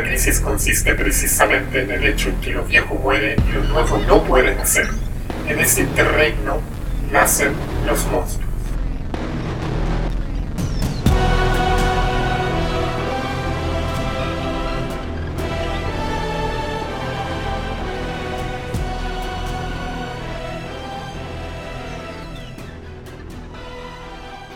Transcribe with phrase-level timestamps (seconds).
[0.00, 3.98] La crisis consiste precisamente en el hecho en que lo viejo muere y lo nuevo
[4.08, 4.88] no puede nacer.
[5.46, 6.58] En este interregno
[7.12, 7.52] nacen
[7.86, 8.48] los monstruos.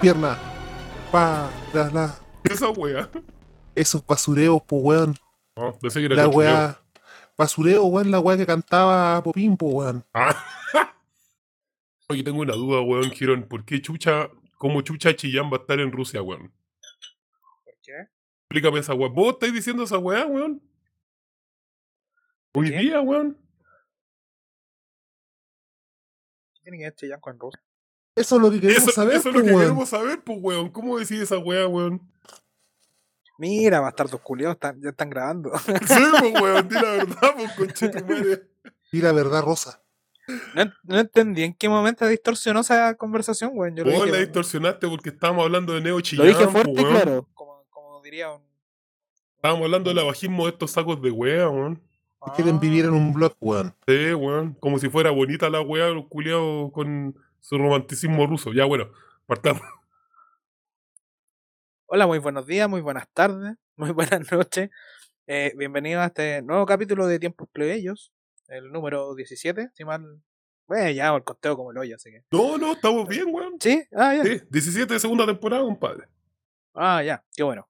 [0.00, 0.38] Pierna.
[1.12, 2.14] Pa, la, la.
[2.44, 3.10] Esa wea.
[3.74, 5.23] Esos basureos, po, weón.
[5.56, 6.80] No, pensé que era La weá.
[7.36, 10.04] Basureo, weón, la weá que cantaba Popín, po, weón.
[10.12, 10.36] Ah.
[12.08, 13.44] Oye, tengo una duda, weón, Girón.
[13.48, 16.52] ¿Por qué chucha, como chucha Chillán va a estar en Rusia, weón?
[17.64, 18.08] ¿Por qué?
[18.42, 19.08] Explícame esa weá.
[19.08, 20.62] ¿Vos estáis diciendo esa weá, weón?
[22.54, 22.78] Hoy qué?
[22.78, 23.36] día, weón.
[26.54, 27.60] ¿Qué tiene que ver Chillán con Rusia?
[28.16, 29.60] Eso es lo que queremos Eso, saber, eso es lo que weón.
[29.60, 30.70] queremos saber, pues, weón.
[30.70, 32.00] ¿Cómo decís esa weá, weón?
[33.38, 35.50] Mira, bastardos culiados, están, ya están grabando.
[35.86, 38.42] Sí, pues, weón, di la verdad, pues, conchetumare.
[38.92, 39.82] Y la verdad, Rosa.
[40.54, 43.76] No, no entendí en qué momento distorsionó esa conversación, weón.
[43.76, 46.52] Yo lo Vos dije, la distorsionaste porque estábamos hablando de Neo lo Chillán, dije pues,
[46.52, 46.90] fuerte y weón.
[46.90, 47.28] claro.
[47.34, 48.42] Como, como diría un.
[49.36, 51.82] Estábamos hablando del abajismo de estos sacos de weá, weón.
[52.36, 53.74] Quieren vivir en un blog, weón.
[53.86, 54.54] Sí, weón.
[54.54, 58.52] Como si fuera bonita la weá, los culiados con su romanticismo ruso.
[58.54, 58.88] Ya, bueno,
[59.26, 59.62] partamos.
[61.86, 64.70] Hola, muy buenos días, muy buenas tardes, muy buenas noches.
[65.26, 68.12] Eh, bienvenidos a este nuevo capítulo de Tiempos Plebeyos,
[68.48, 70.22] el número 17, si mal.
[70.66, 72.22] Bueno, ya el conteo como el hoyo, así que.
[72.30, 73.56] No, no, estamos bien, weón.
[73.60, 73.84] ¿Sí?
[73.94, 74.22] Ah, ya.
[74.24, 76.08] Sí, 17 de segunda temporada, compadre.
[76.74, 77.68] Ah, ya, qué bueno.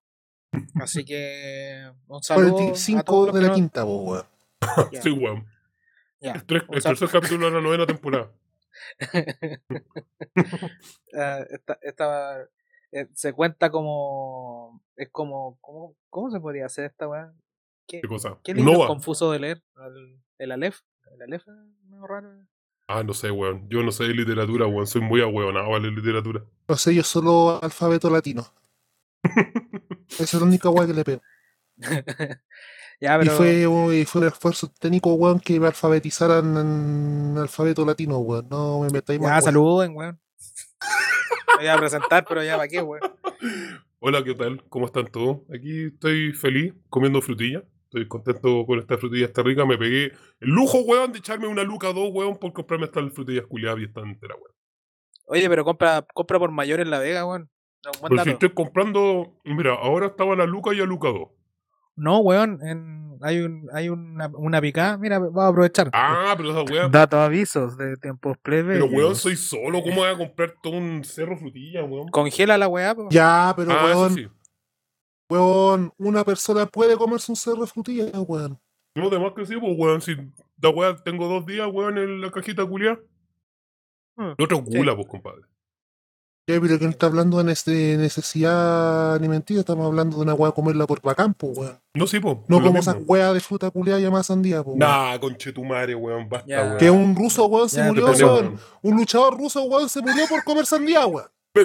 [0.80, 2.48] Así que un saludo.
[2.48, 4.26] a 45 todos los de la quinta, po, weón.
[5.02, 5.44] Sí, weón.
[6.20, 6.32] ya.
[6.34, 8.30] El, tres- el tercer capítulo de la novena temporada.
[11.50, 12.48] Esta, esta,
[12.94, 14.82] eh, se cuenta como.
[14.96, 15.58] Es como.
[15.60, 17.32] ¿Cómo, cómo se podría hacer esta weá?
[17.86, 18.38] ¿Qué, ¿Qué cosa?
[18.42, 18.86] qué libro es Nova.
[18.88, 19.62] confuso de leer?
[19.76, 20.78] El, el Aleph.
[21.12, 21.54] El Aleph es
[21.90, 22.28] medio raro.
[22.88, 23.68] Ah, no sé, weón.
[23.68, 24.86] Yo no sé de literatura, weón.
[24.86, 26.42] Soy muy ahueonado a la literatura.
[26.68, 28.46] No sé, yo solo alfabeto latino.
[30.08, 31.22] Esa es la única weá que le pego.
[33.00, 33.32] ya, Y pero.
[33.32, 38.48] fue, un- y fue un esfuerzo técnico, weón, que me alfabetizaran en alfabeto latino, weón.
[38.48, 39.30] No me metáis más.
[39.30, 39.42] Weón.
[39.42, 40.20] saluden, weón.
[41.56, 43.00] Me voy a presentar, pero ya para qué, weón.
[44.00, 44.62] Hola, ¿qué tal?
[44.68, 45.38] ¿Cómo están todos?
[45.54, 47.62] Aquí estoy feliz comiendo frutilla.
[47.84, 49.64] Estoy contento con esta frutilla, está rica.
[49.64, 53.46] Me pegué el lujo, weón, de echarme una luca dos, weón, por comprarme estas frutillas
[53.46, 54.54] culiadas y están enteras, weón.
[55.26, 57.50] Oye, pero compra, compra por mayor en La Vega, weón.
[57.84, 61.28] No, Pero si estoy comprando, mira, ahora estaba la luca y a luca dos.
[61.96, 64.98] No, weón, en, hay, un, hay una, una picada.
[64.98, 65.90] Mira, vamos a aprovechar.
[65.94, 66.88] Ah, pero esa weá.
[66.88, 68.74] Datos avisos de tiempos plebe.
[68.74, 69.82] Pero weón, soy solo.
[69.82, 72.08] ¿Cómo voy a comprar todo un cerro frutilla, weón?
[72.08, 73.08] Congela la weá, po.
[73.10, 74.28] Ya, pero ah, weón, sí.
[75.30, 78.60] weón, una persona puede comerse un cerro frutilla, weón.
[78.94, 80.02] No, de más que sí, pues, weón.
[80.02, 80.14] Si
[80.60, 83.00] la weá tengo dos días, weón, en la cajita culiada.
[84.16, 84.76] Hmm, sí.
[84.76, 85.42] gula, pues, compadre.
[86.46, 90.34] Ya, pero que no está hablando de nece- de necesidad alimenticia, estamos hablando de una
[90.34, 91.78] weá comerla por bacán, po, weón.
[91.94, 92.36] No, sí, pues.
[92.48, 94.80] No como esas weas de fruta culiada llamadas sandía, po, weón.
[94.80, 96.28] Nah, conchetumare, weón.
[96.28, 96.62] Basta, Ya.
[96.62, 96.76] weón.
[96.78, 98.20] Que un ruso, weón, se murió, weón.
[98.22, 98.60] weón.
[98.82, 101.28] Un luchador ruso, weón, se murió por comer sandía, weón.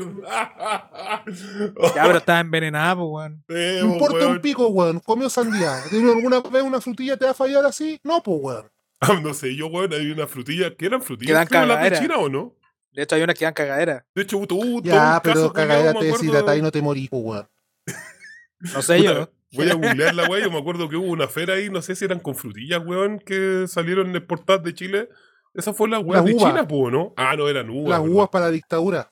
[1.96, 3.44] Ya, pero estaba envenenada, po, weón.
[3.50, 4.31] Eh, No importa weón.
[4.31, 5.00] un pico, weón.
[5.01, 5.75] Comió sandía.
[5.90, 8.00] ¿Tiene ¿Alguna vez una frutilla te va a fallar así?
[8.03, 8.66] No, pues, weón.
[9.23, 10.73] No sé, yo, weón, hay una frutilla.
[10.75, 11.31] ¿Qué eran frutillas?
[11.31, 12.00] Quedan ¿Qué eran las de.
[12.00, 12.53] China o no?
[12.91, 14.05] De hecho, hay unas que dan cagadera.
[14.16, 17.09] De hecho, hubo todo Ya, pero cagadera te me acuerdo- deshidrata y no te morís,
[17.09, 17.50] pues, weón.
[18.75, 19.29] No sé yo.
[19.53, 20.44] Voy a googlear la weá.
[20.44, 23.19] Yo me acuerdo que hubo una feria ahí, no sé si eran con frutillas, weón,
[23.19, 25.09] que salieron exportadas de Chile.
[25.53, 26.49] Esa fue la weá La de uva.
[26.49, 27.13] China, po, ¿no?
[27.17, 27.99] Ah, no, eran uvas.
[27.99, 29.11] Las uvas para la dictadura.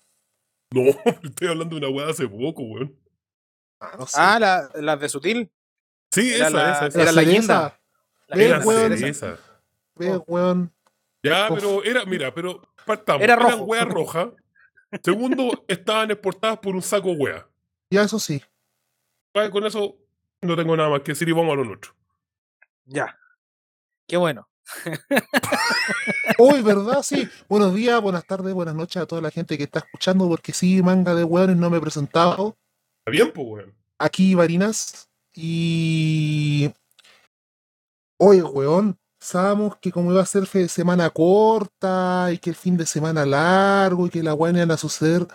[0.71, 0.81] No,
[1.23, 2.95] estoy hablando de una weá de hace poco, weón.
[3.79, 4.17] Ah, no sé.
[4.19, 5.51] Ah, la- las de Sutil.
[6.11, 7.01] Sí, Era esa, la- esa, esa.
[7.01, 7.79] era la guinda.
[8.27, 9.37] Eran guindas, weón.
[9.95, 10.73] Ve, weón.
[11.23, 13.21] Ya, pero era, mira, pero partamos.
[13.21, 13.63] Era Eran rojo.
[13.65, 14.27] weas rojas.
[15.03, 17.47] Segundo, estaban exportadas por un saco de wea.
[17.91, 18.41] Ya, eso sí.
[19.51, 19.95] Con eso
[20.41, 21.93] no tengo nada más que decir y vamos a lo nuestro.
[22.85, 23.15] Ya.
[24.07, 24.47] Qué bueno.
[26.39, 27.03] Uy, ¿verdad?
[27.03, 27.27] Sí.
[27.47, 30.81] Buenos días, buenas tardes, buenas noches a toda la gente que está escuchando, porque sí,
[30.81, 32.57] manga de weones, no me he presentado.
[32.99, 33.75] Está bien, pues, weón.
[33.99, 35.09] Aquí, Varinas.
[35.33, 36.71] Y.
[38.17, 38.97] Oye, weón.
[39.19, 43.25] Sabemos que como iba a ser fe- semana corta y que el fin de semana
[43.25, 45.27] largo y que la weá no iba a suceder,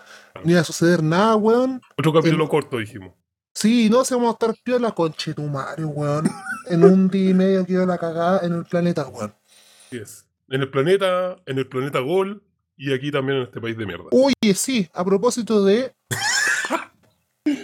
[0.43, 1.81] no iba a suceder nada, weón.
[1.97, 3.13] Otro capítulo corto, dijimos.
[3.53, 6.29] Sí, no se vamos a estar piola conche tu madre, weón.
[6.69, 9.35] En un día y medio quedó la cagada en el planeta, weón.
[9.87, 10.25] Así es.
[10.49, 12.41] En el planeta, en el planeta Gol
[12.77, 14.05] y aquí también en este país de mierda.
[14.11, 15.93] Oye, sí, a propósito de.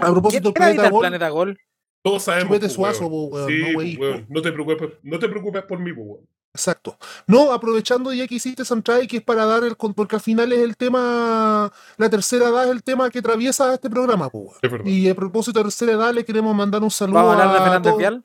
[0.01, 1.57] A propósito ¿Quién del planeta planeta Gol?
[2.03, 2.47] Todos sabemos.
[2.55, 3.29] Chupete suazo, weón.
[3.29, 4.25] po, weón, Sí, no, weón.
[4.29, 6.25] No te preocupes, no te preocupes por mí, weón.
[6.53, 6.97] Exacto.
[7.27, 8.63] No, aprovechando ya que hiciste
[9.03, 12.49] y que es para dar el con- porque al final es el tema, la tercera
[12.49, 14.55] edad es el tema que atraviesa este programa, weón.
[14.61, 14.85] Verdad.
[14.85, 17.59] Y a propósito de tercera edad, le queremos mandar un saludo ¿Vamos a hablar de
[17.59, 18.23] Fernández Vial?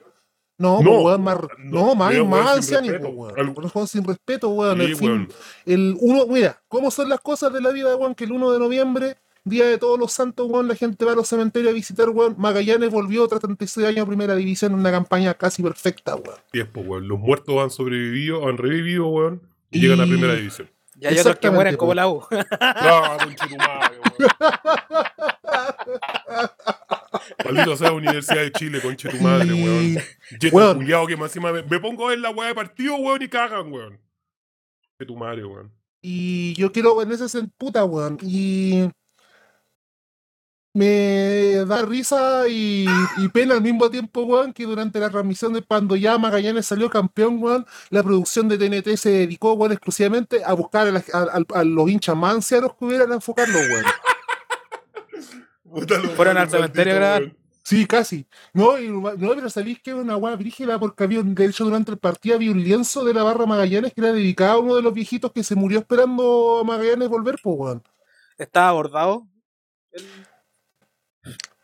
[0.56, 3.08] No, No, weón, más, no, no, más, weón, más sin anciano, respeto.
[3.08, 3.14] Al-
[3.48, 3.54] weón.
[3.62, 4.78] Los juegos sin respeto, weón.
[4.78, 5.28] Sí, el fin, weón.
[5.66, 8.14] el uno, mira, ¿cómo son las cosas de la vida, weón?
[8.14, 11.14] Que el 1 de noviembre, día de todos los santos, weón, la gente va a
[11.14, 12.34] los cementerios a visitar, weón.
[12.38, 16.38] Magallanes volvió tras 36 años a primera división en una campaña casi perfecta, weón.
[16.50, 17.06] Tiempo, weón.
[17.08, 19.42] Los muertos han sobrevivido, han revivido, weón.
[19.70, 20.70] Y, llegan a primera división.
[21.00, 22.22] Y hay otros que mueren como la U.
[22.60, 24.34] Ah, conchetumare, weón.
[27.44, 29.84] Maldito sea la Universidad de Chile, conche tu madre, weón.
[29.84, 29.96] Y-
[30.38, 30.76] Yeto Weón.
[30.78, 33.72] culiao que más encima me, me pongo ver la weá de partido, weón, y cagan,
[33.72, 33.98] weón.
[34.98, 35.72] Que tu madre, weón.
[36.00, 38.18] Y yo quiero, en ese sentido, puta, weón.
[38.22, 38.88] Y
[40.74, 42.84] me da risa y,
[43.18, 46.90] y pena al mismo tiempo, weón, que durante la transmisión de cuando ya Magallanes salió
[46.90, 51.38] campeón, weón, la producción de TNT se dedicó, weón, exclusivamente a buscar a, la- a-
[51.38, 53.84] a- a los hinchas más ancianos que hubieran a enfocarlo, weón.
[56.16, 57.20] Fueron al cementerio a.
[57.62, 58.26] Sí, casi.
[58.52, 61.64] No, y, no pero sabéis que es una weá brígida porque había, un- de hecho,
[61.64, 64.74] durante el partido había un lienzo de la barra Magallanes que era dedicado a uno
[64.76, 67.82] de los viejitos que se murió esperando a Magallanes volver, pues, weón.
[68.36, 69.26] Estaba abordado.
[69.92, 70.04] el-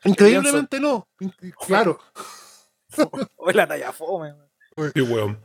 [0.05, 1.07] Increíblemente no.
[1.21, 1.35] In-
[1.67, 1.99] Claro.
[3.37, 4.35] O la talla fome.
[4.77, 4.93] weón.
[4.95, 5.41] Sí, weón.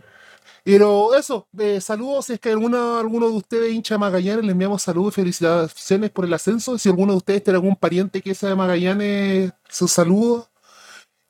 [0.64, 2.26] Pero eso, eh, saludos.
[2.26, 6.10] Si es que alguna, alguno de ustedes hincha de Magallanes, le enviamos saludos y felicitaciones
[6.10, 6.78] por el ascenso.
[6.80, 10.50] Si alguno de ustedes tiene algún pariente que sea de Magallanes, sus saludos.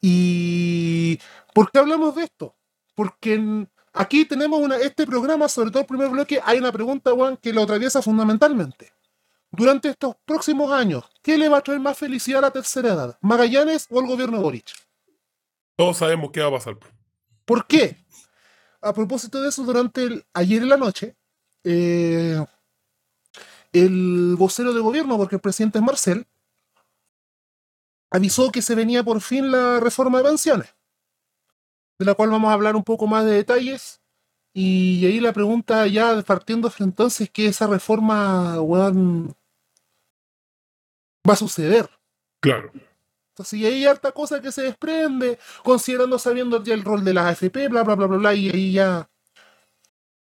[0.01, 1.19] ¿Y
[1.54, 2.56] por qué hablamos de esto?
[2.95, 7.12] Porque en- aquí tenemos una, este programa, sobre todo el primer bloque, hay una pregunta,
[7.12, 8.94] Juan, que lo atraviesa fundamentalmente.
[9.56, 13.18] Durante estos próximos años, ¿qué le va a traer más felicidad a la tercera edad?
[13.22, 14.68] ¿Magallanes o el gobierno Boric?
[15.75, 16.78] Todos sabemos qué va a pasar.
[16.78, 16.88] po.
[17.46, 17.98] ¿Por qué?
[18.81, 21.16] A propósito de eso, durante el, ayer en la noche,
[21.63, 22.44] eh,
[23.74, 26.28] el vocero de gobierno, porque el presidente es Marcel,
[28.10, 30.75] avisó que se venía por fin la reforma de pensiones,
[32.00, 34.02] de la cual vamos a hablar un poco más de detalles.
[34.54, 39.36] Y ahí la pregunta ya partiendo de entonces que esa reforma weón,
[41.27, 41.89] va a suceder.
[42.42, 42.72] Claro.
[43.33, 47.25] Entonces, y hay harta cosa que se desprende, considerando, sabiendo ya el rol de las
[47.25, 49.10] AFP, bla, bla, bla, bla, bla, y ahí ya.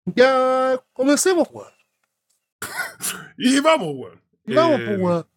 [0.05, 1.71] Ya comencemos, weón.
[3.37, 4.21] Y vamos, weón.
[4.45, 5.27] Y vamos, Eh, pues, weón.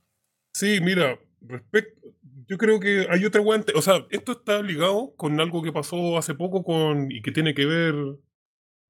[0.55, 2.09] Sí, mira, respecto.
[2.49, 3.59] Yo creo que hay otra weá.
[3.59, 7.33] ante- O sea, esto está ligado con algo que pasó hace poco con y que
[7.33, 7.95] tiene que ver.
[7.95, 8.19] En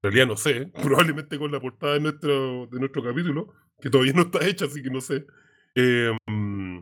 [0.03, 4.21] realidad no sé, probablemente con la portada de nuestro, de nuestro capítulo, que todavía no
[4.23, 5.25] está hecha, así que no sé.
[5.75, 6.79] Eh, mm,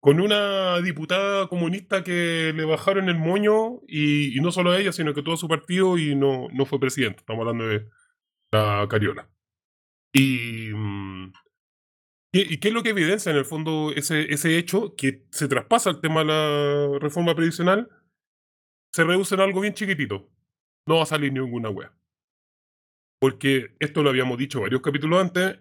[0.00, 4.92] con una diputada comunista que le bajaron el moño, y, y no solo a ella,
[4.92, 7.20] sino que todo su partido, y no, no fue presidente.
[7.20, 7.88] Estamos hablando de
[8.52, 9.30] la Cariola.
[10.14, 10.70] Y.
[10.74, 11.32] mm,
[12.32, 15.48] ¿Qué- ¿Y qué es lo que evidencia en el fondo ese, ese hecho que se
[15.48, 17.88] traspasa el tema de la reforma previsional?
[18.92, 20.30] Se reduce en algo bien chiquitito.
[20.86, 21.92] No va a salir ninguna wea.
[23.20, 25.58] Porque esto lo habíamos dicho varios capítulos antes,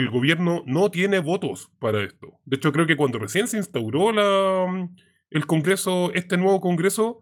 [0.00, 2.38] el gobierno no tiene votos para esto.
[2.44, 4.88] De hecho, creo que cuando recién se instauró la,
[5.30, 7.20] el Congreso, este nuevo Congreso,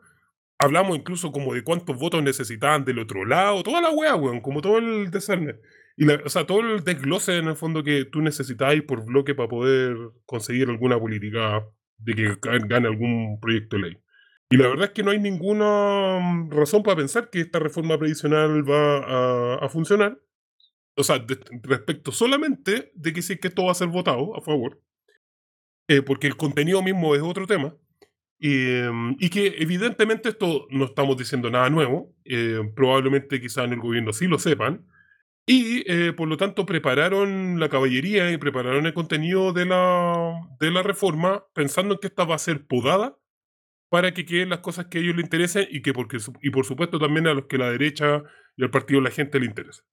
[0.58, 4.60] hablamos incluso como de cuántos votos necesitaban del otro lado, toda la wea, weón, como
[4.62, 5.56] todo el desarme.
[5.96, 9.34] Y la- o sea, todo el desglose en el fondo que tú necesitáis por bloque
[9.34, 11.64] para poder conseguir alguna política
[11.98, 13.98] de que ga- gane algún proyecto de ley.
[14.50, 17.98] Y la verdad es que no hay ninguna mm, razón para pensar que esta reforma
[17.98, 20.18] previsional va a funcionar.
[20.96, 21.24] O sea,
[21.62, 24.80] respecto solamente de que sí que esto va a ser votado a favor.
[25.88, 27.74] eh, porque el contenido mismo es otro tema.
[28.40, 32.14] Em, y que evidentemente esto no estamos diciendo nada nuevo.
[32.24, 34.86] eh, probablemente quizá en el gobierno sí lo sepan.
[35.46, 40.70] Y eh, por lo tanto prepararon la caballería y prepararon el contenido de la, de
[40.72, 43.18] la reforma pensando en que esta va a ser podada
[43.90, 46.66] para que queden las cosas que a ellos les interesen y que porque, y por
[46.66, 48.22] supuesto también a los que la derecha
[48.56, 49.84] y al partido de la gente le interesa.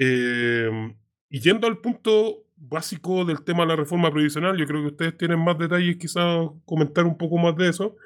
[0.00, 0.94] Eh,
[1.30, 5.16] y yendo al punto básico del tema de la reforma previsional, yo creo que ustedes
[5.16, 7.96] tienen más detalles, quizás comentar un poco más de eso.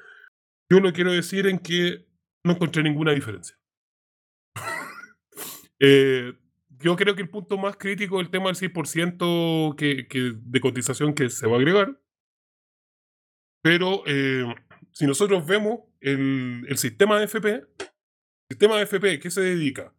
[0.71, 2.05] Yo lo quiero decir en que
[2.43, 3.57] no encontré ninguna diferencia.
[5.81, 6.33] Eh,
[6.81, 11.13] yo creo que el punto más crítico del tema del 6% que, que de cotización
[11.13, 12.01] que se va a agregar.
[13.61, 14.43] Pero eh,
[14.91, 17.65] si nosotros vemos el, el sistema de FP,
[18.49, 19.93] sistema de FP, ¿qué se dedica?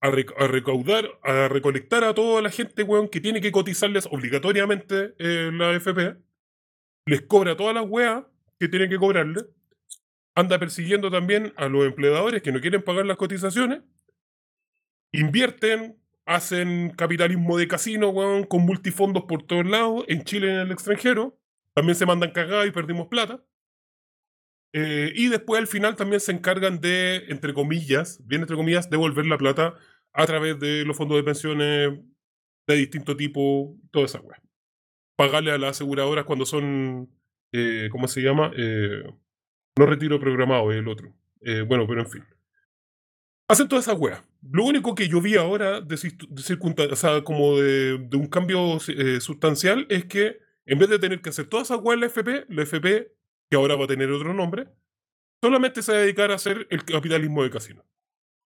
[0.00, 4.06] A, rec- a recaudar, a recolectar a toda la gente, weón, que tiene que cotizarles
[4.06, 6.16] obligatoriamente eh, la FP.
[7.06, 8.24] Les cobra todas las weas
[8.60, 9.42] que tienen que cobrarle.
[10.36, 13.82] anda persiguiendo también a los empleadores que no quieren pagar las cotizaciones,
[15.12, 20.56] invierten, hacen capitalismo de casino, weón, con multifondos por todos lados, en Chile y en
[20.58, 21.38] el extranjero,
[21.74, 23.42] también se mandan cagadas y perdimos plata.
[24.72, 29.26] Eh, y después al final también se encargan de, entre comillas, bien entre comillas, devolver
[29.26, 29.74] la plata
[30.12, 31.98] a través de los fondos de pensiones
[32.66, 34.40] de distinto tipo, toda esa weá.
[35.16, 37.10] Pagarle a las aseguradoras cuando son,
[37.52, 38.52] eh, ¿cómo se llama?
[38.56, 39.02] Eh,
[39.76, 41.12] no retiro programado, es el otro.
[41.40, 42.24] Eh, bueno, pero en fin.
[43.48, 44.22] Hacen toda esa weá.
[44.42, 48.76] Lo único que yo vi ahora de, de o sea, como de, de un cambio
[48.88, 52.06] eh, sustancial es que en vez de tener que hacer toda esa weá en la
[52.06, 53.10] FP, la FP,
[53.50, 54.68] que ahora va a tener otro nombre,
[55.42, 57.84] solamente se va a dedicar a hacer el capitalismo de casino.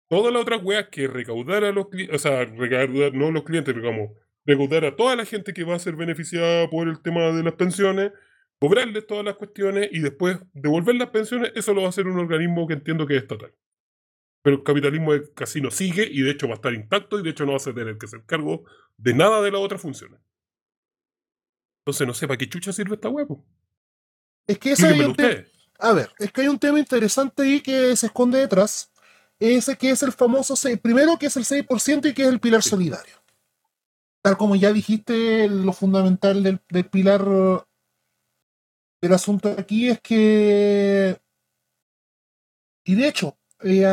[0.09, 3.73] Todas las otras weas que recaudar a los clientes, o sea, recaudar, no los clientes,
[3.73, 4.11] digamos,
[4.45, 7.53] recaudar a toda la gente que va a ser beneficiada por el tema de las
[7.53, 8.11] pensiones,
[8.59, 12.19] cobrarles todas las cuestiones y después devolver las pensiones, eso lo va a hacer un
[12.19, 13.53] organismo que entiendo que es estatal.
[14.43, 17.29] Pero el capitalismo de casino sigue y de hecho va a estar intacto y de
[17.29, 18.65] hecho no vas a tener que hacer cargo
[18.97, 20.19] de nada de las otras funciones.
[21.81, 23.25] Entonces no sé para qué chucha sirve esta wea.
[24.47, 25.15] Es que ese hay un.
[25.79, 28.91] A ver, es que hay un tema interesante ahí que se esconde detrás.
[29.39, 32.39] Ese que es el famoso 6, primero que es el 6% y que es el
[32.39, 33.15] pilar solidario.
[34.21, 37.25] Tal como ya dijiste, lo fundamental del, del pilar
[39.01, 41.19] del asunto aquí es que.
[42.85, 43.83] Y de hecho, eh,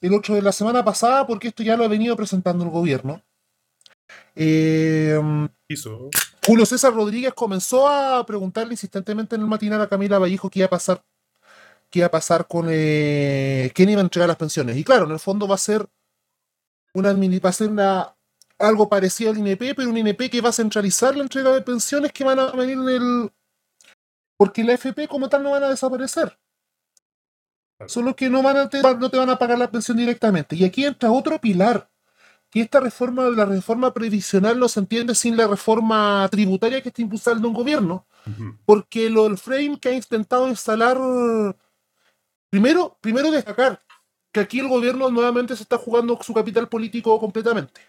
[0.00, 3.22] el 8 de la semana pasada, porque esto ya lo ha venido presentando el gobierno,
[4.34, 5.20] eh,
[5.68, 6.10] Hizo.
[6.44, 10.66] Julio César Rodríguez comenzó a preguntarle insistentemente en el matinal a Camila Vallejo qué iba
[10.66, 11.04] a pasar,
[11.90, 14.76] qué iba a pasar con eh, quién iba a entregar las pensiones.
[14.76, 15.88] Y claro, en el fondo va a ser
[16.94, 18.14] una admini- va a ser una
[18.58, 22.12] algo parecido al INP, pero un INP que va a centralizar la entrega de pensiones
[22.12, 23.32] que van a venir en el
[24.36, 26.36] porque la FP como tal no van a desaparecer.
[27.86, 30.56] Solo que no van a te, no te van a pagar la pensión directamente.
[30.56, 31.90] Y aquí entra otro pilar
[32.52, 37.00] que esta reforma, la reforma previsional no se entiende sin la reforma tributaria que está
[37.00, 38.06] impulsando un gobierno,
[38.66, 40.98] porque lo del frame que ha intentado instalar,
[42.50, 43.82] primero, primero destacar
[44.30, 47.80] que aquí el gobierno nuevamente se está jugando su capital político completamente.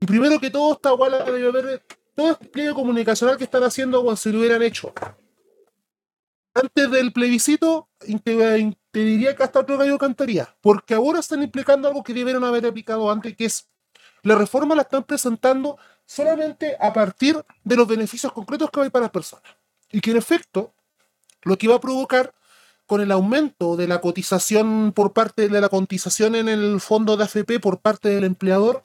[0.00, 4.02] Y primero que todo, esta guala debe haber, todo este despliegue comunicacional que están haciendo
[4.02, 4.94] cuando se lo hubieran hecho.
[6.54, 7.90] Antes del plebiscito,
[8.92, 12.66] te, diría que hasta otro gallo cantaría, porque ahora están implicando algo que debieron haber
[12.66, 13.66] aplicado antes, que es
[14.22, 19.04] la reforma la están presentando solamente a partir de los beneficios concretos que hay para
[19.04, 19.44] las personas.
[19.90, 20.72] Y que en efecto,
[21.42, 22.32] lo que va a provocar
[22.86, 27.24] con el aumento de la cotización por parte de la cotización en el fondo de
[27.24, 28.82] AFP por parte del empleador,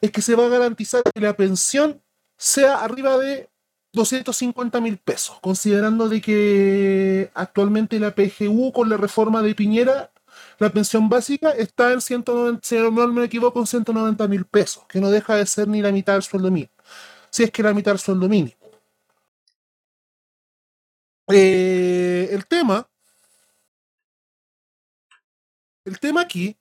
[0.00, 2.02] es que se va a garantizar que la pensión
[2.36, 3.48] sea arriba de
[3.96, 10.12] 250 mil pesos, considerando de que actualmente la PGU con la reforma de Piñera,
[10.58, 15.00] la pensión básica está en 190, si no me equivoco, en 190 mil pesos, que
[15.00, 16.70] no deja de ser ni la mitad del sueldo mínimo,
[17.30, 18.54] si es que la mitad del sueldo mínimo.
[21.28, 22.88] Eh, el tema,
[25.84, 26.56] el tema aquí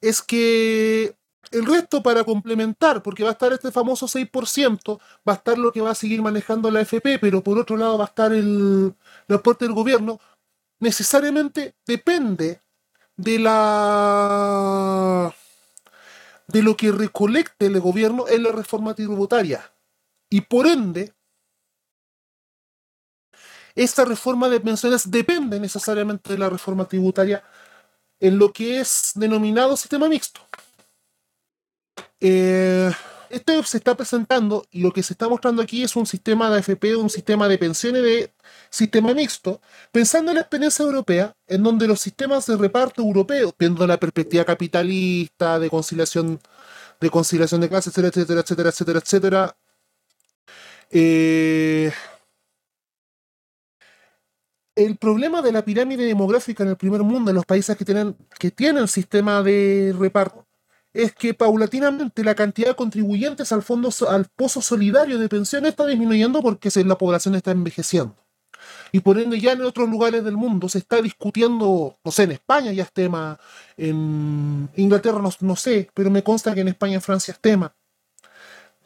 [0.00, 1.14] es que
[1.50, 5.72] el resto para complementar, porque va a estar este famoso 6%, va a estar lo
[5.72, 8.94] que va a seguir manejando la FP, pero por otro lado va a estar el,
[9.28, 10.20] aporte del gobierno,
[10.78, 12.62] necesariamente depende
[13.16, 15.34] de la
[16.48, 19.72] de lo que recolecte el gobierno en la reforma tributaria.
[20.28, 21.14] Y por ende,
[23.74, 27.44] esta reforma de pensiones depende necesariamente de la reforma tributaria
[28.18, 30.40] en lo que es denominado sistema mixto.
[32.20, 32.90] Eh,
[33.30, 36.58] esto se está presentando y lo que se está mostrando aquí es un sistema de
[36.58, 38.32] AFP, un sistema de pensiones de
[38.70, 39.60] sistema mixto,
[39.92, 44.44] pensando en la experiencia europea, en donde los sistemas de reparto europeos, viendo la perspectiva
[44.44, 46.40] capitalista, de conciliación
[47.00, 49.56] de conciliación de clases, etcétera, etcétera, etcétera, etcétera, etcétera,
[50.90, 51.92] eh,
[54.74, 58.16] el problema de la pirámide demográfica en el primer mundo, en los países que tienen,
[58.38, 60.46] que tienen sistema de reparto,
[60.92, 65.86] es que paulatinamente la cantidad de contribuyentes al fondo al pozo solidario de pensiones está
[65.86, 68.16] disminuyendo porque la población está envejeciendo.
[68.92, 72.32] Y por ende ya en otros lugares del mundo se está discutiendo, no sé, en
[72.32, 73.38] España ya es tema,
[73.76, 77.74] en Inglaterra no, no sé, pero me consta que en España y Francia es tema,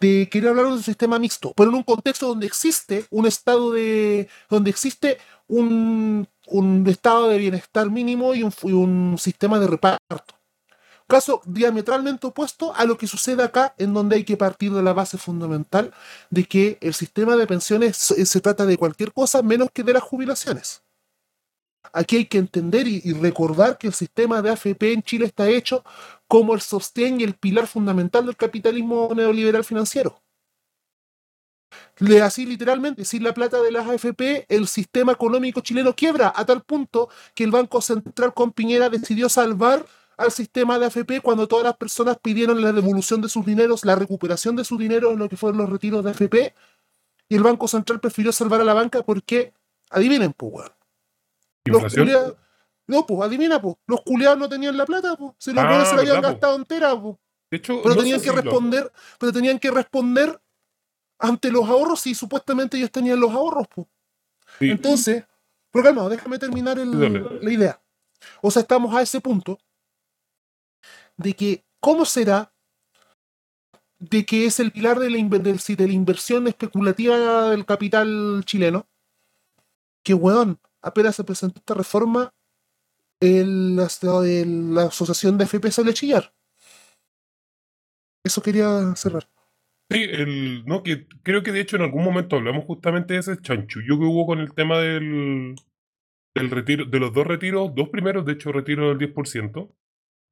[0.00, 3.73] de querer hablar de un sistema mixto, pero en un contexto donde existe un estado
[3.73, 5.18] de, donde existe
[5.49, 10.34] un, un estado de bienestar mínimo y un, y un sistema de reparto.
[11.06, 14.94] Caso diametralmente opuesto a lo que sucede acá, en donde hay que partir de la
[14.94, 15.92] base fundamental
[16.30, 20.02] de que el sistema de pensiones se, trata de cualquier cosa menos que de las
[20.02, 20.82] jubilaciones.
[21.92, 25.84] Aquí hay que entender y, recordar que el sistema de AFP en Chile está hecho
[26.26, 30.23] como el sostén y el pilar fundamental del capitalismo neoliberal financiero.
[32.23, 36.62] Así literalmente, sin la plata de las AFP, el sistema económico chileno quiebra a tal
[36.62, 39.84] punto que el Banco Central con Piñera decidió salvar
[40.16, 43.94] al sistema de AFP cuando todas las personas pidieron la devolución de sus dineros, la
[43.97, 46.54] recuperación de su dinero en lo que fueron los retiros de AFP,
[47.28, 49.52] y el Banco Central prefirió salvar a la banca porque,
[49.90, 50.73] adivinen, pues, weón,
[51.64, 52.37] los culiados-
[52.87, 55.94] no, pues, adivina, pues, los culiados no tenían la plata, pues, se los Ah, se
[55.97, 56.23] la habían po.
[56.28, 57.16] gastado entera, pues
[57.50, 60.40] De hecho, pero no tenían que lo- responder, pero tenían que responder
[61.18, 63.66] ante los ahorros y supuestamente ellos tenían los ahorros.
[64.59, 64.71] sí.
[64.71, 65.25] Entonces,
[65.71, 67.80] pero calma, déjame terminar el- la idea.
[68.42, 69.59] O sea, estamos a ese punto
[71.16, 72.52] de que, ¿cómo será
[73.99, 78.88] de que es el pilar de la, inversión especulativa del capital chileno?
[80.04, 82.35] Que, weón, apenas se presentó esta reforma,
[83.21, 86.35] el- la asociación de FP sale a chillar.
[88.25, 89.28] Eso quería cerrar.
[89.90, 93.37] Sí, el, no, que creo que de hecho en algún momento hablamos justamente de ese
[93.40, 95.54] chanchullo que hubo con el tema del,
[96.35, 99.75] del retiro, de los dos retiros, dos primeros, de hecho, retiro del 10%,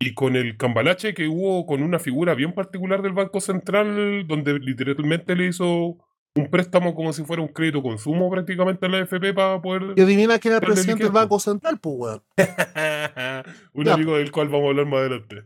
[0.06, 4.58] y con el cambalache que hubo con una figura bien particular del Banco Central, donde
[4.58, 5.96] literalmente le hizo
[6.34, 9.94] un préstamo como si fuera un crédito consumo prácticamente a la FP para poder...
[9.96, 12.22] Y adivina quién era el presidente del Banco Central, pues, weón.
[13.74, 13.94] un Ya.
[13.94, 15.44] amigo del cual vamos a hablar más adelante.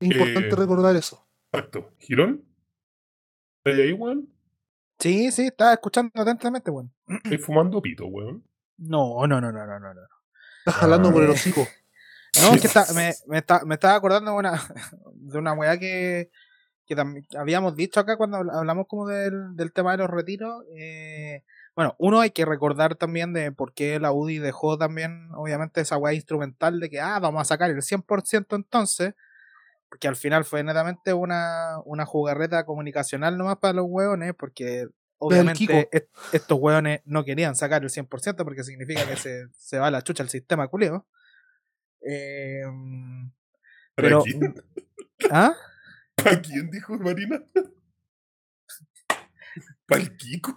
[0.00, 1.26] Importante Eh, recordar eso.
[1.52, 1.92] Exacto.
[1.98, 2.44] ¿Girón?
[3.64, 4.28] ¿Estás ahí, weón?
[4.98, 6.92] Sí, sí, estaba escuchando atentamente, weón.
[7.08, 8.44] Estoy fumando pito, weón.
[8.78, 9.94] No, no, no, no, no, no.
[9.94, 10.00] no.
[10.60, 11.32] Estás jalando por el eh.
[11.32, 11.66] hocico.
[12.42, 14.52] No, es que está- me, me, está- me estaba acordando de una,
[15.14, 16.30] de una weá que,
[16.86, 20.64] que también habíamos dicho acá cuando habl- hablamos como del, del tema de los retiros.
[20.76, 21.44] eh,
[21.76, 25.96] bueno, uno hay que recordar también de por qué la UDI dejó también, obviamente, esa
[25.96, 29.14] weá instrumental de que, ah, vamos a sacar el 100% entonces,
[29.88, 35.88] porque al final fue netamente una, una jugarreta comunicacional nomás para los hueones, porque obviamente
[35.92, 39.90] est- estos hueones no querían sacar el 100% porque significa que se, se va a
[39.90, 41.06] la chucha el sistema culeo.
[42.02, 42.62] Eh,
[43.94, 44.22] ¿Para pero.
[44.22, 44.54] quién?
[45.30, 45.54] ¿Ah?
[46.14, 47.42] ¿Para quién dijo Marina?
[49.86, 50.54] ¿Para el Kiko?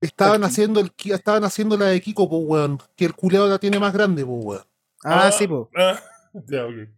[0.00, 2.78] Estaban haciendo, el, estaban haciendo la de Kiko, pues, weón.
[2.96, 4.66] Que el culeado la tiene más grande, pues, weón.
[5.04, 5.68] Ah, sí, pues.
[5.76, 6.00] Ah,
[6.48, 6.88] ya, ok.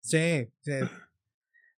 [0.00, 0.72] Sí, sí.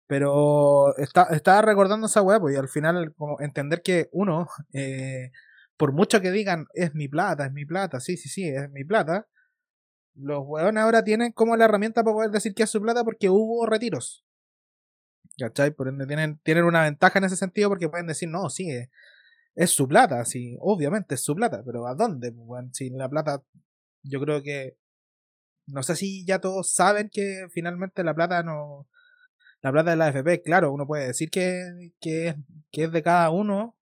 [0.07, 5.31] Pero está, estaba recordando esa weá, pues, y al final, como entender que uno, eh,
[5.77, 8.85] por mucho que digan, es mi plata, es mi plata, sí, sí, sí, es mi
[8.85, 9.27] plata,
[10.15, 13.29] los weones ahora tienen como la herramienta para poder decir que es su plata porque
[13.31, 14.25] hubo retiros.
[15.39, 15.73] ¿Cachai?
[15.73, 18.89] Por ende, tienen, tienen una ventaja en ese sentido porque pueden decir, no, sí, es,
[19.57, 22.33] es su plata, sí, obviamente es su plata, pero ¿a dónde?
[22.33, 22.75] pues, weón?
[22.75, 23.43] si la plata,
[24.03, 24.77] yo creo que
[25.67, 28.89] no sé si ya todos saben que finalmente la plata no.
[29.63, 32.37] La plata de la AFP, claro, uno puede decir que, que,
[32.71, 33.74] que es de cada uno,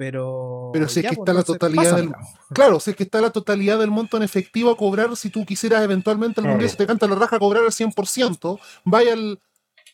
[0.00, 0.70] pero.
[0.72, 2.10] Pero si es ya, que pues, está la totalidad del-.
[2.54, 5.44] Claro, si es que está la totalidad del monto en efectivo a cobrar, si tú
[5.44, 9.38] quisieras eventualmente algún día se te canta la raja a cobrar al 100%, vaya al...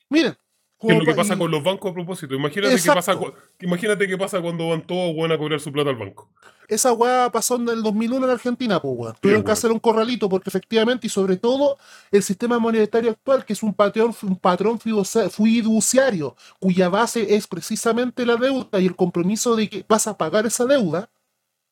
[0.08, 0.36] Miren.
[0.78, 2.34] ¿Qué es lo que pa- pasa con los bancos a propósito?
[2.36, 2.94] Imagínate qué Exacto.
[2.98, 6.30] pasa, cu- imagínate qué pasa cuando van todos bueno, a cobrar su plata al banco.
[6.68, 9.14] Esa weá pasó en el 2001 en Argentina, pues weón.
[9.20, 11.78] Tuvieron que hacer un corralito porque efectivamente y sobre todo
[12.10, 17.46] el sistema monetario actual, que es un patrón, un patrón fiducia- fiduciario, cuya base es
[17.46, 21.10] precisamente la deuda y el compromiso de que vas a pagar esa deuda,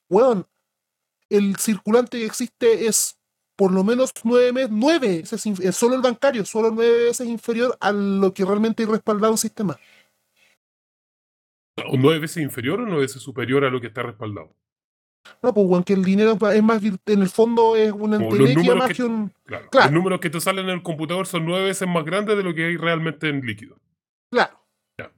[0.09, 0.46] weón,
[1.28, 3.18] el circulante que existe es
[3.57, 7.92] por lo menos nueve meses, nueve, veces solo el bancario, solo nueve veces inferior a
[7.92, 9.78] lo que realmente hay respaldado un sistema.
[11.90, 14.54] ¿O nueve veces inferior o nueve veces superior a lo que está respaldado?
[15.42, 18.88] No, pues weón, que el dinero es más, en el fondo es una entelequia más
[18.88, 19.32] que- que un...
[19.44, 19.68] Claro.
[19.70, 19.87] Claro.
[19.87, 22.54] Los números que te salen en el computador son nueve veces más grandes de lo
[22.54, 23.76] que hay realmente en líquido.
[24.30, 24.60] Claro.
[24.98, 25.10] Ya,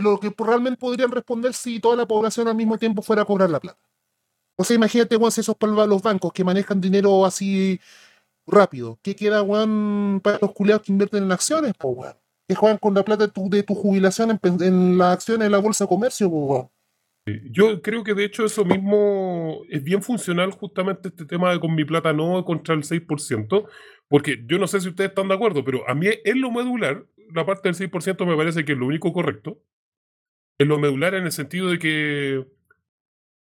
[0.00, 3.48] lo que realmente podrían responder si toda la población al mismo tiempo fuera a cobrar
[3.50, 3.78] la plata.
[4.56, 7.80] O sea, imagínate, weón, si esos para los bancos que manejan dinero así
[8.46, 8.98] rápido.
[9.02, 12.14] ¿Qué queda, weón, para los culiados que invierten en acciones, po, weón?
[12.48, 15.58] Que juegan con la plata de tu, de tu jubilación en las acciones de la
[15.58, 16.70] bolsa de comercio, po, weón.
[17.50, 21.74] Yo creo que de hecho eso mismo es bien funcional justamente este tema de con
[21.74, 23.68] mi plata no contra el 6%,
[24.08, 27.06] porque yo no sé si ustedes están de acuerdo, pero a mí en lo medular,
[27.34, 29.60] la parte del 6% me parece que es lo único correcto.
[30.58, 32.44] En lo medular en el sentido de que,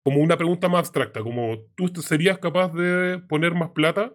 [0.04, 4.14] como una pregunta más abstracta, como tú serías capaz de poner más plata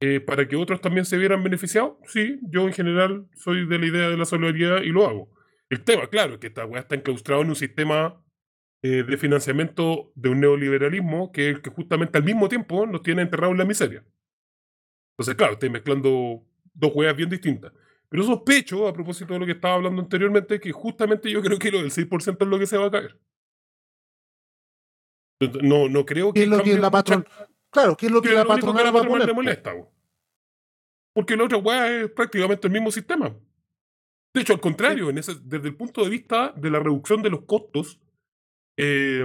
[0.00, 1.96] eh, para que otros también se vieran beneficiados.
[2.06, 5.30] Sí, yo en general soy de la idea de la solidaridad y lo hago.
[5.70, 8.22] El tema, claro, es que esta weá está enclaustrado en un sistema
[8.82, 13.02] eh, de financiamiento de un neoliberalismo que, es el que justamente al mismo tiempo nos
[13.02, 14.04] tiene enterrados en la miseria.
[15.14, 17.72] Entonces, claro, estoy mezclando dos huevas bien distintas.
[18.08, 21.70] Pero sospecho, a propósito de lo que estaba hablando anteriormente, que justamente yo creo que
[21.70, 23.18] lo del 6% es lo que se va a caer.
[25.62, 26.44] No, no creo ¿Qué que.
[26.44, 27.24] es lo que la mucha-.
[27.70, 29.26] Claro, ¿qué es lo que que la lo que patronal la va a patronal poner?
[29.28, 29.92] le molesta, po.
[31.14, 33.36] Porque la otra weá es prácticamente el mismo sistema.
[34.34, 37.30] De hecho, al contrario, en ese, desde el punto de vista de la reducción de
[37.30, 38.00] los costos,
[38.78, 39.24] eh,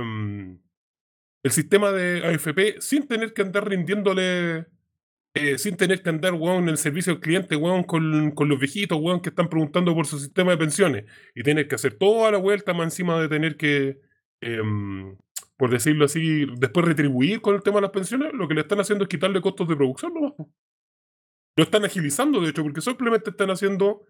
[1.44, 4.66] el sistema de AFP, sin tener que andar rindiéndole,
[5.36, 8.60] eh, sin tener que andar, weón, en el servicio al cliente, weón, con, con los
[8.60, 12.32] viejitos, weón, que están preguntando por su sistema de pensiones, y tener que hacer toda
[12.32, 14.00] la vuelta más encima de tener que,
[14.42, 15.18] em,
[15.58, 18.80] por decirlo así, después retribuir con el tema de las pensiones, lo que le están
[18.80, 20.34] haciendo es quitarle costos de producción nomás.
[21.56, 24.06] Lo están agilizando, de hecho, porque simplemente están haciendo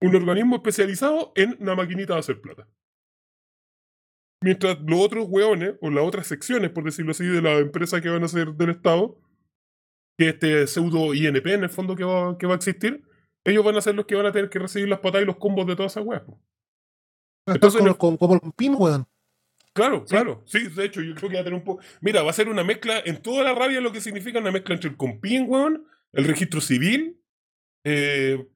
[0.00, 2.68] un organismo especializado en una maquinita de hacer plata.
[4.42, 8.08] Mientras los otros hueones, o las otras secciones, por decirlo así, de la empresa que
[8.08, 9.18] van a ser del Estado,
[10.18, 13.02] que este pseudo INP en el fondo que va, que va a existir,
[13.44, 15.36] ellos van a ser los que van a tener que recibir las patadas y los
[15.36, 16.22] combos de todas esas weas.
[17.46, 19.06] Entonces, como, como, como el pin, weón.
[19.72, 20.42] Claro, claro.
[20.46, 21.82] Sí, de hecho, yo creo que va a tener un poco.
[22.00, 24.74] Mira, va a ser una mezcla en toda la rabia lo que significa una mezcla
[24.74, 27.20] entre el compin, weón, el registro civil.
[27.84, 28.46] Eh,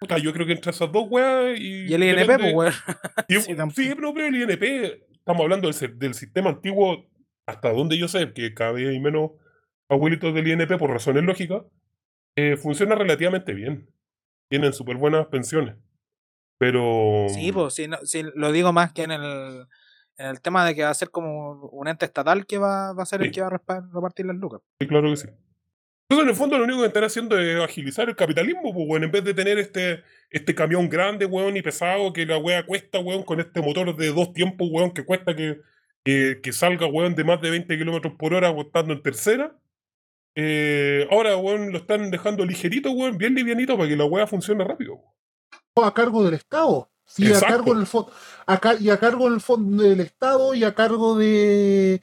[0.00, 1.86] puta, yo creo que entre esas dos weas y.
[1.86, 2.72] Y el INP, pues, weón.
[3.28, 3.82] y- Sí, tampoco.
[3.82, 7.06] sí, pero, pero el INP, estamos hablando del, del sistema antiguo,
[7.46, 9.30] hasta donde yo sé, que cada vez hay menos
[9.88, 11.62] abuelitos del INP por razones lógicas,
[12.36, 13.88] eh, funciona relativamente bien.
[14.50, 15.76] Tienen súper buenas pensiones.
[16.58, 17.26] Pero.
[17.28, 19.66] Sí, pues, sí, no- sí, lo digo más que en el,
[20.18, 23.02] en el tema de que va a ser como un ente estatal que va, va
[23.02, 24.60] a ser el que va a repartir las lucas.
[24.80, 25.28] Sí, claro que sí.
[26.12, 29.04] Entonces, en el fondo, lo único que están haciendo es agilizar el capitalismo, pues, weón.
[29.04, 32.98] En vez de tener este, este camión grande, weón, y pesado, que la wea cuesta,
[32.98, 35.60] weón, con este motor de dos tiempos, weón, que cuesta que,
[36.04, 39.56] que, que salga, weón, de más de 20 kilómetros por hora, estando en tercera.
[40.34, 44.64] Eh, ahora, weón, lo están dejando ligerito, weón, bien livianito, para que la wea funcione
[44.64, 45.00] rápido.
[45.76, 46.90] a cargo del Estado.
[47.06, 47.64] Sí, a Exacto.
[47.64, 52.00] cargo del y a cargo del fondo del Estado y a cargo de,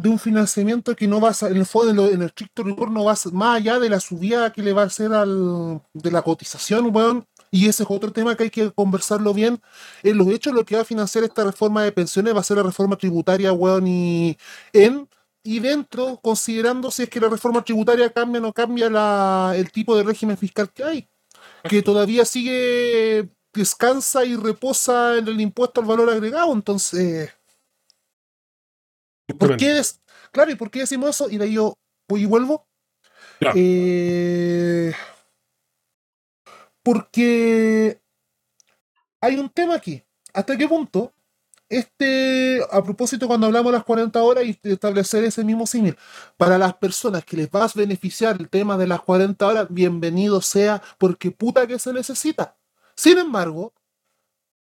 [0.00, 3.04] de un financiamiento que no va a en el fondo, en, el estricto rigor, no
[3.04, 6.22] va a más allá de la subida que le va a hacer al, de la
[6.22, 7.26] cotización, weón.
[7.50, 9.60] Y ese es otro tema que hay que conversarlo bien.
[10.02, 12.56] En los hechos, lo que va a financiar esta reforma de pensiones va a ser
[12.58, 14.36] la reforma tributaria, weón, y
[14.72, 15.08] en
[15.42, 19.72] y dentro, considerando si es que la reforma tributaria cambia o no cambia la, el
[19.72, 21.08] tipo de régimen fiscal que hay
[21.68, 26.52] que todavía sigue, descansa y reposa en el impuesto al valor agregado.
[26.52, 27.30] Entonces,
[29.34, 30.00] ¿por qué es?
[30.32, 31.30] Claro, ¿y por qué decimos eso?
[31.30, 31.74] Y de ahí yo
[32.08, 32.66] voy y vuelvo.
[33.54, 34.92] Eh,
[36.82, 38.00] porque
[39.20, 40.02] hay un tema aquí.
[40.32, 41.12] ¿Hasta qué punto?
[41.68, 45.96] Este, a propósito, cuando hablamos de las 40 horas y establecer ese mismo símil,
[46.36, 50.40] para las personas que les va a beneficiar el tema de las 40 horas, bienvenido
[50.40, 52.56] sea, porque puta que se necesita.
[52.96, 53.72] Sin embargo,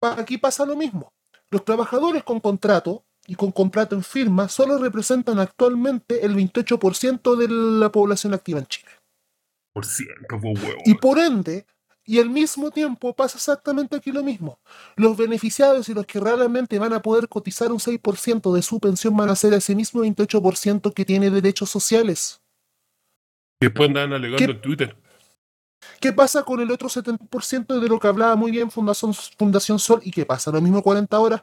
[0.01, 1.13] aquí pasa lo mismo.
[1.51, 7.49] Los trabajadores con contrato y con contrato en firma solo representan actualmente el 28% de
[7.81, 8.91] la población activa en Chile.
[9.73, 10.77] Por ciento, pues, weón.
[10.85, 11.67] Y por ende,
[12.05, 14.59] y al mismo tiempo pasa exactamente aquí lo mismo.
[14.97, 19.17] Los beneficiados y los que realmente van a poder cotizar un 6% de su pensión
[19.17, 22.41] van a ser ese mismo 28% que tiene derechos sociales.
[23.61, 24.97] Después andan alegando ¿Qué- en Twitter.
[26.01, 30.01] ¿Qué pasa con el otro 70% de lo que hablaba muy bien Fundación, Fundación Sol?
[30.03, 30.51] ¿Y qué pasa?
[30.51, 31.43] Lo mismo 40 horas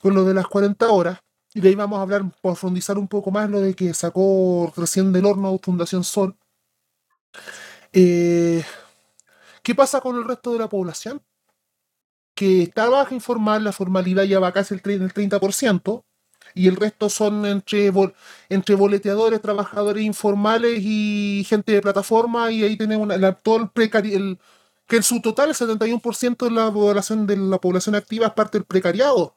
[0.00, 1.18] con lo de las 40 horas.
[1.54, 5.12] Y de ahí vamos a hablar, profundizar un poco más lo de que sacó recién
[5.12, 6.36] del horno Fundación Sol.
[7.92, 8.62] Eh,
[9.62, 11.22] ¿Qué pasa con el resto de la población?
[12.34, 16.04] Que trabaja informal, la formalidad ya va casi el tre- el 30%,
[16.54, 17.92] y el resto son entre,
[18.48, 23.70] entre boleteadores, trabajadores informales y gente de plataforma, y ahí tenemos una- la- todo el
[23.70, 24.38] precari el,
[24.86, 28.58] que en su total el 71% de la población de la población activa es parte
[28.58, 29.36] del precariado.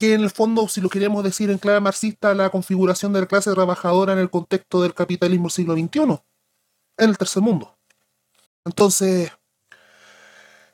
[0.00, 3.26] Que en el fondo, si lo queremos decir en clave marxista, la configuración de la
[3.26, 6.00] clase trabajadora en el contexto del capitalismo del siglo XXI,
[6.96, 7.78] en el tercer mundo.
[8.64, 9.30] Entonces,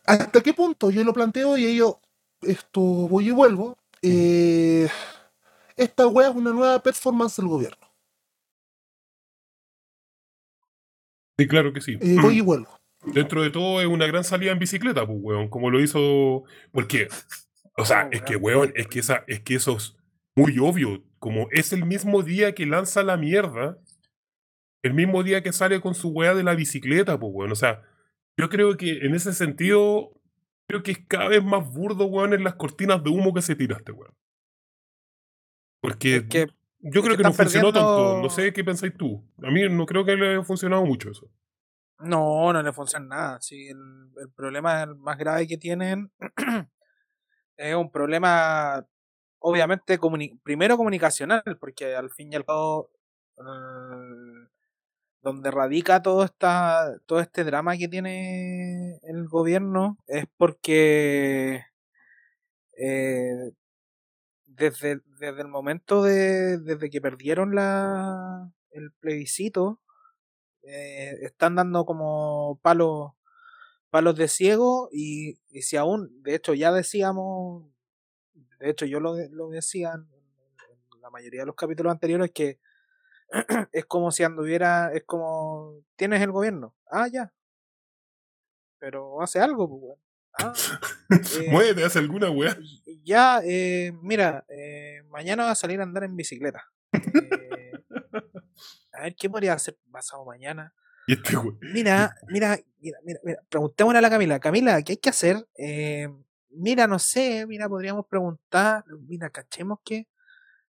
[0.07, 2.01] ¿hasta qué punto yo lo planteo y ello,
[2.41, 3.77] esto voy y vuelvo?
[4.03, 4.89] eh,
[5.77, 7.87] esta wea es una nueva performance del gobierno.
[11.39, 11.99] Sí, claro que sí.
[12.01, 12.79] Eh, voy y vuelvo.
[13.05, 16.45] Dentro de todo es una gran salida en bicicleta, pues, weón, como lo hizo.
[16.73, 17.09] Porque,
[17.77, 18.73] o sea, Oh, es que, weón.
[18.75, 19.97] es que, esa, es que eso es
[20.37, 21.03] muy obvio.
[21.19, 23.79] Como es el mismo día que lanza la mierda,
[24.83, 27.53] el mismo día que sale con su weá de la bicicleta, pues, weón.
[27.53, 27.83] O sea,
[28.39, 30.13] yo creo que en ese sentido,
[30.69, 33.57] creo que es cada vez más burdo, weón, en las cortinas de humo que se
[33.57, 34.15] tiraste, weón.
[35.81, 36.47] Porque Es que
[36.81, 38.21] yo creo que que no funcionó tanto.
[38.23, 39.25] No sé qué pensáis tú.
[39.43, 41.31] A mí no creo que le haya funcionado mucho eso.
[41.99, 43.41] No, no le funciona nada.
[43.41, 46.11] Sí, el, el problema más grave que tienen
[47.57, 48.87] es un problema,
[49.39, 49.99] obviamente,
[50.43, 52.91] primero comunicacional, porque al fin y al cabo,
[53.39, 53.43] eh,
[55.23, 61.65] donde radica todo, esta, todo este drama que tiene el gobierno es porque
[62.79, 63.53] eh,
[64.47, 69.81] desde, desde el momento de desde que perdieron la, el plebiscito,
[70.63, 73.13] eh, están dando como palos
[73.91, 77.65] palos de ciego y, y si aún, de hecho ya decíamos,
[78.61, 80.03] de hecho yo lo, lo decía en,
[80.95, 82.61] en la mayoría de los capítulos anteriores que
[83.73, 87.33] es como si anduviera, es como, tienes el gobierno, ah ya,
[88.79, 89.99] pero hace algo, pues.
[90.39, 90.53] Ah,
[91.41, 92.57] eh, Muévete, hace alguna weá.
[93.03, 96.65] ya, eh, mira, eh, mañana va a salir a andar en bicicleta.
[96.93, 97.73] Eh,
[98.93, 100.75] a ver, ¿qué podría hacer pasado mañana?
[101.07, 101.37] Y este.
[101.73, 104.41] Mira, mira, mira, mira, mira, preguntémosle a la Camila.
[104.41, 105.47] Camila, ¿qué hay que hacer?
[105.57, 106.09] Eh,
[106.51, 110.07] mira, no sé, mira, podríamos preguntar, mira, cachemos que...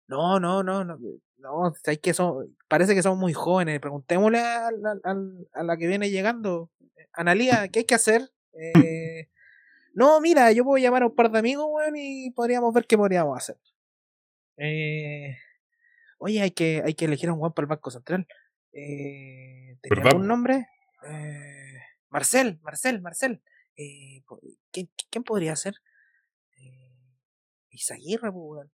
[0.08, 1.00] No, no, no, no,
[1.40, 3.80] no, hay que son, parece que somos muy jóvenes.
[3.80, 6.70] Preguntémosle a la, al- a la que viene llegando.
[7.14, 8.30] Analía, ¿qué hay que hacer?
[8.54, 9.30] Eh,
[9.94, 12.98] no, mira, yo puedo llamar a un par de amigos, weón, y podríamos ver qué
[12.98, 13.58] podríamos hacer.
[14.58, 15.38] Eh,
[16.20, 18.28] oye, hay que, hay que elegir a un weón para el Banco Central.
[18.78, 20.68] Eh, ¿Tenía algún nombre?
[21.08, 23.42] Eh, Marcel, Marcel, Marcel.
[23.78, 24.24] Eh,
[24.72, 25.76] ¿quién, quién podría ser?
[26.58, 27.16] Eh,
[27.70, 28.70] Isaguirre, pues.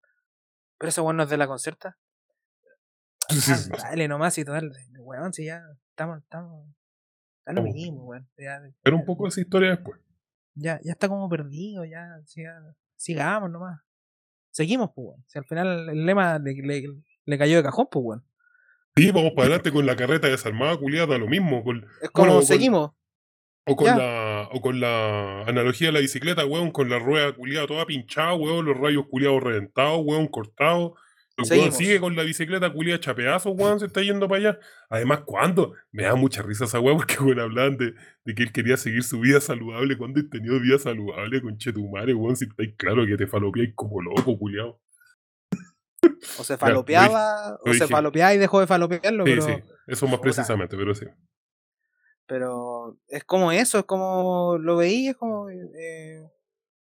[0.80, 1.98] Pero ese weón no es de la concerta.
[3.30, 3.60] Ah,
[3.90, 6.68] dale nomás y dale, weón, si ya estamos, estamos.
[7.46, 8.28] Da lo mismo, weón.
[8.38, 10.00] Ya, Era un ya- poco esa historia después.
[10.56, 13.80] ya, ya está como perdido, ya, siga- sigamos nomás.
[14.50, 15.24] Seguimos, pues, weón.
[15.28, 16.84] Si al final el lema le, le,
[17.26, 18.26] le cayó de cajón, pues, weón.
[18.95, 21.63] Sí, vamos para adelante con la carreta desarmada, culiada, lo mismo.
[21.63, 22.91] Con, Es como Bueno, con- seguimos.
[23.65, 23.95] o, con Ya.
[23.95, 28.34] la, o con la analogía de la bicicleta, weón, con la rueda culiada toda pinchada,
[28.34, 30.93] weón, los rayos culiados reventados, weón, cortados.
[31.49, 34.60] Weón sigue con la bicicleta culiada hecha pedazos, weón, se está yendo para allá.
[34.89, 35.73] Además, ¿cuándo?
[35.91, 37.93] Me da mucha risa esa weón porque, weón, hablaban de,
[38.25, 39.97] de que él quería seguir su vida saludable.
[39.97, 42.36] ¿Cuándo he tenido vida saludable, conchetumare, weón?
[42.36, 44.80] Si estáis claro que te falopeáis como loco, culiado.
[46.40, 49.54] O se lo falopeaba, lo o se falopeaba y dejó de falopearlo, Sí, pero, sí,
[49.88, 51.06] eso más precisamente, pero sí.
[52.26, 56.24] pero es como eso, es como lo veí, es como, eh,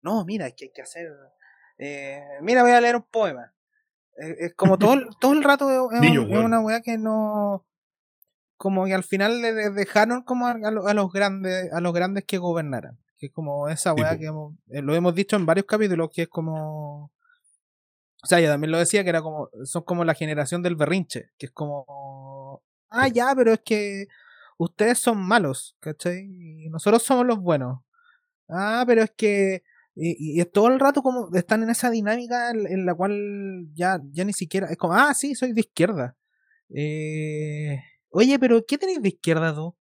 [0.01, 1.09] no, mira, es que hay que hacer,
[1.77, 3.53] eh, mira, voy a leer un poema.
[4.15, 7.65] Es, es como todo, el- todo el rato es, Niño, una weá que no,
[8.57, 11.81] como que al final le de- dejaron como a, a lo- a los grandes, a
[11.81, 12.97] los grandes que gobernaran.
[13.17, 16.23] Que es como esa weá que hemos- eh, lo hemos dicho en varios capítulos, que
[16.23, 17.11] es como,
[18.23, 21.31] o sea, yo también lo decía que era como, son como la generación del berrinche,
[21.37, 24.07] que es como, ah, ya, pero es que
[24.57, 26.29] ustedes son malos, ¿cachai?
[26.29, 27.81] Y nosotros somos los buenos.
[28.47, 32.65] Ah, pero es que, y, y todo el rato como están en esa dinámica en,
[32.65, 36.15] en la cual ya, ya ni siquiera, es como, ah, sí, soy de izquierda.
[36.69, 39.75] Eh, oye, pero ¿qué tenéis de izquierda tú?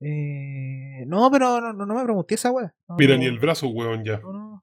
[0.00, 2.74] Eh, no, pero no, no, no me pregunté esa weá.
[2.88, 4.20] No, Mira, ni el brazo, weón, ya.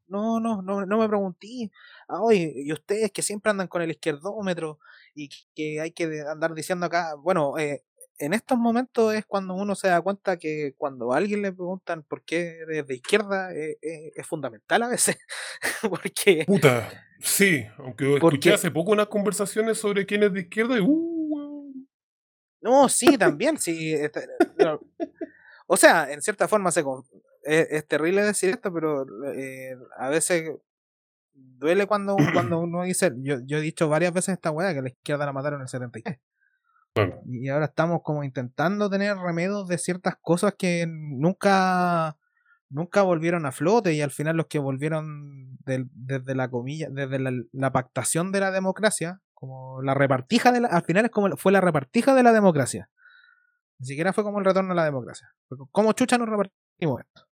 [0.07, 1.71] No, no, no, no, me pregunté.
[2.07, 4.79] Ah, oye, y ustedes que siempre andan con el izquierdómetro
[5.13, 7.83] y que hay que andar diciendo acá, bueno, eh,
[8.17, 12.03] en estos momentos es cuando uno se da cuenta que cuando a alguien le preguntan
[12.03, 15.17] por qué eres de izquierda, eh, eh, es fundamental a veces.
[15.89, 20.77] Porque, Puta, sí, aunque ¿Por escuché hace poco unas conversaciones sobre quién es de izquierda
[20.77, 21.15] y uh,
[22.61, 23.93] no, sí, también, sí.
[23.93, 24.27] este,
[24.57, 24.81] pero-
[25.67, 26.83] o sea, en cierta forma se,
[27.45, 30.51] es, es terrible decir esto, pero eh, a veces
[31.33, 34.89] duele cuando, cuando uno dice, yo, yo he dicho varias veces esta weá que la
[34.89, 36.19] izquierda la mataron en el 73.
[36.93, 37.21] Claro.
[37.25, 42.17] Y ahora estamos como intentando tener remedios de ciertas cosas que nunca
[42.69, 47.19] nunca volvieron a flote y al final los que volvieron del- desde la comilla, desde
[47.19, 51.35] la, la pactación de la democracia, como la repartija de la, al final es como
[51.37, 52.89] fue la repartija de la democracia.
[53.79, 55.33] Ni siquiera fue como el retorno a la democracia.
[55.47, 57.27] Fue como chucha nos repartimos esto.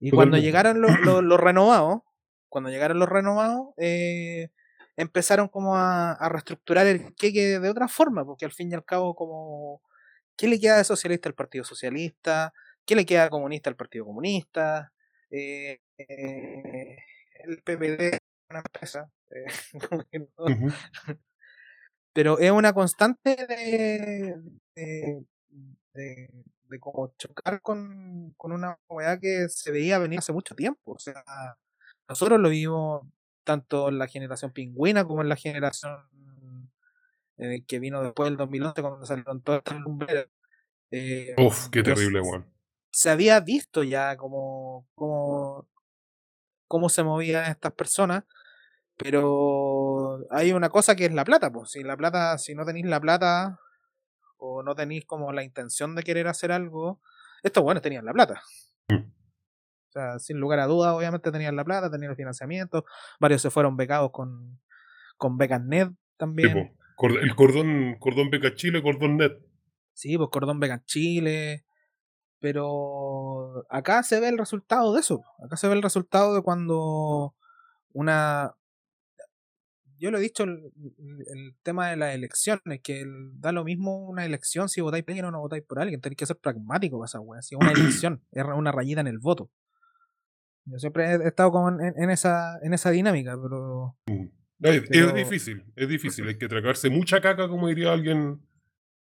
[0.00, 2.02] Y cuando llegaron los, los, los renovados,
[2.48, 4.48] cuando llegaron los renovados, eh,
[4.96, 8.84] empezaron como a, a reestructurar el queque de otra forma, porque al fin y al
[8.84, 9.80] cabo, como,
[10.36, 12.52] ¿qué le queda de socialista al Partido Socialista?
[12.86, 14.92] ¿Qué le queda de comunista al Partido Comunista?
[15.30, 16.96] Eh, eh,
[17.44, 19.10] el PPD es una empresa.
[19.30, 19.44] eh,
[22.12, 24.34] pero es una constante de,
[24.74, 25.24] de,
[25.94, 26.30] de-
[26.68, 30.92] de como chocar con, con una weá que se veía venir hace mucho tiempo.
[30.92, 31.24] O sea,
[32.08, 33.06] nosotros lo vimos
[33.44, 35.96] tanto en la generación pingüina como en la generación
[37.38, 40.26] eh, que vino después del 2011 cuando salieron todas estas lumbreras.
[40.90, 42.46] Eh, Uf, qué terrible, weón.
[42.90, 45.68] se había visto ya como, como
[46.66, 48.24] cómo se movían estas personas,
[48.96, 52.86] pero hay una cosa que es la plata, pues si la plata, si no tenéis
[52.86, 53.58] la plata
[54.38, 57.00] o no tenéis como la intención de querer hacer algo,
[57.42, 58.42] estos buenos tenían la plata.
[58.88, 58.96] Mm.
[58.96, 62.84] O sea, sin lugar a dudas, obviamente tenían la plata, tenían el financiamiento,
[63.20, 64.60] varios se fueron becados con,
[65.16, 66.76] con becas net también.
[66.98, 69.32] el cordón, cordón beca Chile, cordón net.
[69.98, 71.64] Sí, pues Cordón Beca Chile.
[72.38, 75.24] Pero acá se ve el resultado de eso.
[75.44, 77.34] Acá se ve el resultado de cuando
[77.92, 78.54] una.
[79.98, 80.70] Yo lo he dicho, el,
[81.26, 85.10] el tema de las elecciones, que el- da lo mismo una elección si votáis por
[85.12, 86.00] alguien o no votáis por alguien.
[86.00, 87.42] Tenéis que ser pragmático para esa wea.
[87.42, 89.50] Si es una elección, es una rayita en el voto.
[90.66, 93.96] Yo siempre he estado como en, en esa, en esa dinámica, pero.
[94.60, 96.26] No, es, difícil, es difícil.
[96.28, 98.40] Hay que tragarse mucha caca, como diría alguien,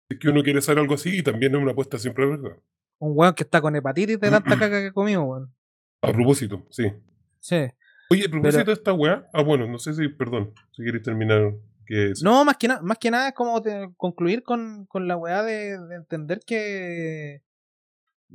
[0.08, 2.58] es que uno quiere hacer algo así, y también es una apuesta siempre arriesgada.
[3.00, 5.54] Un weón que está con hepatitis de tanta caca que comió, weón.
[6.02, 6.92] A propósito, sí.
[7.40, 7.66] Sí.
[8.10, 11.54] Oye, a propósito de esta weá, ah, bueno, no sé si, perdón, si queréis terminar.
[11.86, 13.62] Que es- No, más que, nada más que nada es como
[13.96, 17.42] concluir con, con la weá de, de entender que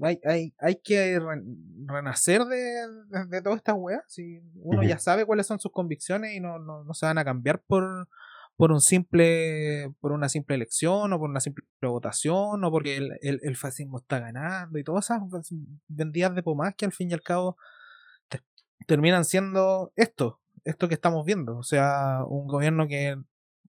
[0.00, 1.42] hay, hay, hay que re-
[1.86, 2.56] renacer de,
[3.10, 4.02] de, de todas estas weas.
[4.08, 7.24] Si uno ya sabe cuáles son sus convicciones y no, no, no se van a
[7.26, 8.08] cambiar por,
[8.56, 13.10] por un simple, por una simple elección o por una simple votación o porque el,
[13.20, 15.20] el, el fascismo está ganando y todas esas
[15.88, 17.58] vendidas de pomás que al fin y al cabo
[18.86, 21.56] terminan siendo esto, esto que estamos viendo.
[21.58, 23.16] O sea, un gobierno que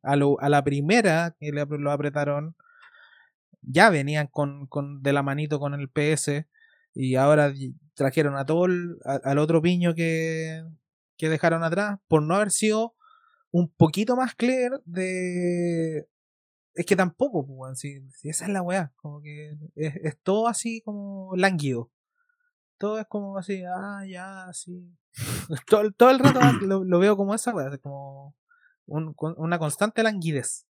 [0.04, 2.56] a, lo- a la primera que le, lo apretaron,
[3.62, 6.48] ya venían con, con de la manito con el PS
[6.94, 7.54] y ahora
[7.96, 10.64] trajeron a todo el- a- al otro piño que,
[11.18, 12.96] que dejaron atrás por no haber sido
[13.52, 16.08] un poquito más clear de
[16.76, 20.82] es que tampoco pues, si esa es la weá como que es, es todo así
[20.82, 21.92] como lánguido
[22.84, 24.92] todo es como así ah ya sí
[25.68, 28.36] todo, todo el rato lo, lo veo como esa como
[28.88, 30.66] un- una constante languidez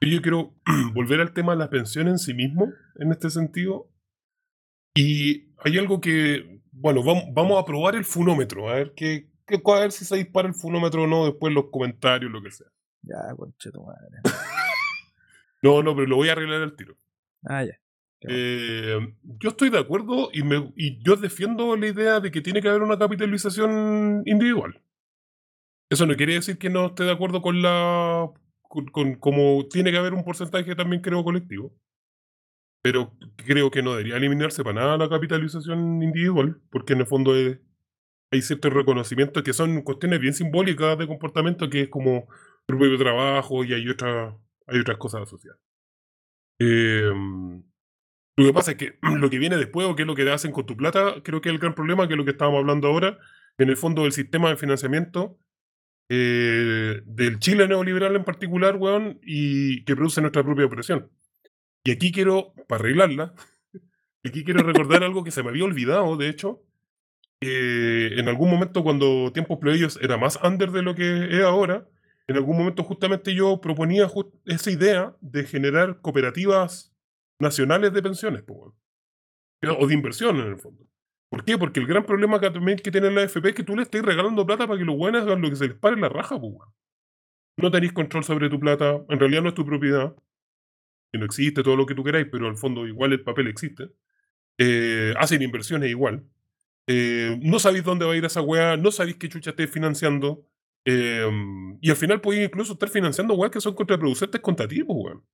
[0.00, 0.54] Yo quiero
[0.94, 3.90] volver al tema de la pensión en sí mismo, en este sentido.
[4.94, 9.60] Y hay algo que, bueno, vamos, vamos a probar el funómetro, a ver, qué, qué-
[9.64, 12.50] a ver si se dispara el funómetro o no, después en los comentarios, lo que
[12.50, 12.68] sea.
[13.02, 14.08] ya conche tu madre
[15.62, 16.96] No, no, pero lo voy a arreglar al tiro.
[17.44, 17.74] ah ya.
[18.22, 18.98] Eh,
[19.40, 22.68] yo estoy de acuerdo y, me, y yo defiendo la idea de que tiene que
[22.68, 24.80] haber una capitalización individual.
[25.90, 28.30] Eso no quiere decir que no esté de acuerdo con la.
[28.62, 31.72] con, con- como tiene que haber un porcentaje también, creo, colectivo.
[32.82, 37.34] Pero creo que no debería eliminarse para nada la capitalización individual, porque en el fondo
[37.36, 37.58] es-
[38.32, 42.28] hay ciertos reconocimientos que son cuestiones bien simbólicas de comportamiento, que es como
[42.68, 44.36] el propio trabajo y hay, otra,
[44.68, 45.60] hay otras cosas asociadas.
[46.58, 47.10] Eh,
[48.38, 50.52] lo que pasa es que lo que viene después o qué es lo que hacen
[50.52, 52.86] con tu plata, creo que es el gran problema, que es lo que estábamos hablando
[52.86, 53.18] ahora,
[53.58, 55.36] en el fondo del sistema de financiamiento
[56.08, 61.10] eh, del Chile neoliberal en particular, weón, y que produce nuestra propia opresión.
[61.82, 63.34] Y aquí quiero, para arreglarla,
[64.24, 66.62] aquí quiero recordar algo que se me había olvidado, de hecho,
[67.40, 71.88] que en algún momento cuando Tiempos Plebeyos era más under de lo que es ahora,
[72.28, 74.08] en algún momento justamente yo proponía
[74.44, 76.94] esa idea de generar cooperativas
[77.40, 78.74] nacionales de pensiones, po,
[79.78, 80.84] o de inversión en el fondo.
[81.30, 81.58] ¿Por qué?
[81.58, 84.02] Porque el gran problema que también que tiene la AFP es que tú le estás
[84.02, 86.36] regalando plata para que los buenos hagan lo que se les pare en la raja,
[86.36, 86.68] weón.
[87.56, 90.14] No tenéis control sobre tu plata, en realidad no es tu propiedad,
[91.12, 93.90] que no existe todo lo que tú queráis, pero al fondo igual el papel existe.
[94.58, 96.24] Eh, hacen inversiones igual.
[96.86, 100.46] Eh, no sabéis dónde va a ir esa weá, no sabéis qué chucha estáis financiando.
[100.86, 101.28] eh,
[101.82, 105.24] y al final podéis incluso estar financiando weas que son contraproducentes contra ti, weón.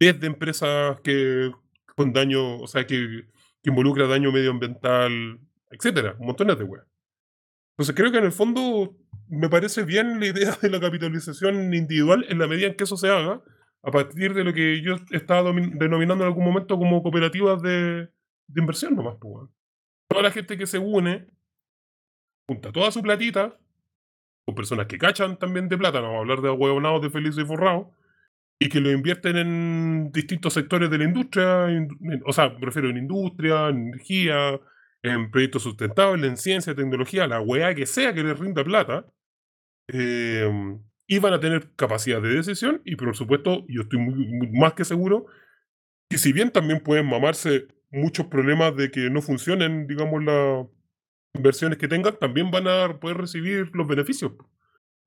[0.00, 1.50] Desde empresas que
[1.96, 3.26] con daño, o sea, que,
[3.62, 6.86] que involucra daño medioambiental, etcétera, montones de weas.
[7.72, 8.96] Entonces creo que en el fondo
[9.28, 12.96] me parece bien la idea de la capitalización individual en la medida en que eso
[12.96, 13.42] se haga
[13.82, 18.08] a partir de lo que yo estaba denominando en algún momento como cooperativas de,
[18.48, 19.48] de inversión nomás, pues.
[20.08, 21.26] Toda la gente que se une,
[22.48, 23.58] junta toda su platita,
[24.44, 27.44] con personas que cachan también de plata, no vamos a hablar de huevonados de felices
[27.44, 27.88] y forrados,
[28.58, 31.66] y que lo invierten en distintos sectores de la industria,
[32.26, 34.60] o sea, me refiero en industria, en energía,
[35.02, 39.06] en proyectos sustentables, en ciencia, tecnología, la weá que sea que les rinda plata,
[39.88, 40.50] eh,
[41.06, 44.84] y van a tener capacidad de decisión, y por supuesto, yo estoy muy- más que
[44.84, 45.26] seguro
[46.10, 50.66] Y si bien también pueden mamarse muchos problemas de que no funcionen, digamos, las
[51.34, 54.32] inversiones que tengan, también van a poder recibir los beneficios.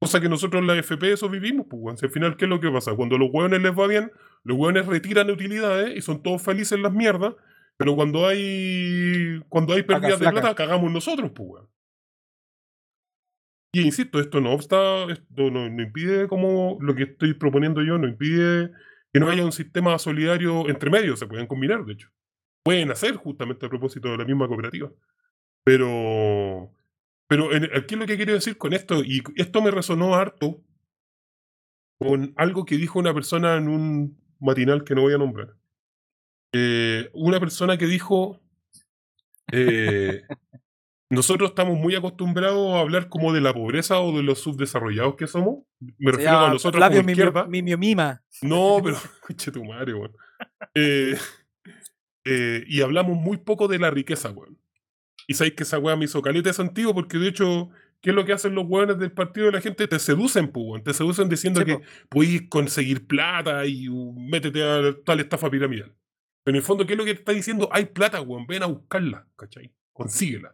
[0.02, 1.97] Cosa que nosotros en la FP eso vivimos, pues, weón.
[1.97, 2.95] Si al final, ¿qué es lo que pasa?
[2.95, 4.12] Cuando los hueones les va bien,
[4.43, 7.36] los hueones retiran utilidades y son todos felices en las mierdas,
[7.78, 11.70] pero cuando hay cuando hay pérdidas de plata, cagamos nosotros, pues, weón.
[13.74, 17.99] Y insisto, esto no obsta, esto no, no impide como lo que estoy proponiendo yo,
[17.99, 18.72] no impide
[19.14, 22.10] que no haya un sistema solidario entre medios, se pueden combinar, de hecho.
[22.64, 24.91] Pueden hacer justamente a propósito de la misma cooperativa.
[25.64, 26.72] Pero,
[27.32, 30.61] pero en- aquí lo que quiero decir con esto, y esto me resonó harto
[31.97, 35.55] con algo que dijo una persona en un matinal que no voy a nombrar.
[36.53, 38.41] Eh, una persona que dijo,
[39.53, 40.23] eh,
[41.09, 45.27] nosotros estamos muy acostumbrados a hablar como de la pobreza o de los subdesarrollados que
[45.27, 45.59] somos.
[45.79, 47.47] Me refiero a llama nosotros como Mimio- izquierda.
[47.47, 48.23] Mima.
[48.41, 48.97] No, pero.
[49.53, 50.11] Tu madre, weón.
[50.75, 54.57] Eh, y hablamos muy poco de la riqueza, weón.
[55.32, 57.69] Y sabéis que esa weá me hizo caleta de sentido porque, de hecho,
[58.01, 59.88] ¿qué es lo que hacen los weones del partido de la gente?
[59.88, 60.84] Te seducen, pues, weón.
[60.84, 61.84] Te seducen diciendo Sí, que po.
[62.09, 65.95] podéis conseguir plata y uh, métete a tal estafa piramidal.
[66.43, 67.69] Pero en el fondo, ¿qué es lo que te está diciendo?
[67.71, 68.45] Hay plata, weón.
[68.45, 69.71] Ven a buscarla, ¿cachai?
[69.93, 70.53] Consíguela.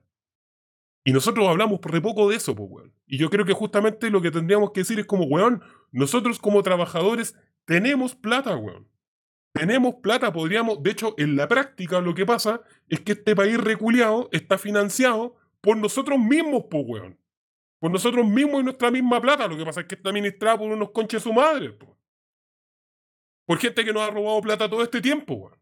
[1.03, 2.93] Y nosotros hablamos re poco de eso, pues, weón.
[3.07, 6.61] Y yo creo que justamente lo que tendríamos que decir es como, weón, nosotros como
[6.61, 8.88] trabajadores tenemos plata, weón.
[9.58, 10.84] Tenemos plata, podríamos.
[10.84, 15.36] De hecho, en la práctica lo que pasa es que este país reculeado está financiado
[15.62, 17.20] por nosotros mismos, pues, weón.
[17.80, 19.47] Por nosotros mismos y nuestra misma plata.
[19.47, 21.91] Lo que pasa es que está administrada por unos conches su madre, pues.
[23.45, 25.60] Por gente que nos ha robado plata todo este tiempo, weón.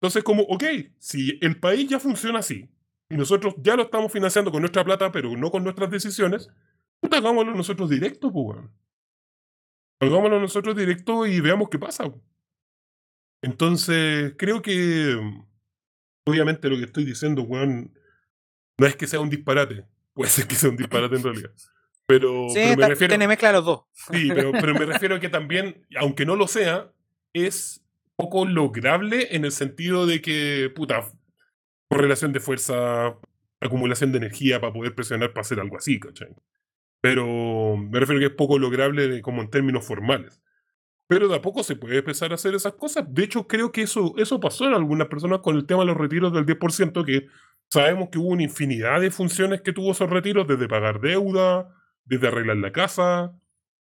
[0.00, 0.64] Entonces, como, ok,
[0.98, 2.68] si el país ya funciona así,
[3.08, 6.48] y nosotros ya lo estamos financiando con nuestra plata, pero no con nuestras decisiones,
[7.00, 8.72] puta, hagámoslo nosotros directo, pues, weón.
[10.00, 12.04] Hagámoslo nosotros directo y veamos qué pasa.
[12.04, 12.31] weón.
[13.42, 15.44] Entonces, creo que, mm,
[16.26, 17.92] obviamente, lo que estoy diciendo, weón,
[18.78, 19.84] no es que sea un disparate.
[20.14, 21.50] Puede ser que sea un disparate en realidad.
[22.06, 23.12] Pero, Sí, pero me refiero.
[23.12, 23.80] tiene mezcla de los dos.
[23.92, 26.92] Sí, pero, pero me refiero a que también, aunque no lo sea,
[27.32, 27.84] es
[28.16, 31.10] poco lograble en el sentido de que, puta,
[31.88, 33.16] correlación de fuerza,
[33.60, 36.28] acumulación de energía para poder presionar para hacer algo así, ¿cachai?
[37.00, 40.41] Pero me refiero a que es poco lograble como en términos formales.
[41.12, 43.04] Pero de a poco se puede empezar a hacer esas cosas.
[43.06, 45.96] De hecho, creo que eso, eso pasó en algunas personas con el tema de los
[45.96, 47.26] retiros del 10%, que
[47.68, 51.68] sabemos que hubo una infinidad de funciones que tuvo esos retiros, desde pagar deuda,
[52.06, 53.34] desde arreglar la casa,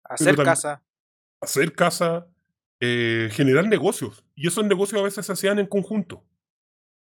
[0.03, 0.81] Hacer casa.
[1.41, 2.27] hacer casa,
[2.79, 4.25] eh, generar negocios.
[4.33, 6.23] Y esos negocios a veces se hacían en conjunto.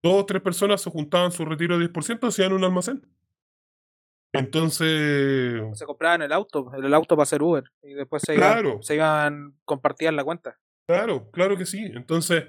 [0.02, 3.06] Dos o tres personas se juntaban su retiro de 10% y hacían un almacén.
[4.32, 7.64] Entonces, Se compraban el auto, el auto para hacer Uber.
[7.82, 8.68] Y después se Claro.
[8.70, 10.58] iban, se iban compartían la cuenta.
[10.86, 11.84] claro, claro que sí.
[11.94, 12.44] Entonces,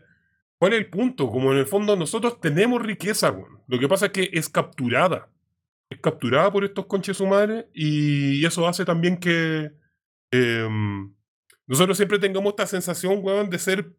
[0.60, 1.30] ¿cuál es el punto?
[1.30, 3.62] Como en el fondo nosotros tenemos riqueza, weón.
[3.68, 5.30] Lo que pasa es que es capturada.
[5.90, 9.72] Es capturada por estos conches madre y eso hace también que
[10.32, 11.14] em,
[11.66, 13.94] nosotros siempre tengamos esta sensación, weón, de ser,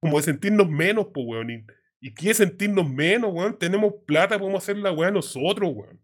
[0.00, 1.50] como de sentirnos menos, pues, weón.
[1.50, 1.64] Y,
[2.04, 3.58] ¿Y qué es sentirnos menos, weón?
[3.58, 6.00] Tenemos plata, podemos hacer la weá nosotros, weón.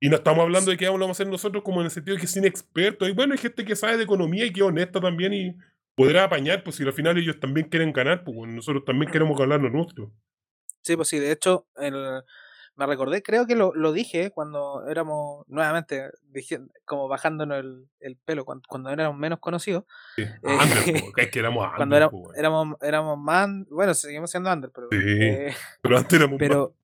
[0.00, 2.20] Y no estamos hablando de que vamos a hacer nosotros como en el sentido de
[2.20, 3.08] que sin expertos.
[3.08, 5.56] Y bueno, hay gente que sabe de economía y que es honesta también y
[5.94, 9.38] podrá apañar, pues si al final ellos también quieren ganar, pues bueno, nosotros también queremos
[9.38, 10.12] ganar lo nuestro.
[10.82, 12.22] Sí, pues sí, de hecho, el-
[12.76, 18.16] me recordé, creo que lo, lo dije cuando éramos, nuevamente, dije, como bajándonos el, el
[18.16, 19.84] pelo, cuando, cuando éramos menos conocidos.
[20.16, 20.22] Sí.
[20.22, 22.36] Eh, Under, po, es que éramos under, cuando era- po, weón.
[22.36, 24.98] éramos, éramos más, bueno, seguimos siendo under, pero, Sí.
[25.00, 26.74] eh, Pero antes éramos pero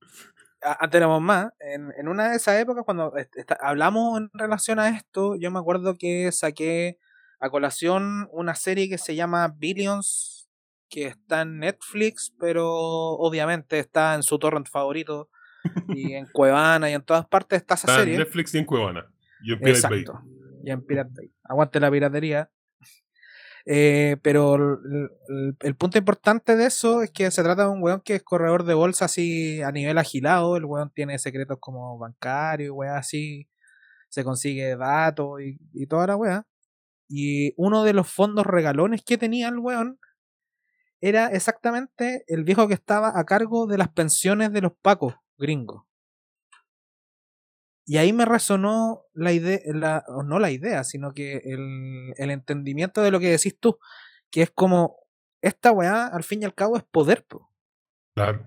[0.61, 1.49] antes éramos más.
[1.59, 3.13] En, en una de esas épocas, cuando
[3.59, 6.97] hablamos en relación a esto, yo me acuerdo que saqué
[7.39, 10.49] a colación una serie que se llama Billions,
[10.89, 15.29] que está en Netflix, pero obviamente está en su torrent favorito
[15.89, 18.17] y en Cuevana y en todas partes está esa en serie.
[18.17, 19.07] Netflix y en Cuevana.
[19.43, 19.99] Y en Pirate Bay.
[20.01, 20.21] Exacto.
[20.63, 21.33] Y en Pirate Bay.
[21.43, 22.51] Aguante la piratería.
[23.65, 24.79] Eh, pero
[25.59, 28.63] el, punto importante de eso es que se trata de un weón que es corredor
[28.63, 30.57] de bolsa así a nivel agilado.
[30.57, 33.47] El weón tiene secretos como bancario y weá así.
[34.09, 36.47] Se consigue datos y, y toda la weá.
[37.07, 39.99] Y uno de los fondos regalones que tenía el weón
[41.01, 45.83] era exactamente el viejo que estaba a cargo de las pensiones de los pacos gringos.
[47.91, 52.29] Y ahí me resonó la idea, la, o no la idea, sino que el, el
[52.31, 53.79] entendimiento de lo que decís tú,
[54.29, 54.95] que es como,
[55.41, 57.51] esta weá al fin y al cabo es poder, po.
[58.15, 58.45] Claro.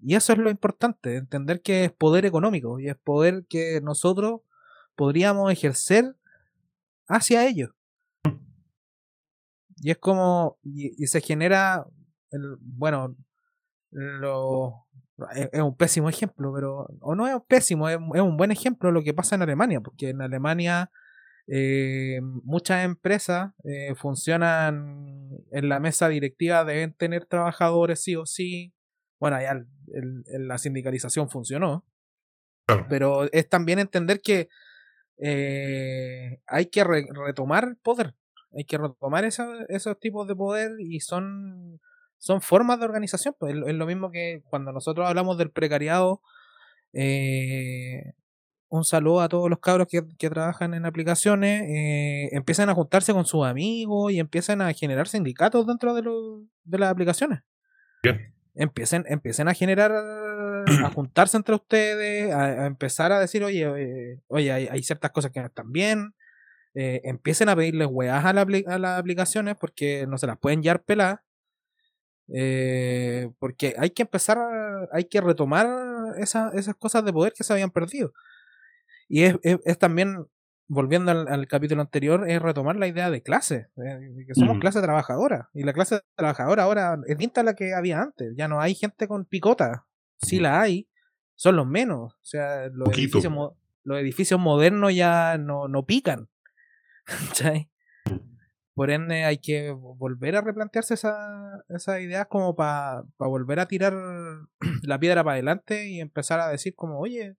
[0.00, 4.42] y eso es lo importante, entender que es poder económico y es poder que nosotros
[4.96, 6.14] podríamos ejercer
[7.08, 7.70] hacia ellos.
[9.76, 11.86] Y es como, y, y se genera,
[12.30, 13.16] el- bueno,
[13.90, 14.85] lo,
[15.34, 18.90] es, es un pésimo ejemplo, pero, o no es pésimo, es, es un buen ejemplo
[18.92, 20.90] lo que pasa en Alemania, porque en Alemania
[21.48, 28.74] eh, muchas empresas eh, funcionan en la mesa directiva, deben tener trabajadores sí o sí.
[29.20, 31.84] Bueno, ya el- el- el- la sindicalización funcionó,
[32.66, 32.86] Claro.
[32.88, 34.48] pero es también entender que
[35.18, 38.14] eh, hay que re- retomar poder,
[38.56, 41.80] hay que retomar esa- esos tipos de poder y son,
[42.18, 43.34] son formas de organización.
[43.38, 46.20] Pues es, lo- lo mismo que cuando nosotros hablamos del precariado,
[46.92, 48.12] eh,
[48.68, 53.12] un saludo a todos los cabros que, que trabajan en aplicaciones, eh, empiezan a juntarse
[53.12, 57.40] con sus amigos y empiezan a generar sindicatos dentro de, los de las aplicaciones.
[58.02, 58.32] Bien.
[58.54, 64.20] Empiecen, empiecen a generar, a juntarse entre ustedes, a, a empezar a decir, oye, oye,
[64.28, 66.14] oye, hay, hay ciertas cosas que no están bien.
[66.74, 70.62] eh, empiecen a pedirles weas a, la a las aplicaciones porque no se las pueden
[70.62, 71.20] llevar peladas.
[72.28, 74.38] Eh, porque hay que empezar,
[74.92, 75.66] hay que retomar
[76.18, 78.12] esa- esas cosas de poder que se habían perdido.
[79.08, 80.26] Y es, es- es también,
[80.68, 84.60] volviendo al, al capítulo anterior, es retomar la idea de clase, eh, que somos Ujú.
[84.60, 85.48] clase trabajadora.
[85.54, 88.34] Y la clase trabajadora ahora es distinta a la que había antes.
[88.36, 89.86] Ya no hay gente con picota.
[90.20, 90.42] Sí Ujú.
[90.44, 90.88] la hay,
[91.36, 92.14] son los menos.
[92.14, 93.18] O sea, los, Poquito.
[93.18, 93.32] edificios,
[93.84, 96.28] los edificios modernos ya no, no pican.
[97.04, 97.70] ¿Cachai?
[98.76, 103.94] Por ende, hay que volver a replantearse esa- esas ideas como para volver a tirar
[104.82, 107.36] la piedra para adelante y empezar a decir como, oye,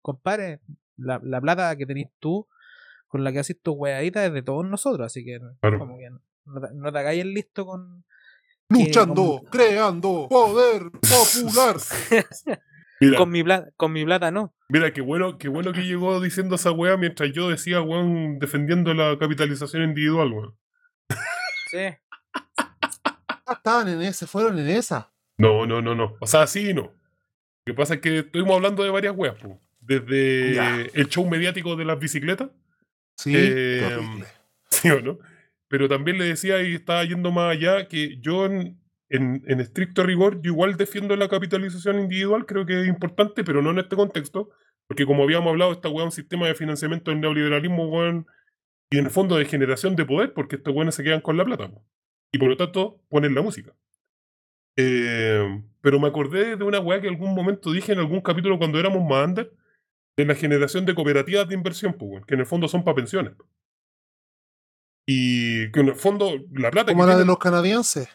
[0.00, 0.60] compadre,
[0.96, 2.46] la, la plata que tenés tú
[3.08, 5.80] con la que haces tu weadita es de todos nosotros, así que Claro.
[5.80, 6.08] como que
[6.44, 8.04] no, te, no te hagáis el listo con...
[8.68, 11.76] Luchando, como- creando poder popular.
[13.00, 14.54] Mira, Con mi, plata, con mi plata no.
[14.68, 18.92] mira, qué bueno, qué bueno que llegó diciendo esa weá mientras yo decía, weón, defendiendo
[18.92, 20.54] la capitalización individual, weón.
[21.70, 21.78] Sí.
[22.56, 25.12] Ah, estaban en ese, fueron en esa.
[25.38, 26.16] No, no, no, no.
[26.20, 26.82] O sea, sí y no.
[26.82, 26.92] Lo
[27.66, 29.60] que pasa es que estuvimos hablando de varias weas, po.
[29.80, 30.76] Desde Ya.
[30.94, 32.50] el show mediático de las bicicletas,
[33.16, 33.80] Sí, Eh.
[34.70, 35.18] ¿sí o no?
[35.68, 40.02] Pero también le decía y estaba yendo más allá que yo en, en- en estricto
[40.04, 43.94] rigor, yo igual defiendo la capitalización individual, creo que es importante, pero no en este
[43.96, 44.50] contexto,
[44.88, 48.26] porque como habíamos hablado, esta weá es un sistema de financiamiento del neoliberalismo, weón,
[48.90, 51.44] y en el fondo de generación de poder, porque estos weones se quedan con la
[51.44, 51.70] plata,
[52.32, 53.72] y por lo tanto ponen la música.
[54.76, 58.58] Eh, pero me acordé de una weá que en algún momento dije en algún capítulo
[58.58, 59.52] cuando éramos más under,
[60.16, 63.32] de la generación de cooperativas de inversión, que en el fondo son para pensiones.
[65.06, 68.08] Y que en el fondo la plata Como la de los canadienses.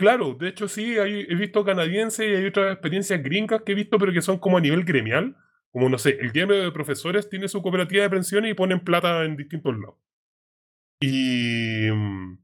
[0.00, 3.74] Claro, de hecho sí, hay- he visto canadienses y hay otras experiencias gringas que he
[3.74, 5.36] visto, pero que son como a nivel gremial.
[5.72, 9.24] Como, no sé, el gremio de profesores tiene su cooperativa de pensiones y ponen plata
[9.24, 9.96] en distintos lados.
[11.00, 11.90] Y...
[11.90, 12.38] mm,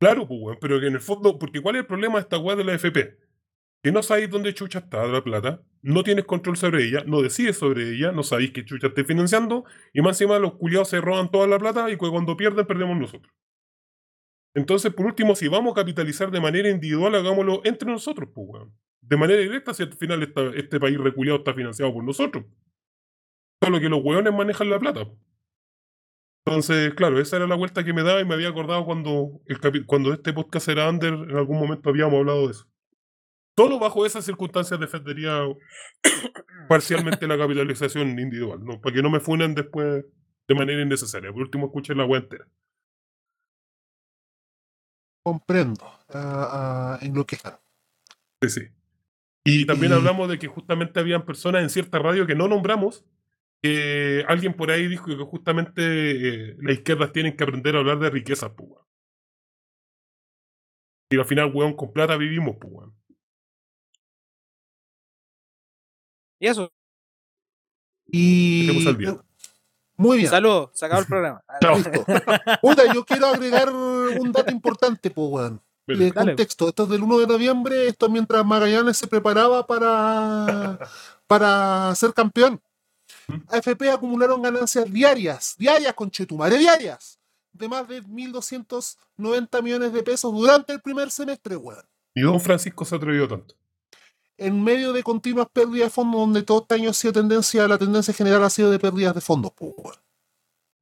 [0.00, 2.56] Claro, pues, pero que en el fondo, porque ¿cuál es el problema de esta weá
[2.56, 3.18] de la FP?
[3.82, 7.58] Que no sabéis dónde chucha está la plata, no tienes control sobre ella, no decides
[7.58, 9.64] sobre ella, no sabéis que chucha esté financiando,
[9.94, 12.98] y más encima los culiados se roban toda la plata y cu- cuando pierden, perdemos
[12.98, 13.32] nosotros.
[14.54, 18.62] Entonces, por último, si vamos a capitalizar de manera individual, hagámoslo entre nosotros, pues.
[19.06, 22.44] De manera directa, si al final esta- este país reculiado está financiado por nosotros.
[23.62, 25.06] Solo que los weones manejan la plata.
[26.46, 29.86] Entonces, claro, esa era la vuelta que me daba y me había acordado cuando, el
[29.86, 32.66] cuando este podcast era under, en algún momento habíamos hablado de eso.
[33.56, 35.40] Solo bajo esas circunstancias defendería
[36.68, 38.80] parcialmente la capitalización individual, ¿no?
[38.80, 40.04] Para que no me funen después
[40.48, 41.32] de manera innecesaria.
[41.32, 42.46] Por último, escuchen la web entera.
[45.24, 45.84] Comprendo.
[46.10, 47.36] Ah, ah, en lo que
[48.42, 48.60] Sí, sí.
[49.44, 53.04] Y también Y- hablamos de que justamente habían personas en cierta radio que no nombramos.
[53.62, 57.98] que alguien por ahí dijo que justamente eh, las izquierdas tienen que aprender a hablar
[57.98, 58.84] de riquezas, pues, weón.
[61.10, 62.94] Y al final, weón, con plata vivimos, pues, weón.
[66.40, 66.70] Y eso.
[68.06, 68.60] Y.
[68.68, 69.16] Estemos al día.
[69.96, 70.28] Muy bien.
[70.28, 71.42] Saludos, se acabó el programa.
[72.60, 75.62] Puta, yo quiero agregar un dato importante, pues, weón.
[75.86, 76.12] Dale.
[76.12, 80.78] contexto, esto es del 1 de noviembre, esto mientras Magallanes se preparaba para,
[81.26, 82.60] para ser campeón.
[83.48, 87.18] AFP acumularon ganancias diarias, diarias con Chetumare, diarias,
[87.52, 91.84] de más de 1.290 millones de pesos durante el primer semestre, weón.
[92.14, 93.54] Ni Don Francisco se atrevió tanto.
[94.36, 97.78] En medio de continuas pérdidas de fondos, donde todo este año ha sido tendencia, la
[97.78, 99.96] tendencia general ha sido de pérdidas de fondos, pues, weón.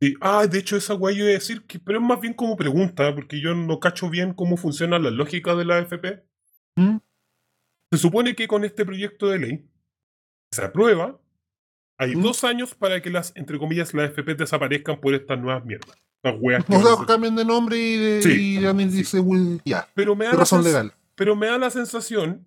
[0.02, 0.16] Sí.
[0.20, 2.56] Ah, de hecho, esa weá yo iba a decir que, pero es más bien como
[2.56, 6.24] pregunta, porque yo no cacho bien cómo funciona la lógica de la AFP.
[6.74, 6.96] ¿Mm?
[7.92, 9.70] Se supone que con este proyecto de ley
[10.50, 11.20] se aprueba,
[11.98, 12.22] hay ¿Mm?
[12.22, 15.96] dos años para que las, entre comillas, las AFP desaparezcan por estas nuevas mierdas.
[16.24, 18.58] Las weas que O sea, cambian de nombre y de, Sí, y
[19.94, 20.92] Pero me da razón legal.
[21.14, 22.44] Pero me da la sensación.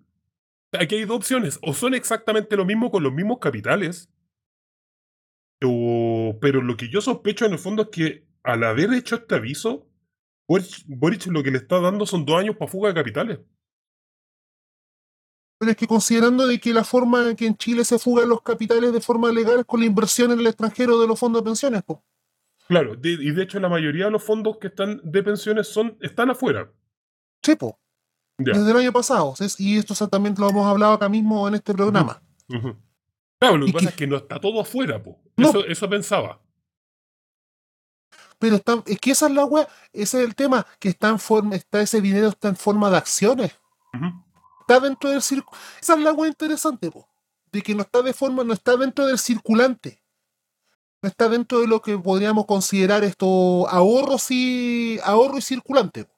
[0.78, 1.58] Aquí hay dos opciones.
[1.62, 4.10] O son exactamente lo mismo con los mismos capitales.
[5.64, 9.34] O, pero lo que yo sospecho en el fondo es que al haber hecho este
[9.36, 9.88] aviso,
[10.48, 13.40] Boric, Boric lo que le está dando son dos años para fuga de capitales.
[15.58, 18.42] Pero es que considerando de que la forma en que en Chile se fugan los
[18.42, 21.46] capitales de forma legal es con la inversión en el extranjero de los fondos de
[21.46, 22.04] pensiones, po.
[22.68, 25.96] Claro, de- y de hecho la mayoría de los fondos que están de pensiones son
[26.02, 26.70] están afuera.
[27.42, 27.78] Sí, po,
[28.38, 29.34] desde el año pasado.
[29.36, 29.46] ¿sí?
[29.58, 32.22] Y esto exactamente lo hemos hablado acá mismo en este programa.
[33.38, 35.18] Claro, lo que pasa es que no está todo afuera, po.
[35.36, 35.50] No.
[35.50, 36.40] Eso, eso pensaba.
[38.38, 41.18] Pero está, es que esa es la wea, ese es el tema, que está en
[41.18, 43.52] forma, está ese dinero está en forma de acciones.
[44.60, 45.56] Está dentro del circuito.
[45.80, 47.08] Esa es la wea interesante, po.
[47.52, 50.02] De que no está de forma, no está dentro del circulante.
[51.02, 56.04] No está dentro de lo que podríamos considerar esto ahorros y ahorro y circulante.
[56.04, 56.12] po.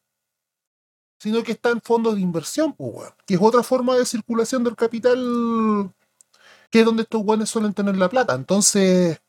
[1.21, 3.13] Sino que está en fondos de inversión, po, weón.
[3.27, 5.93] Que es otra forma de circulación del capital
[6.71, 8.35] que es donde estos weones suelen tener la plata.
[8.35, 9.21] Entonces,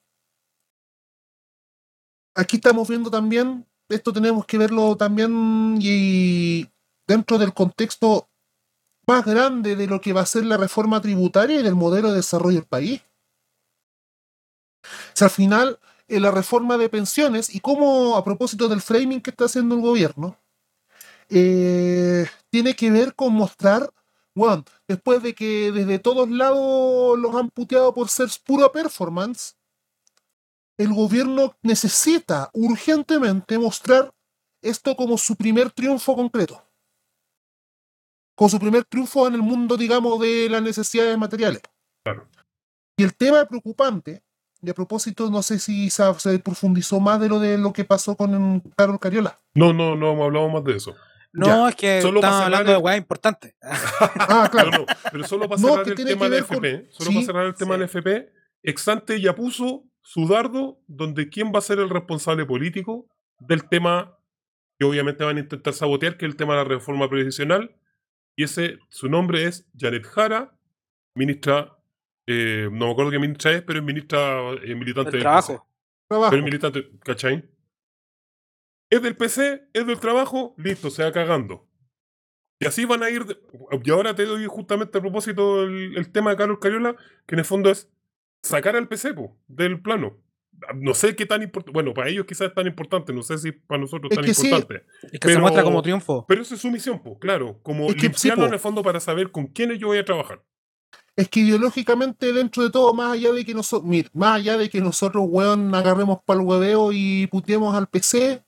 [2.36, 6.68] aquí estamos viendo también, esto tenemos que verlo también y
[7.08, 8.30] dentro del contexto
[9.08, 12.18] más grande de lo que va a ser la reforma tributaria y del modelo de
[12.18, 13.02] desarrollo del país.
[14.84, 19.32] O sea, al final, la reforma de pensiones y cómo, a propósito del framing que
[19.32, 20.38] está haciendo el gobierno,
[21.30, 23.92] eh, tiene que ver con mostrar,
[24.36, 29.56] bueno, después de que desde todos lados los han puteado por ser pura performance,
[30.78, 34.12] el gobierno necesita urgentemente mostrar
[34.64, 36.66] esto como su primer triunfo concreto.
[38.36, 41.62] Como su primer triunfo en el mundo, digamos, de las necesidades materiales.
[42.04, 42.28] Claro.
[42.98, 44.24] Y el tema preocupante,
[44.62, 47.86] y a propósito, no sé si se, se profundizó más de lo de lo que
[47.86, 49.40] pasó con Carol Cariola.
[49.54, 50.96] No, no, no hablamos más de eso.
[51.32, 51.70] No, Ya.
[51.70, 53.56] es que Solo estamos hablando de weas importantes.
[54.20, 54.72] Ah, claro.
[54.72, 57.46] No, no, pero solo para cerrar el tema del con- FP, solo sí, para cerrar
[57.46, 57.80] el tema sí.
[57.80, 58.32] del FP,
[58.64, 63.08] Exante ya puso su dardo donde quién va a ser el responsable político
[63.40, 64.18] del tema
[64.78, 67.76] que obviamente van a intentar sabotear, que es el tema de la reforma previsional,
[68.36, 70.54] y ese, su nombre es Janet Jara,
[71.16, 71.78] ministra,
[72.28, 75.68] eh, no me acuerdo qué ministra es, pero es ministra eh, militante Del trabajo.
[76.08, 76.30] Trabajo.
[76.32, 77.44] Pero es militante, ¿cachai?
[78.90, 81.68] Es del PC, es del trabajo, listo, se va cagando.
[82.60, 83.26] Y así van a ir.
[83.26, 83.38] de-
[83.84, 87.40] Y ahora te doy justamente a propósito el, el tema de Carlos Cariola, que en
[87.40, 87.90] el fondo es
[88.44, 90.18] sacar al PC po, del plano.
[90.76, 91.72] No sé qué tan importante.
[91.74, 94.34] Bueno, para ellos quizás es tan importante, no sé si para nosotros Es tan que
[94.34, 94.48] sí.
[94.50, 94.86] importante.
[95.14, 96.26] Y que se muestra como triunfo.
[96.28, 97.60] Pero esa es su misión, pues, claro.
[97.64, 98.48] Como Es que sí, limpiarlo po.
[98.48, 100.44] en el fondo para saber con quiénes yo voy a trabajar.
[101.16, 104.70] Es que ideológicamente, dentro de todo, más allá de que nosotros, mir, más allá de
[104.70, 108.44] que nosotros, weón, agarremos para el hueveo y puteemos al PC,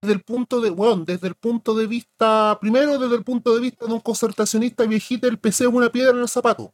[0.00, 3.60] desde el punto de, weón, desde el punto de vista, primero desde el punto de
[3.60, 6.72] vista de un concertacionista viejita, el PC es una piedra en el zapato.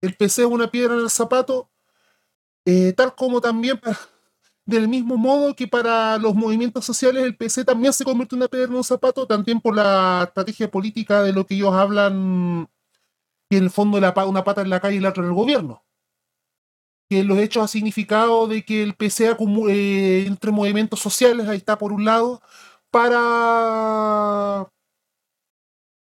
[0.00, 1.70] El PC es una piedra en el zapato,
[2.64, 3.98] eh, tal como también para-
[4.64, 8.48] del mismo modo que para los movimientos sociales el PC también se convierte en una
[8.48, 12.68] piedra en un zapato, también por la estrategia política de lo que ellos hablan
[13.50, 15.34] que en el fondo la, una pata en la calle y la otra en el
[15.34, 15.82] gobierno.
[17.10, 19.36] Que los hechos ha significado de que el PC
[19.68, 22.40] eh, entre movimientos sociales, ahí está por un lado,
[22.90, 24.68] para,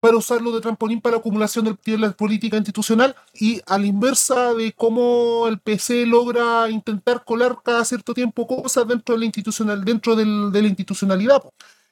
[0.01, 4.55] para usarlo de trampolín para la acumulación de la política institucional y a la inversa
[4.55, 9.85] de cómo el PC logra intentar colar cada cierto tiempo cosas dentro de la institucional,
[9.85, 11.43] dentro del- de la institucionalidad.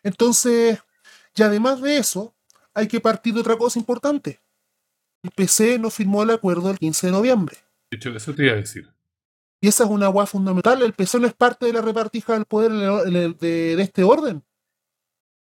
[0.03, 0.79] Entonces,
[1.35, 2.35] y además de eso,
[2.75, 4.41] hay que partir de otra cosa importante
[5.23, 7.57] el PC no firmó el acuerdo el 15 de noviembre.
[7.91, 8.92] De hecho, eso te iba a decir.
[9.63, 10.83] Y esa es una guay fundamental.
[10.83, 13.77] El PC no es parte de la repartija del poder en el- en el- de,
[13.77, 14.43] de este orden.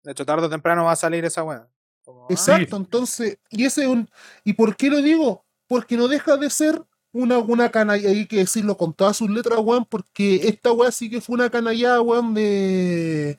[0.02, 1.42] De hecho, tarde o temprano va a salir esa.
[1.42, 2.76] Como, ah, Exacto.
[2.76, 4.08] Entonces, y ese es un.
[4.42, 5.44] ¿Y por qué lo digo?
[5.68, 9.58] Porque no deja de ser una, una canalla, hay que decirlo con todas sus letras,
[9.62, 13.36] weón, porque esta weá sí que fue una canallada, weón, de.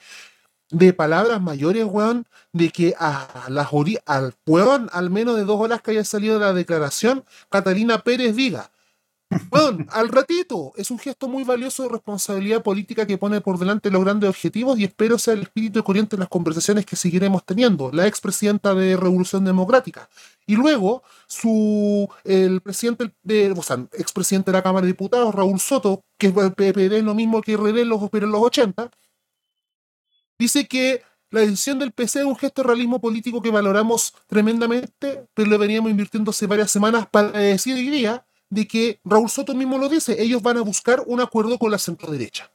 [0.70, 3.70] de palabras mayores, weón, de que a las
[4.06, 8.36] al weón, al menos de dos horas que haya salido de la declaración, Catalina Pérez
[8.36, 8.70] diga,
[9.52, 13.92] weón, al ratito, es un gesto muy valioso de responsabilidad política que pone por delante
[13.92, 17.92] los grandes objetivos y espero sea el espíritu corriente en las conversaciones que seguiremos teniendo.
[17.92, 20.10] La expresidenta de Revolución Democrática.
[20.46, 25.60] Y luego, su el presidente de, o sea, expresidente de la Cámara de Diputados, Raúl
[25.60, 28.90] Soto, que es el PPD, es lo mismo que RD en los, en los 80,
[30.40, 35.28] dice que la decisión del PC es un gesto de realismo político que valoramos tremendamente,
[35.34, 37.76] pero le veníamos invirtiendo hace varias semanas para decir
[38.50, 41.78] de que Raúl Soto mismo lo dice, ellos van a buscar un acuerdo con la
[41.78, 42.52] centro derecha.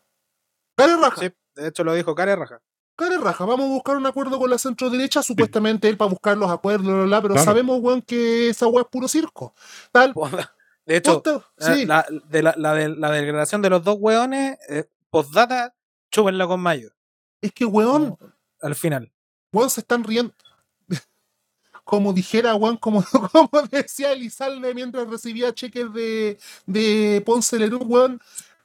[0.76, 1.20] Care raja.
[1.20, 2.61] Sí, de hecho lo dijo Care Raja.
[2.97, 6.36] Care raja, vamos a buscar un acuerdo con la centro derecha, supuestamente él para buscar
[6.36, 7.45] los acuerdos, bla, bla, bla, pero Claro.
[7.45, 9.55] sabemos, weón, que esa weá es puro circo.
[9.90, 10.14] Tal,
[10.84, 14.59] De hecho, eh, sí, la, de la, la, de, la declaración de los dos weones,
[14.68, 15.74] eh, postdata,
[16.11, 16.90] chúpenla con mayo.
[17.40, 18.16] es que, weón,
[18.61, 19.11] Al final.
[19.53, 20.34] weón, se están riendo.
[21.85, 23.03] Como dijera, weón, como,
[23.33, 28.20] como decía Elizalde mientras recibía cheques de, de Ponce Lerú, weón,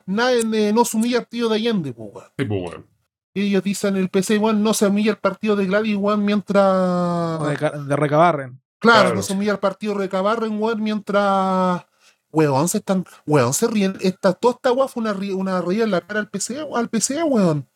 [0.06, 2.28] nadie eh, no se humilla al tío de Allende, pues, weón.
[2.38, 2.86] Sí, pues.
[3.34, 7.48] Y ellos dicen el PC, weón, no se humilla el partido de Gladys, weón, mientras...
[7.48, 8.62] De, Ca- de Recabarren.
[8.80, 9.16] Claro, Claro.
[9.16, 11.84] no se humilla el partido de Cabarren, weón, mientras.
[12.32, 13.06] Weón, se están.
[13.26, 13.96] Weón, se ríen.
[14.02, 17.24] Esta, toda esta weá fue una, una reída en la cara al PC, al PC,
[17.24, 17.68] weón.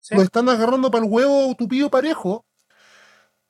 [0.00, 0.14] Sí.
[0.16, 2.44] Lo están agarrando para el huevo tupido parejo.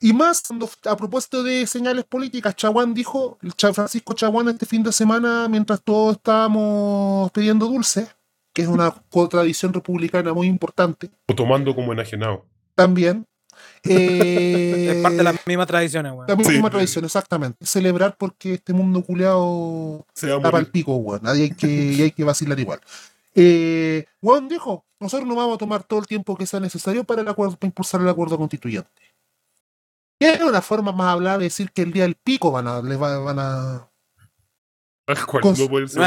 [0.01, 3.39] Y más, cuando- a propósito de señales políticas, Chaguán dijo,
[3.73, 8.09] Francisco Chaguán este fin de semana, mientras todos estábamos pidiendo dulce,
[8.53, 8.95] que es una
[9.31, 12.45] tradición republicana muy importante, O tomando como enajenado.
[12.75, 13.25] también.
[13.85, 16.27] eh, Es parte de las mismas tradiciones, weón.
[16.29, 16.71] la misma Sí.
[16.73, 17.65] tradición, exactamente.
[17.65, 21.21] Celebrar porque este mundo culeado Se va a está para el pico, weón.
[21.23, 22.81] Nadie hay que, y hay que vacilar igual.
[23.35, 27.23] Eh, weón dijo, nosotros no vamos a tomar todo el tiempo que sea necesario para,
[27.23, 28.91] el acuerdo, para impulsar el acuerdo constituyente.
[30.25, 32.81] Y es una forma más hablada de decir que el día del pico van a,
[32.83, 33.91] les va- van a.
[35.07, 35.99] Puede ser dicho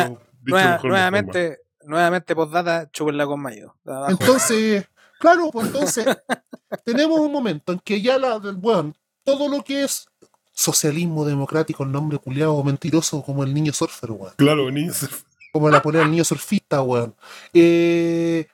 [0.45, 3.75] Nueva- mejor nuevamente, nuevamente postdata, chúpenla con mayo.
[4.07, 4.87] Entonces,
[5.19, 6.05] claro, pues entonces
[6.85, 8.93] tenemos un momento en que ya la, bueno,
[9.23, 10.07] todo lo que es
[10.53, 14.33] socialismo democrático, el nombre culeado mentiroso como el niño surfer, weón.
[14.37, 15.07] Claro, niños.
[15.53, 17.13] como la polea del niño surfista, weón.
[17.53, 18.47] Eh,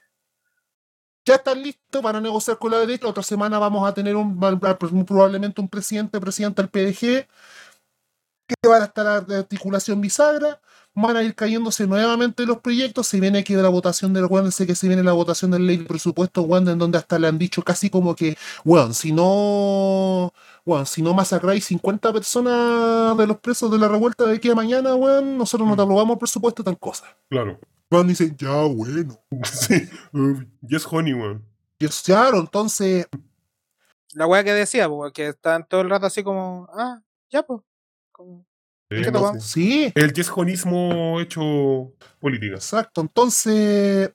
[1.26, 3.05] ya están listos para negociar con la derecha.
[3.05, 7.28] La otra semana vamos a tener un, va- probablemente un presidente, presidente del PDG,
[8.47, 10.59] que van a estar de articulación bisagra.
[10.95, 13.07] Van a ir cayéndose nuevamente los proyectos.
[13.07, 15.65] Se viene aquí de la votación del weón, sé que se viene la votación del
[15.65, 19.11] ley de presupuesto, weón, en donde hasta le han dicho casi como que, weón, si
[19.11, 20.32] no,
[20.65, 24.55] weón, si no masacráis 50 personas de los presos de la revuelta de aquí a
[24.55, 27.05] mañana, weón, nosotros no te aprobamos el presupuesto, tal cosa.
[27.28, 27.57] Claro.
[27.93, 29.15] Juan dice, ya, bueno.
[29.43, 29.87] Sí.
[30.13, 31.45] Uh, yes, honey, weón.
[31.77, 33.07] Es claro, entonces,
[34.13, 37.61] La weá que decía, pues, que estaban todo el rato así como, ah, ya, pues.
[38.11, 38.45] Como,
[38.89, 39.41] sé.
[39.41, 42.55] sí, El yes honismo hecho política.
[42.55, 43.01] exacto.
[43.01, 44.11] Entonces,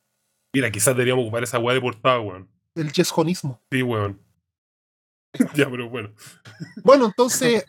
[0.53, 2.49] Mira, quizás deberíamos ocupar esa weá de portada, weón.
[2.75, 3.61] el yesjonismo.
[3.71, 4.21] Sí, weón.
[5.55, 6.13] ya, pero bueno.
[6.83, 7.65] Bueno, entonces,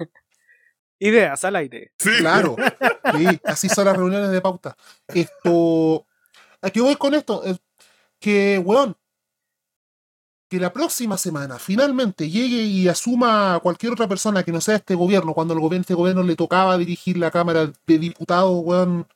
[0.99, 1.91] ideas al aire.
[1.97, 2.11] Sí.
[2.19, 2.55] claro,
[3.17, 4.75] sí, así son las reuniones de pauta.
[5.07, 6.05] Esto,
[6.61, 7.43] ¿a qué voy con esto?
[7.43, 7.59] Es
[8.19, 8.95] que, weón,
[10.49, 14.75] que la próxima semana finalmente llegue y asuma a cualquier otra persona que no sea
[14.75, 19.07] este gobierno, cuando el gobierno, este gobierno le tocaba dirigir la Cámara de Diputados, weón,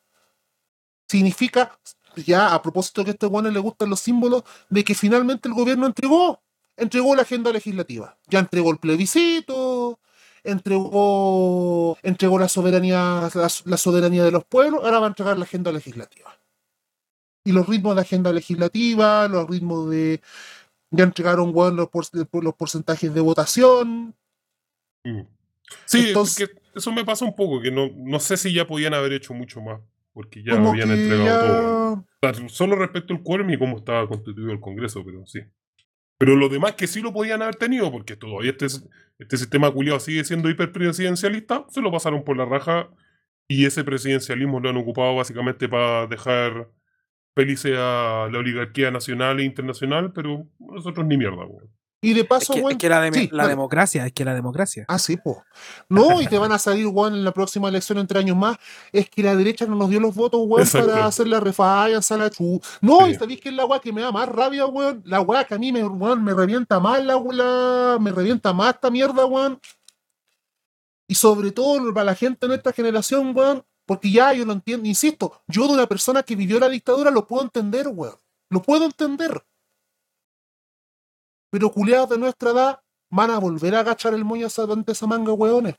[1.07, 1.77] significa,
[2.15, 5.55] ya a propósito que a este weón le gustan los símbolos, de que finalmente el
[5.55, 6.39] gobierno entregó,
[6.77, 8.17] entregó la agenda legislativa.
[8.27, 9.99] Ya entregó el plebiscito,
[10.43, 15.45] entregó, entregó la soberanía, la, la soberanía de los pueblos, ahora va a entregar la
[15.45, 16.37] agenda legislativa.
[17.45, 20.21] Y los ritmos de agenda legislativa, los ritmos de.
[20.91, 22.05] Ya entregaron weón, los, por-
[22.43, 24.15] los porcentajes de votación.
[25.03, 25.21] Mm.
[25.85, 29.13] Sí, Entonces- eso me pasa un poco, que no, no sé si ya podían haber
[29.13, 29.79] hecho mucho más,
[30.13, 31.25] porque ya como habían entregado
[32.21, 32.49] ya- todo.
[32.49, 35.41] Solo respecto al quórum y cómo estaba constituido el Congreso, pero sí.
[36.17, 38.67] Pero lo demás que sí lo podían haber tenido, porque todavía este,
[39.19, 42.89] este sistema culiado sigue siendo hiperpresidencialista, se lo pasaron por la raja
[43.47, 46.69] y ese presidencialismo lo han ocupado básicamente para dejar
[47.35, 51.69] felices a la oligarquía nacional e internacional, pero nosotros ni mierda, weón.
[52.03, 54.83] Y de Es paso, es weón, que la, sí, democracia, es que la democracia.
[54.89, 55.43] Ah, sí, po.
[55.87, 58.57] No, y te van a salir, weón, en la próxima elección entre años más.
[58.91, 62.29] Es que la derecha no nos dio los votos, weón, para hacer la refalla, la
[62.29, 62.59] chu.
[62.81, 65.01] No, y sabéis que es la weá que me da más rabia, weón.
[65.05, 68.75] La weá que a mí me, weón, me revienta más la, la- me revienta más
[68.75, 69.59] esta mierda, weón.
[71.07, 74.87] Y sobre todo para la gente de nuestra generación, weón, porque ya yo lo entiendo,
[74.87, 78.15] insisto, yo de una persona que vivió la dictadura lo puedo entender, weón.
[78.49, 79.41] Lo puedo entender.
[81.53, 82.79] Pero culiados de nuestra edad
[83.11, 85.75] van a volver a agachar el moño ante esa manga, weones.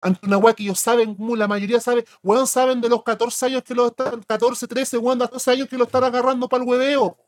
[0.00, 3.64] Ante una weá que ellos saben, la mayoría sabe, weón, saben de los 14 años
[3.64, 6.68] que lo están, 14, 13, weón, de 12 años que lo están agarrando para el
[6.68, 7.18] hueveo.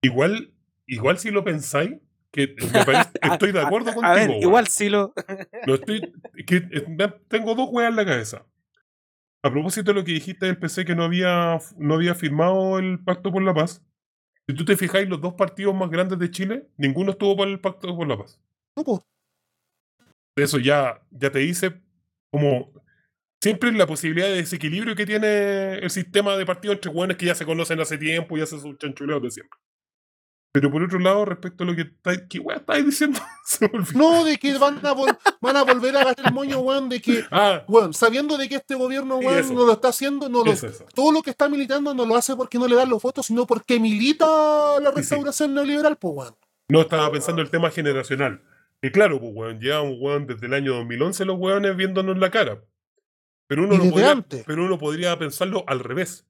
[0.00, 0.54] Igual,
[0.86, 1.90] igual si lo pensáis,
[2.30, 4.06] que me parece, estoy de acuerdo contigo.
[4.06, 4.42] a ver, weón.
[4.42, 5.12] igual sí lo.
[5.66, 6.12] No estoy.
[6.46, 8.46] Que, eh, tengo dos weas en la cabeza.
[9.42, 13.02] A propósito de lo que dijiste del PC que no había, no había firmado el
[13.02, 13.82] Pacto por la Paz.
[14.48, 17.60] Si tú te fijáis, los dos partidos más grandes de Chile, ninguno estuvo para el
[17.60, 18.40] Pacto por la Paz.
[18.76, 19.06] No, po.
[20.36, 21.80] Eso ya, ya te dice
[22.30, 22.72] como.
[23.42, 27.34] siempre la posibilidad de desequilibrio que tiene el sistema de partidos entre hueones que ya
[27.34, 29.58] se conocen hace tiempo y hacen sus chanchuleos de siempre.
[30.54, 33.18] Pero por otro lado, respecto a lo que estáis, ¿qué weá estáis diciendo?
[33.96, 37.02] No, de que van a, vol- van a volver a gastar el moño, weón, de
[37.02, 40.52] que, Ah, weón, sabiendo de que este gobierno, weón, no lo está haciendo, no lo,
[40.52, 40.86] eso, eso.
[40.94, 43.48] todo lo que está militando no lo hace porque no le dan los votos, sino
[43.48, 44.24] porque milita
[44.80, 44.96] la sí.
[44.96, 46.36] restauración neoliberal, pues, weón.
[46.68, 48.40] No, estaba pensando el tema generacional.
[48.80, 52.62] Que claro, pues, weón, llevamos, weón, desde el año 2011 los weones viéndonos la cara.
[53.48, 54.44] Pero uno, podría, antes.
[54.46, 56.26] pero uno podría pensarlo al revés.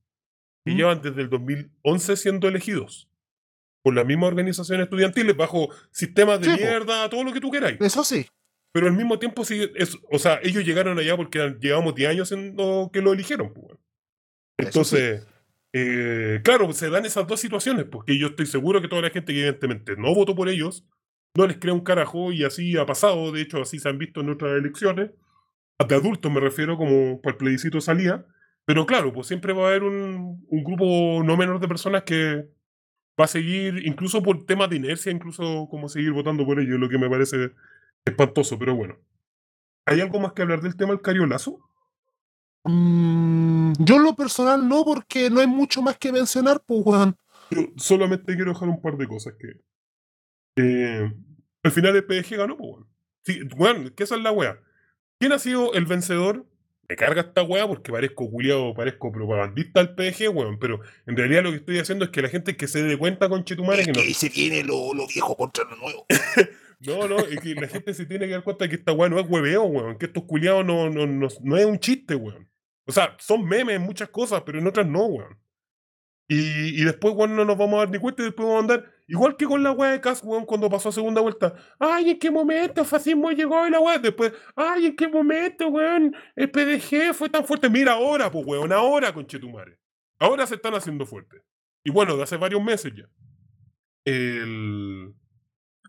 [0.64, 0.76] Que ¿Mm?
[0.76, 3.06] llevan desde el 2011 siendo elegidos.
[3.84, 6.56] Por las mismas organizaciones estudiantiles, bajo sistemas de Sí, po.
[6.62, 7.78] mierda, todo lo que tú queráis.
[7.80, 8.26] Eso sí.
[8.72, 12.32] Pero al mismo tiempo, sí, es, o sea, ellos llegaron allá porque llevamos 10 años
[12.32, 13.52] en lo que lo eligieron.
[13.52, 13.78] pues,
[14.58, 15.26] Entonces,
[15.72, 19.32] eh, claro, se dan esas dos situaciones, porque yo estoy seguro que toda la gente
[19.32, 20.84] que evidentemente no votó por ellos,
[21.36, 24.20] no les crea un carajo y así ha pasado, de hecho así se han visto
[24.22, 25.10] en otras elecciones,
[25.86, 28.24] de adultos me refiero, como para el plebiscito salía,
[28.64, 32.46] pero claro, pues siempre va a haber un, un grupo no menor de personas que
[33.18, 36.88] va a seguir, incluso por temas de inercia, incluso como seguir votando por ellos, lo
[36.88, 37.52] que me parece
[38.04, 38.96] espantoso, pero bueno.
[39.86, 41.60] ¿Hay algo más que hablar del tema del cariolazo?
[42.64, 47.16] Mm, yo en lo personal no, porque no hay mucho más que mencionar, pues, weón.
[47.50, 49.60] Yo solamente quiero dejar un par de cosas que.
[50.56, 51.12] eh,
[51.62, 52.88] al final el PDG ganó, pues, weón.
[53.22, 54.58] Sí, weón, que esa es la wea.
[55.18, 56.46] ¿Quién ha sido el vencedor?
[56.88, 60.58] Me carga esta wea porque parezco culiado, parezco propagandista del PDG, weón.
[60.58, 63.28] Pero en realidad lo que estoy haciendo es que la gente que se dé cuenta
[63.28, 64.00] con Chetumare que no.
[64.14, 66.06] se viene lo, lo viejo contra lo nuevo.
[66.80, 69.18] No, no, es que la gente se tiene que dar cuenta que esta weá no
[69.18, 69.96] es hueveo, weón.
[69.96, 72.50] Que estos culiados no, no, no, no es un chiste, weón.
[72.84, 75.38] O sea, son memes en muchas cosas, pero en otras no, weón.
[76.26, 78.74] Y, y después, weón, no nos vamos a dar ni cuenta y después vamos a
[78.74, 78.90] andar.
[79.06, 81.54] Igual que con la weá de Cas, weón, cuando pasó a segunda vuelta.
[81.78, 83.98] Ay, ¿en qué momento el fascismo llegó y la weá?
[83.98, 86.16] Después, ay, ¿en qué momento, weón?
[86.34, 87.68] El PDG fue tan fuerte.
[87.68, 89.78] Mira ahora, pues, weón, ahora, conchetumare.
[90.18, 91.42] Ahora se están haciendo fuertes.
[91.84, 93.04] Y bueno, de hace varios meses ya.
[94.04, 95.14] El.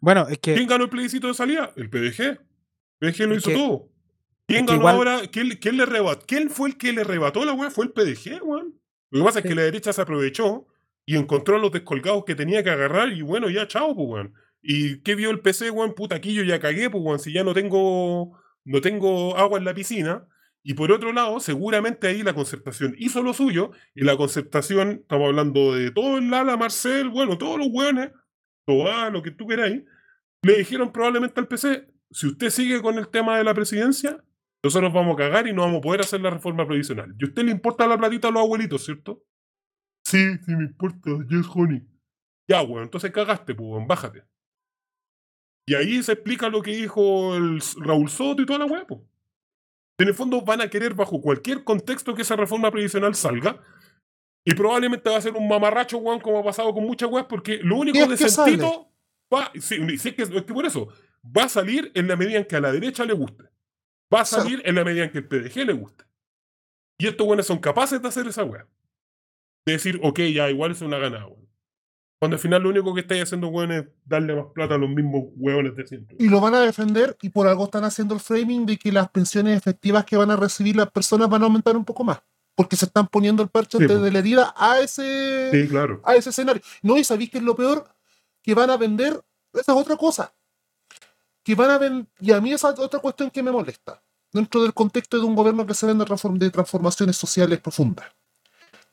[0.01, 1.71] Bueno, es que ¿Quién ganó el plebiscito de salida?
[1.75, 2.39] El PDG.
[2.99, 3.89] PDG lo hizo que- todo.
[4.47, 5.21] ¿Quién ganó igual- ahora?
[5.31, 6.25] ¿Quién, quién le rebató?
[6.27, 7.71] ¿Quién fue el que le rebató la weá?
[7.71, 8.64] Fue el PDG, weón.
[9.15, 10.67] Lo que pasa es que la derecha se aprovechó
[11.05, 14.33] y encontró a los descolgados que tenía que agarrar y bueno, ya chao, pues, weón.
[14.61, 15.93] ¿Y qué vio el PC, weón?
[15.93, 17.19] Puta, aquí yo ya cagué, pues, weón.
[17.19, 20.27] Si ya no tengo, no tengo agua en la piscina.
[20.63, 25.27] Y por otro lado, seguramente ahí la concertación hizo lo suyo y la concertación, estamos
[25.27, 28.11] hablando de todo el ala, Marcel, bueno, todos los weones,
[28.65, 29.83] todo lo que tú queráis,
[30.41, 34.24] le dijeron probablemente al PC, si usted sigue con el tema de la presidencia,
[34.65, 37.15] nosotros vamos a cagar y no vamos a poder hacer la reforma previsional.
[37.19, 39.23] ¿Y a usted le importa la platita a los abuelitos, cierto?
[40.03, 41.87] Sí, sí me importa, yes, honey.
[42.47, 44.23] Ya, weón, entonces cagaste, pues, weón, bájate.
[45.67, 49.01] Y ahí se explica lo que dijo el Raúl Soto y toda la weá, pues.
[49.99, 53.61] En el fondo van a querer, bajo cualquier contexto, que esa reforma previsional salga.
[54.43, 57.59] Y probablemente va a ser un mamarracho, weón, como ha pasado con muchas weas, porque
[57.61, 58.91] lo único es de sentido
[59.31, 59.51] va.
[59.53, 60.89] Sí, sí, es, que, es que por eso.
[61.25, 63.45] Va a salir en la medida en que a la derecha le guste.
[64.13, 66.05] Va a salir en la medida en que el PDG le guste.
[66.97, 68.67] Y estos weones son capaces de hacer esa wea.
[69.65, 71.45] De decir, ok, ya, igual es una ganada, weón.
[72.19, 74.89] Cuando al final lo único que estáis haciendo, weón, es darle más plata a los
[74.89, 76.15] mismos weones de siempre.
[76.19, 79.09] Y lo van a defender y por algo están haciendo el framing de que las
[79.09, 82.19] pensiones efectivas que van a recibir las personas van a aumentar un poco más.
[82.55, 85.99] Porque se están poniendo el parche Sí, de la herida a ese, Sí, claro.
[86.05, 86.61] a ese escenario.
[86.81, 87.85] No, y sabéis que es lo peor,
[88.41, 89.19] que van a vender,
[89.53, 90.33] esa es otra cosa.
[91.45, 94.63] Que van a vender, y a mí esa es otra cuestión que me molesta, dentro
[94.63, 98.11] del contexto de un gobierno que se vende de transformaciones sociales profundas.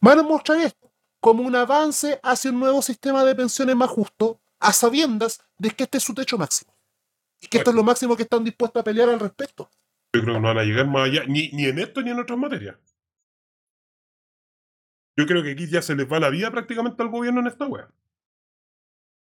[0.01, 4.41] Van a mostrar esto como un avance hacia un nuevo sistema de pensiones más justo,
[4.61, 6.77] a sabiendas de que este es su techo máximo.
[7.41, 9.71] Y que esto es lo máximo que están dispuestos a pelear al respecto.
[10.13, 12.21] Yo creo que no van a llegar más allá, ni, ni en esto ni en
[12.21, 12.77] otras materias.
[15.17, 17.67] Yo creo que aquí ya se les va la vida prácticamente al gobierno en esta
[17.67, 17.89] wea.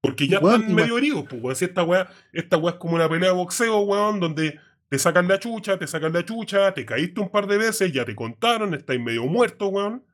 [0.02, 1.56] Porque ya Weón, están medio heridos, pues, weón.
[1.56, 5.28] Si esta wea, esta wea es como una pelea de boxeo, weón, donde te sacan
[5.28, 8.74] la chucha, te sacan la chucha, te caíste un par de veces, ya te contaron,
[8.74, 10.06] estáis medio muerto, weón.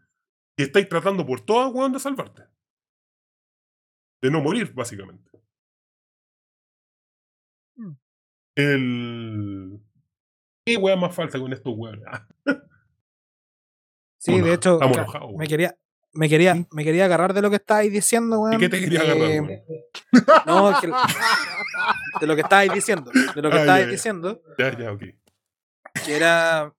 [0.58, 2.44] Y estáis tratando por todas, weón, de salvarte.
[4.22, 5.30] De no morir, básicamente.
[7.78, 7.92] Mm.
[8.56, 9.82] El.
[10.66, 11.76] ¿Qué wea más falta con estos?
[12.08, 12.28] Ah,
[14.18, 15.48] sí, de hecho, me weón.
[15.48, 15.78] quería,
[16.16, 18.56] me quería, me quería agarrar de lo que estabais diciendo, weón.
[18.56, 19.62] ¿Y qué te quería agarrar, Eh, weón?
[20.46, 20.92] No, es que-
[22.22, 23.86] de lo que estabais diciendo, de lo que Ah, ya.
[23.88, 25.04] diciendo, Ya, ya, ok.
[26.06, 26.74] que era,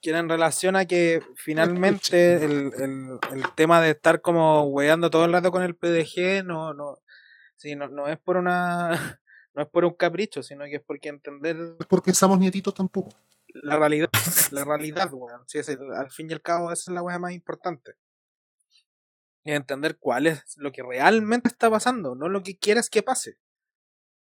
[0.00, 5.10] que era en relación a que finalmente el, el, el tema de estar como weando
[5.10, 6.98] todo el rato con el PDG no, no,
[7.56, 8.90] sí, no, no es por una,
[9.54, 13.10] no es por un capricho, sino que es porque entender Es porque somos nietitos tampoco.
[13.48, 14.08] la realidad,
[14.50, 15.42] la realidad, weón.
[15.46, 17.92] Sí, es el- al fin y al cabo, esa es la weá más importante.
[19.44, 23.36] Y entender cuál es lo que realmente está pasando, no lo que quieres que pase.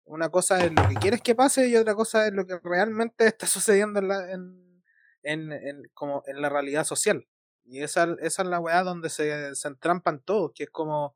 [0.06, 3.26] Una cosa es lo que quieres que pase y otra cosa es lo que realmente
[3.28, 4.84] está sucediendo en la, en,
[5.22, 7.28] en, en- como en la realidad social.
[7.66, 11.16] Y esa, esa es la weá donde se, se entrampan todos, que es como,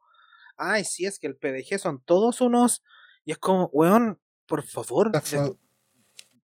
[0.56, 2.84] ay, sí, es que el PDG son todos unos.
[3.26, 5.12] Y es como, weón, por favor,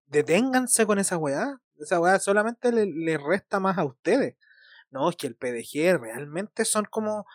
[0.07, 1.61] deténganse con esa weá.
[1.79, 4.35] Esa weá solamente le, le resta más a ustedes.
[4.91, 7.25] No, es que el PDG realmente son como.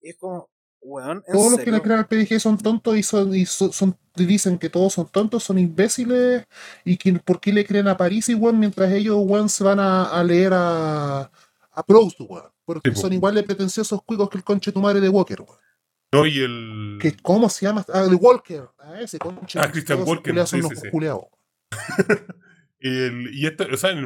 [0.00, 0.48] Es como,
[0.80, 3.72] weón, en Todos los que le crean al PDG son tontos y, son, y so-
[3.72, 6.46] son- y dicen que todos son tontos, son imbéciles.
[6.84, 10.04] ¿Y que, por qué le creen a París weón, mientras ellos weón, se van a,
[10.04, 11.20] a leer a,
[11.72, 12.50] a Proust, weón?
[12.64, 15.58] Porque Sí, son igual de pretenciosos cuicos que el conche tu madre de Walker, weón.
[16.12, 16.98] No, y el.
[17.02, 17.84] Que, ¿Cómo se llama?
[17.92, 18.64] Ah, de Walker.
[18.78, 19.58] Ah, ese conche.
[19.60, 20.92] Ah, Christian Walker, sí, son sí, los
[22.80, 24.04] el- y esto, o sea, el, en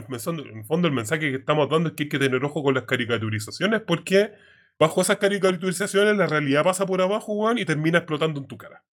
[0.58, 2.84] el fondo el mensaje que estamos dando es que hay que tener ojo con las
[2.84, 4.32] caricaturizaciones porque
[4.78, 8.84] bajo esas caricaturizaciones la realidad pasa por abajo, weón, y termina explotando en tu cara.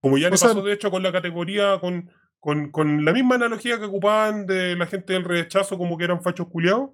[0.00, 3.34] Como ya le sea- pasó de hecho con la categoría, con, con, con la misma
[3.36, 6.90] analogía que ocupaban de la gente del rechazo como que eran fachos culiados.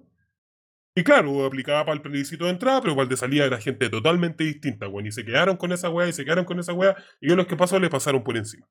[0.95, 3.89] Y claro, aplicaba para el plebiscito de entrada, pero para el de salida era gente
[3.89, 5.07] totalmente distinta, weón.
[5.07, 6.95] Y se quedaron con esa weá y se quedaron con esa weá.
[7.19, 8.67] Y a los que pasó le pasaron por encima.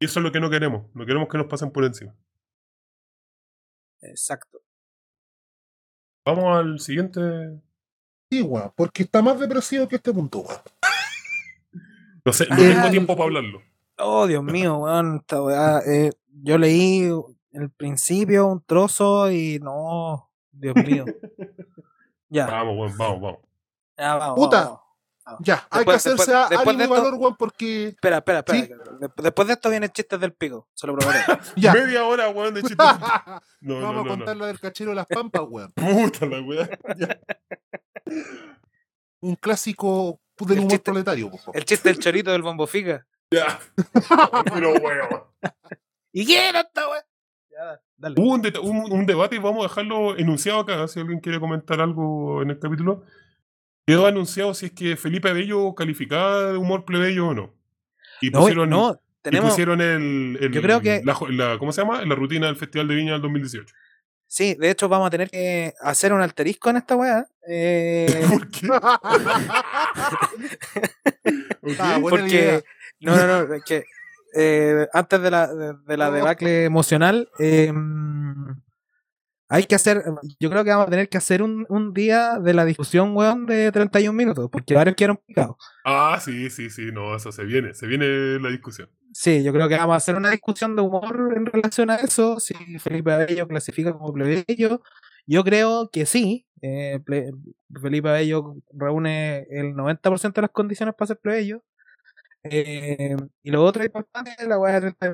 [0.00, 0.90] Y eso es lo que no queremos.
[0.94, 2.12] No queremos que nos pasen por encima.
[4.02, 4.60] Exacto.
[6.26, 7.20] Vamos al siguiente.
[8.34, 8.72] Sí, weón.
[8.74, 10.60] Porque está más depresivo que este punto, weón.
[12.24, 13.62] No sé, no Ah, tengo tiempo para hablarlo.
[13.98, 15.18] Oh, Dios mío, weón.
[15.20, 16.10] esta weá, eh,
[16.42, 17.08] yo leí
[17.52, 20.30] el principio un trozo y no.
[20.52, 21.04] Dios mío.
[22.30, 23.38] Ya, Vamos, weón, vamos, vamos.
[23.96, 24.34] ya vamos.
[24.36, 24.64] Puta.
[24.64, 24.80] vamos.
[25.40, 27.86] Ya, hay que hacerse después- a después ánimo de y esto- valor, weón, porque.
[27.88, 28.76] Espera, espera, espera.
[29.16, 30.68] Después de esto vienen chistes del pico.
[30.74, 31.20] Se lo probaré.
[31.56, 31.72] Ya.
[31.72, 32.76] Media hora, weón, de chiste.
[33.62, 34.42] No, Vamos no, a contar no.
[34.42, 35.72] la del cachero de las pampas, weón.
[35.74, 36.68] Puta la.
[36.96, 37.18] Ya.
[39.20, 41.56] Un clásico del El humor chiste- proletario, por favor.
[41.56, 43.06] El chiste del chorito del bombo fica.
[43.30, 43.58] Ya.
[44.52, 45.22] Pero weón.
[46.12, 47.04] ¿Y qué era esta weá?
[47.50, 48.14] Ya, dale.
[48.18, 52.42] Hubo un- un debate y vamos a dejarlo enunciado acá, si alguien quiere comentar algo
[52.42, 53.04] en el capítulo.
[53.86, 57.54] Quedó anunciado si es que Felipe Bello calificaba de humor plebeyo o no.
[58.20, 59.50] Y No, pusieron, no, y tenemos.
[59.50, 62.04] pusieron el, el- Yo creo que- la, jo- la- ¿Cómo se llama?
[62.04, 63.74] La rutina del Festival de Viña del 2018.
[64.26, 67.26] Sí, de hecho vamos a tener que hacer un alterisco en esta weá.
[67.46, 68.68] Eh, ¿Por qué?
[71.78, 72.62] Ah, porque.
[73.00, 73.84] No, no, no, es que
[74.36, 76.12] eh, antes de la, de, de la No.
[76.12, 77.72] debacle emocional, eh,
[79.54, 80.02] hay que hacer.
[80.40, 83.46] Yo creo que vamos a tener que hacer un, un día de la discusión, weón,
[83.46, 85.56] de 31 minutos, porque varios quieren picado.
[85.84, 88.90] Ah, sí, sí, sí, no, eso se viene, se viene la discusión.
[89.12, 92.40] Sí, yo creo que vamos a hacer una discusión de humor en relación a eso.
[92.40, 94.82] Si Felipe Abello clasifica como plebeyo,
[95.26, 96.46] yo creo que sí.
[96.62, 97.00] eh,
[97.80, 101.62] Felipe Abello reúne el 90% de las condiciones para ser plebeyo.
[102.42, 105.12] Eh, y lo otro importante es la weá de 30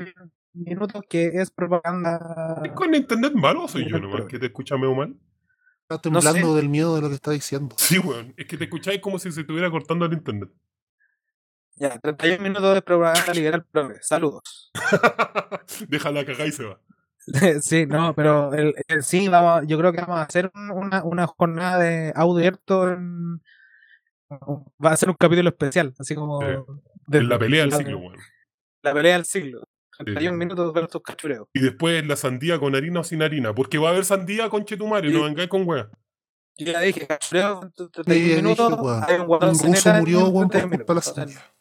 [0.53, 2.61] minutos que es propaganda.
[2.64, 5.16] ¿Es con internet malo o soy yo nomás que te escucha medio mal?
[5.88, 6.26] Está No sé.
[6.32, 7.74] temblando del miedo de lo que está diciendo.
[7.78, 8.32] Sí, weón.
[8.36, 10.51] Es que te escucháis como si se estuviera cortando el internet.
[11.76, 13.66] Ya, 31 minutos de propaganda liberal.
[14.03, 14.70] Saludos.
[15.88, 16.80] Déjala cagar y se va.
[17.61, 21.03] sí, no, pero el, el- sí, vamos, yo creo que vamos a hacer un- una,
[21.05, 22.88] una jornada de audio abierto.
[22.90, 23.40] en-
[24.30, 26.38] va a ser un capítulo especial, así como.
[26.40, 28.16] De- En la pelea del siglo, weón.
[28.82, 29.62] La pelea del siglo.
[30.01, 30.05] Sí.
[30.07, 31.48] 31 minutos versus cachureo.
[31.55, 33.55] Y después la sandía con harina o sin harina.
[33.55, 35.16] Porque va a haber sandía con chetumario, Sí.
[35.16, 35.88] no vengáis con weá.
[36.59, 39.03] Yo ya dije, cachureo, Sí, 31 minutos.
[39.09, 40.96] hay un ruso murió, weón, 31 por culpa de la minutos.
[40.98, 41.55] O sea, sandía.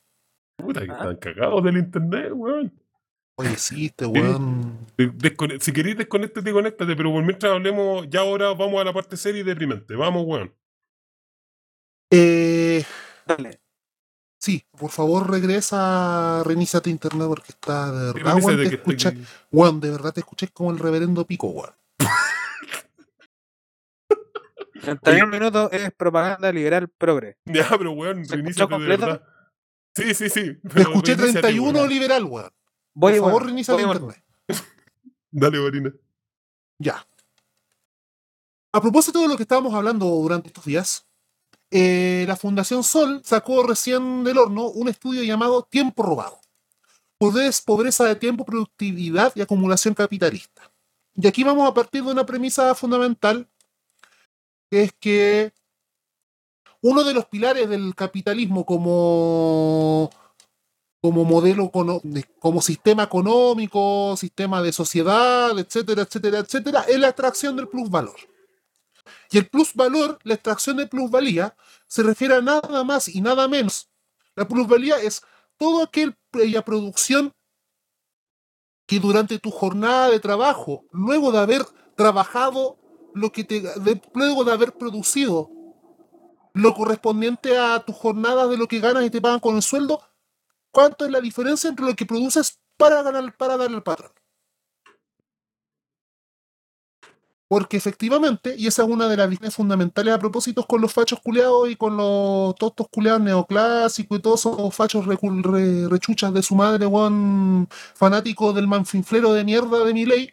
[0.57, 0.93] Puta, que Ah.
[0.95, 2.73] están cagados del internet, weón.
[3.37, 4.85] Oye, sí, este weón.
[5.61, 9.39] Si queréis desconéctate, conéctate, pero por mientras hablemos, ya ahora vamos a la parte seria
[9.39, 9.95] y deprimente.
[9.95, 10.53] Vamos, weón.
[12.11, 12.83] Eh,
[13.25, 13.59] Dale.
[14.39, 19.79] Sí, por favor regresa, reiníciate internet porque está de verdad, weón, de te estoy- weón,
[19.79, 21.73] de verdad te escuché como el reverendo pico, weón.
[24.81, 27.37] 31 minutos es propaganda liberal progre.
[27.45, 29.23] Ya, pero weón, ¿Se reiníciate de verdad.
[29.95, 30.53] Sí, sí, sí.
[30.55, 31.89] Te pero escuché reiníciate, 31 weón.
[31.89, 32.49] liberal, weón.
[32.93, 34.23] Voy, Por favor, reiníciate internet.
[35.31, 35.93] Dale, Marina.
[36.79, 37.05] Ya.
[38.71, 41.05] A propósito de lo que estábamos hablando durante estos días,
[41.71, 46.39] eh, la Fundación Sol sacó recién del horno un estudio llamado Tiempo Robado.
[47.17, 50.71] Pobreza, pobreza de tiempo, productividad y acumulación capitalista.
[51.15, 53.47] Y aquí vamos a partir de una premisa fundamental,
[54.69, 55.53] que es que
[56.81, 60.09] uno de los pilares del capitalismo como
[61.01, 61.71] como modelo,
[62.39, 68.17] como sistema económico, sistema de sociedad, etcétera, etcétera, etcétera, es la extracción del plusvalor.
[69.31, 71.55] Y el plusvalor, la extracción de plusvalía,
[71.87, 73.89] se refiere a nada más y nada menos.
[74.35, 75.21] La plusvalía es
[75.57, 77.33] todo aquella producción
[78.87, 81.63] que durante tu jornada de trabajo, luego de haber
[81.95, 82.77] trabajado
[83.13, 85.49] lo que te, de- luego de haber producido
[86.53, 90.01] lo correspondiente a tu jornada de lo que ganas y te pagan con el sueldo,
[90.71, 94.11] ¿cuánto es la diferencia entre lo que produces para ganar para darle al patrón?
[97.49, 101.19] Porque efectivamente, y esa es una de las diferencias fundamentales a propósito con los fachos
[101.19, 106.53] culeados y con los todos estos culeados neoclásicos y todos esos fachos rechuchas de su
[106.55, 110.29] madre, weón, fanático del manfinflero de mierda de mi ley,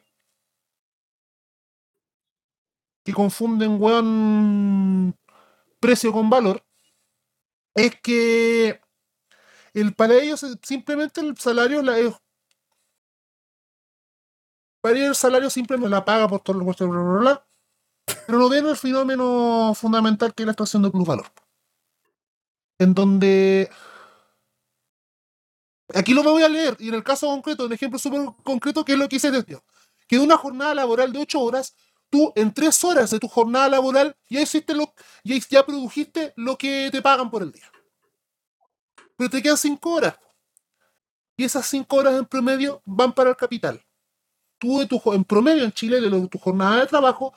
[3.05, 5.15] que confunden, weón,
[5.81, 6.63] precio con valor,
[7.75, 8.81] es que
[9.75, 12.15] el, para ellos simplemente el salario la, es-
[14.89, 17.47] el salario simplemente la paga por todo lo bla, bla, bla, bla,
[18.27, 21.27] pero no ven el fenómeno fundamental que es la extracción de plusvalor.
[22.79, 23.71] En donde
[25.95, 28.93] aquí lo voy a leer, y en el caso concreto, un ejemplo súper concreto, que
[28.93, 29.63] es lo que hice yo.
[30.07, 31.75] Que de una jornada laboral de 8 horas,
[32.11, 34.93] tú en 3 horas de tu jornada laboral ya hiciste lo,
[35.25, 37.71] ya, ya produjiste lo que te pagan por el día.
[39.17, 40.19] Pero te quedan 5 horas.
[41.37, 43.86] Y esas 5 horas en promedio van para el capital.
[44.59, 47.33] Tú de tu, en promedio en Chile, de tu jornada de trabajo,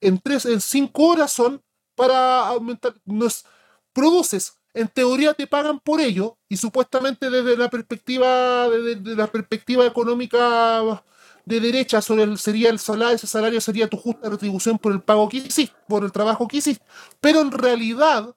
[0.00, 1.62] en 3, en 5 horas son
[1.94, 2.94] para aumentar.
[3.04, 3.44] No es-
[3.92, 9.26] produces, en teoría te pagan por ello, y supuestamente desde la perspectiva, desde, desde la
[9.28, 11.04] perspectiva económica
[11.44, 15.02] de derecha sobre el, sería el salario, ese salario sería tu justa retribución por el
[15.02, 16.84] pago que hiciste, por el trabajo que hiciste.
[17.20, 18.34] Pero en realidad,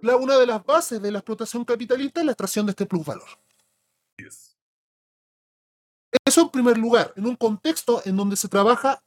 [0.00, 3.28] la, una de las bases de la explotación capitalista es la extracción de este plusvalor.
[4.16, 4.51] Yes.
[6.24, 9.02] Eso en primer lugar, en un contexto en donde se trabaja,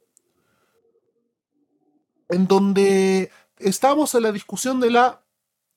[2.28, 5.22] en donde estamos en la discusión de la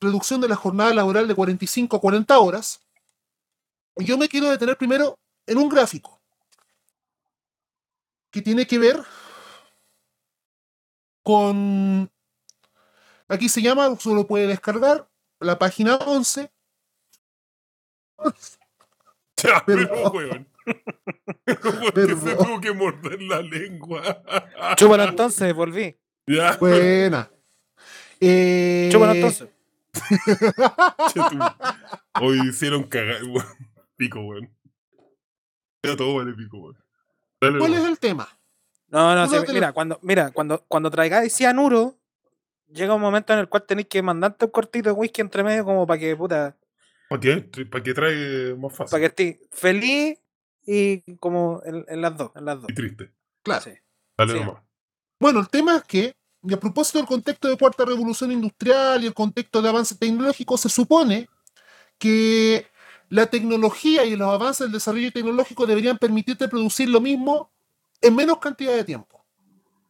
[0.01, 2.81] reducción de la jornada laboral de 45 a 40 horas,
[3.97, 6.19] yo me quiero detener primero en un gráfico
[8.31, 9.03] que tiene que ver
[11.23, 12.09] con...
[13.27, 15.07] Aquí se llama, se lo puede descargar,
[15.39, 16.51] la página 11.
[19.43, 20.11] Ya, pero, Perdón.
[20.15, 20.47] weón.
[21.45, 24.23] ¿Por qué se tuvo que morder la lengua?
[24.77, 25.97] Chúpalo entonces, volví.
[26.27, 27.29] Ya, Buena.
[28.19, 29.49] Eh, Chúpalo entonces.
[32.21, 33.45] Hoy hicieron cagar, weón.
[33.95, 34.49] Pico, weón.
[35.83, 36.77] Ya todo vale pico, weón.
[37.41, 38.27] Dale, ¿Cuál es el tema?
[38.89, 41.95] No, no, sí, mira, cuando, mira, cuando, cuando traigáis cianuro,
[42.67, 45.63] llega un momento en el cual tenéis que mandarte un cortito de whisky entre medio
[45.63, 46.57] como para que, puta,
[47.09, 47.65] ¿Para qué?
[47.65, 48.91] ¿Para qué trae más fácil?
[48.91, 50.19] para que estés feliz
[50.71, 52.69] y como en, en las dos, en las dos.
[52.69, 53.11] Y triste.
[53.43, 53.61] Claro.
[53.63, 53.71] Sí.
[54.17, 54.39] Dale Sí.
[54.39, 54.61] nomás.
[55.19, 56.13] Bueno, el tema es que,
[56.43, 60.57] y a propósito del contexto de cuarta revolución industrial y el contexto de avance tecnológico,
[60.57, 61.27] se supone
[61.97, 62.67] que
[63.09, 67.51] la tecnología y los avances del desarrollo tecnológico deberían permitirte producir lo mismo
[68.01, 69.25] en menos cantidad de tiempo.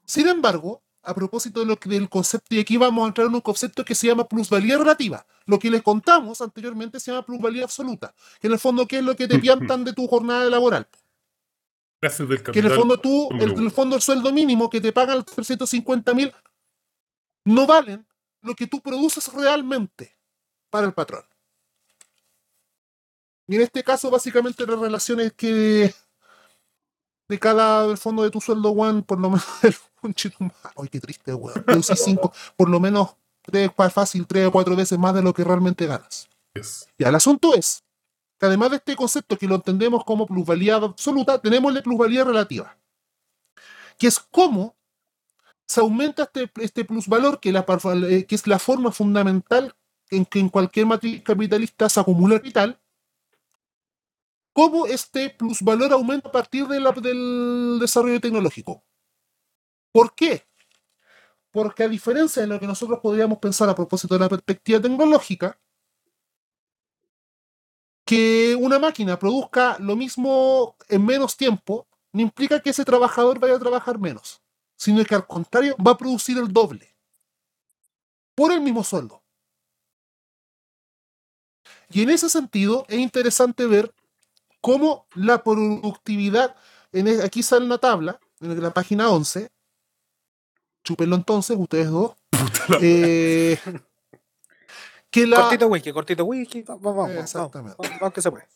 [0.06, 3.36] Sin embargo, a propósito de lo que- del concepto, y aquí vamos a entrar en
[3.36, 5.26] un concepto que se llama plusvalía relativa.
[5.46, 9.04] Lo que les contamos anteriormente se llama plusvalía absoluta, que en el fondo qué es
[9.04, 9.40] lo que te
[9.74, 10.88] piantan de tu jornada laboral.
[12.02, 14.80] Gracias del Que en el fondo tú, el, en el fondo el sueldo mínimo que
[14.80, 16.32] te pagan los 350 mil
[17.46, 18.06] no valen
[18.42, 20.16] lo que tú produces realmente
[20.70, 21.24] para el patrón.
[23.48, 25.94] Y en este caso, básicamente, las relaciones que
[27.30, 31.34] de cada del fondo de tu sueldo, weón, por lo menos el Ay, qué triste,
[31.34, 31.64] weón.
[31.64, 35.44] Producís cinco, por lo menos tres, fácil, tres o cuatro veces más de lo que
[35.44, 36.28] realmente ganas.
[36.56, 36.88] Yes.
[36.98, 37.84] Ya, el asunto es
[38.40, 42.78] que además de este concepto que lo entendemos como plusvalía absoluta, tenemos la plusvalía relativa,
[43.98, 44.76] que es cómo
[45.68, 47.66] se aumenta este, este plusvalor, que, la,
[48.10, 49.76] eh, que es la forma fundamental
[50.10, 52.80] en que en cualquier matriz capitalista se acumula capital,
[54.60, 58.84] cómo este plusvalor aumenta a partir de del desarrollo tecnológico.
[59.94, 60.50] ¿Por qué?
[61.50, 65.58] Porque a diferencia de lo que nosotros podríamos pensar a propósito de la perspectiva tecnológica,
[68.06, 73.56] que una máquina produzca lo mismo en menos tiempo no implica que ese trabajador vaya
[73.56, 74.42] a trabajar menos,
[74.76, 76.98] sino que al contrario va a producir el doble
[78.36, 79.24] por el mismo sueldo.
[81.92, 83.94] Y en ese sentido es interesante ver
[84.62, 86.56] cómo la productividad,
[86.92, 89.52] en aquí sale una tabla, en la página 11,
[90.84, 92.16] chúpenlo entonces, ustedes dos,
[92.82, 93.60] eh,
[95.10, 95.42] que la...
[95.42, 96.62] Cortito whisky, cortito whisky.
[96.64, 97.76] Vamos, vamos, vamos, Exactamente.
[97.80, 98.48] vamos, vamos que se puede.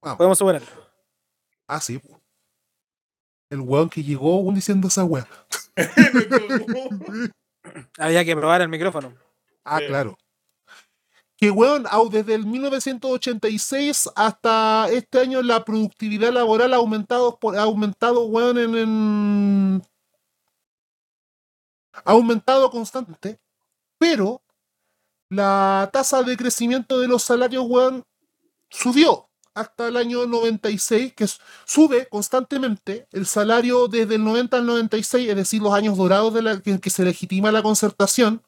[0.00, 0.16] Vamos.
[0.18, 0.68] Podemos superarlo.
[1.66, 2.00] Ah, sí.
[3.50, 5.26] El weón que llegó aún diciendo esa weá.
[7.98, 9.14] Había que probar el micrófono.
[9.64, 10.16] Ah, claro.
[11.36, 18.58] Que, weón, desde el 1986 hasta este año la productividad laboral ha aumentado, aumentado, weón,
[18.58, 19.82] en,
[22.04, 23.38] Ha aumentado constante,
[23.98, 24.42] pero
[25.28, 28.04] la tasa de crecimiento de los salarios, weón,
[28.70, 31.26] subió hasta el año 96, que
[31.64, 36.42] sube constantemente el salario desde el 90 al 96, es decir, los años dorados de
[36.42, 38.42] la, que se legitima la concertación,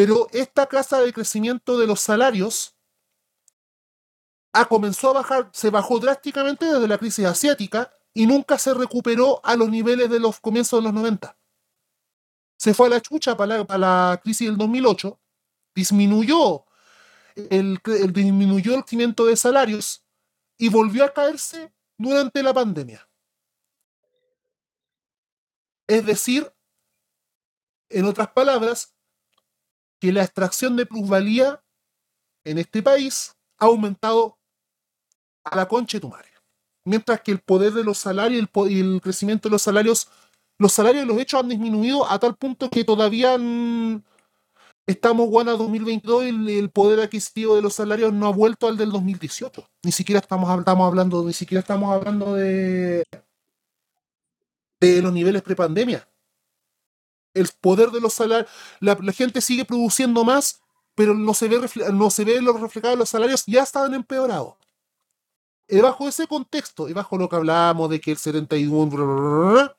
[0.00, 2.74] pero esta tasa de crecimiento de los salarios
[4.66, 9.56] comenzó a bajar, se bajó drásticamente desde la crisis asiática y nunca se recuperó a
[9.56, 11.38] los niveles de los comienzos de los 90.
[12.56, 15.20] Se fue a la chucha para la, crisis del 2008,
[15.74, 16.64] disminuyó
[17.50, 17.78] el-
[18.10, 20.02] disminuyó el crecimiento de salarios
[20.56, 23.06] y volvió a caerse durante la pandemia.
[25.86, 26.50] Es decir,
[27.90, 28.94] en otras palabras,
[30.00, 31.62] que la extracción de plusvalía
[32.44, 34.38] en este país ha aumentado
[35.44, 36.28] a la concha de tu madre.
[36.84, 40.08] Mientras que el poder de los salarios y el, crecimiento de los salarios,
[40.58, 43.36] los salarios y los hechos han disminuido a tal punto que todavía
[44.86, 48.78] estamos bueno a 2022 y el, poder adquisitivo de los salarios no ha vuelto al
[48.78, 49.62] del 2018.
[49.84, 53.04] Ni siquiera estamos, estamos hablando, ni siquiera estamos hablando de,
[54.80, 56.09] de los niveles prepandemia.
[57.34, 58.50] El poder de los salarios,
[58.80, 60.60] la, la gente sigue produciendo más,
[60.94, 61.60] pero no se ve,
[61.92, 64.54] no se ve los reflejados los salarios, ya estaban empeorados.
[65.68, 69.76] Y bajo ese contexto, y bajo lo que hablábamos de que el 71, bla, bla,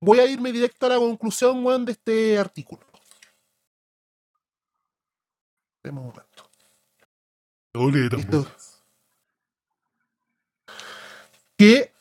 [0.00, 2.84] voy a irme directo a la conclusión, weón, de este artículo.
[5.92, 6.50] Momento.
[7.72, 8.16] De Listo.
[8.16, 8.82] tambores.
[11.56, 11.93] que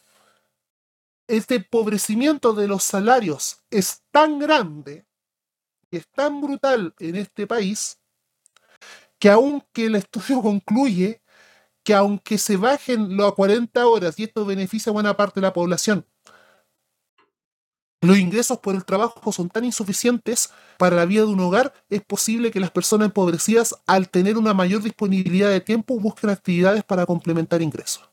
[1.38, 5.06] este empobrecimiento de los salarios es tan grande
[5.92, 8.00] y es tan brutal en este país
[9.20, 11.22] que aunque el estudio concluye
[11.84, 15.48] que aunque se bajen los a 40 horas y esto beneficia a buena parte de
[15.48, 16.06] la población,
[18.04, 22.02] los ingresos por el trabajo son tan insuficientes para la vida de un hogar, es
[22.04, 27.06] posible que las personas empobrecidas, al tener una mayor disponibilidad de tiempo, busquen actividades para
[27.06, 28.13] complementar ingresos.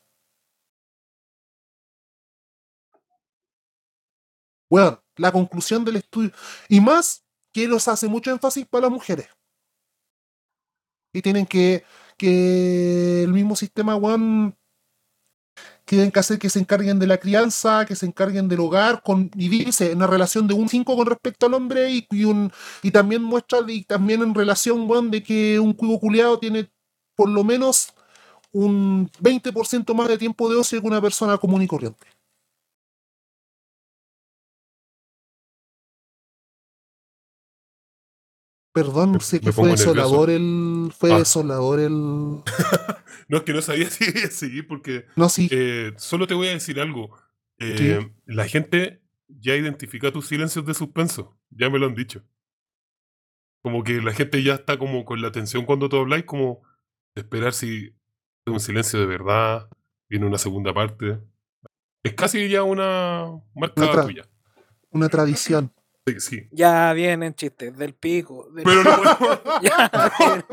[4.71, 6.31] Bueno, la conclusión del estudio.
[6.69, 9.27] Y más que nos hace mucho énfasis para las mujeres.
[11.13, 11.83] Y tienen que,
[12.17, 14.55] que el mismo sistema, weón,
[15.83, 19.29] tienen que hacer que se encarguen de la crianza, que se encarguen del hogar, con,
[19.35, 22.07] y dice, en una relación de un 5 con respecto al hombre, y,
[22.81, 26.71] y también muestra, y también en relación, weón, de que un cuivo culiado tiene
[27.17, 27.89] por lo menos
[28.53, 32.20] un 20% más de tiempo de ocio que una persona común y corriente.
[38.73, 40.91] Perdón, sé que fue desolador el.
[40.97, 41.17] Fue Ah.
[41.19, 41.91] desolador el.
[43.27, 45.47] No, es que no sabía si iba a seguir porque No, sí.
[45.51, 47.17] eh, solo te voy a decir algo.
[47.59, 48.11] Eh.
[48.25, 51.37] La gente ya identifica tus silencios de suspenso.
[51.49, 52.23] Ya me lo han dicho.
[53.61, 56.61] Como que la gente ya está como con la atención cuando tú habláis, como
[57.15, 57.95] de esperar si
[58.45, 59.69] es un silencio de verdad,
[60.09, 61.19] viene una segunda parte.
[62.03, 64.29] Es casi ya una marca Una tuya.
[64.89, 65.71] Una tradición.
[66.07, 66.47] Sí, sí.
[66.51, 68.49] Ya vienen chistes del pico.
[68.53, 70.45] del- Pero no podemos- Ya vienen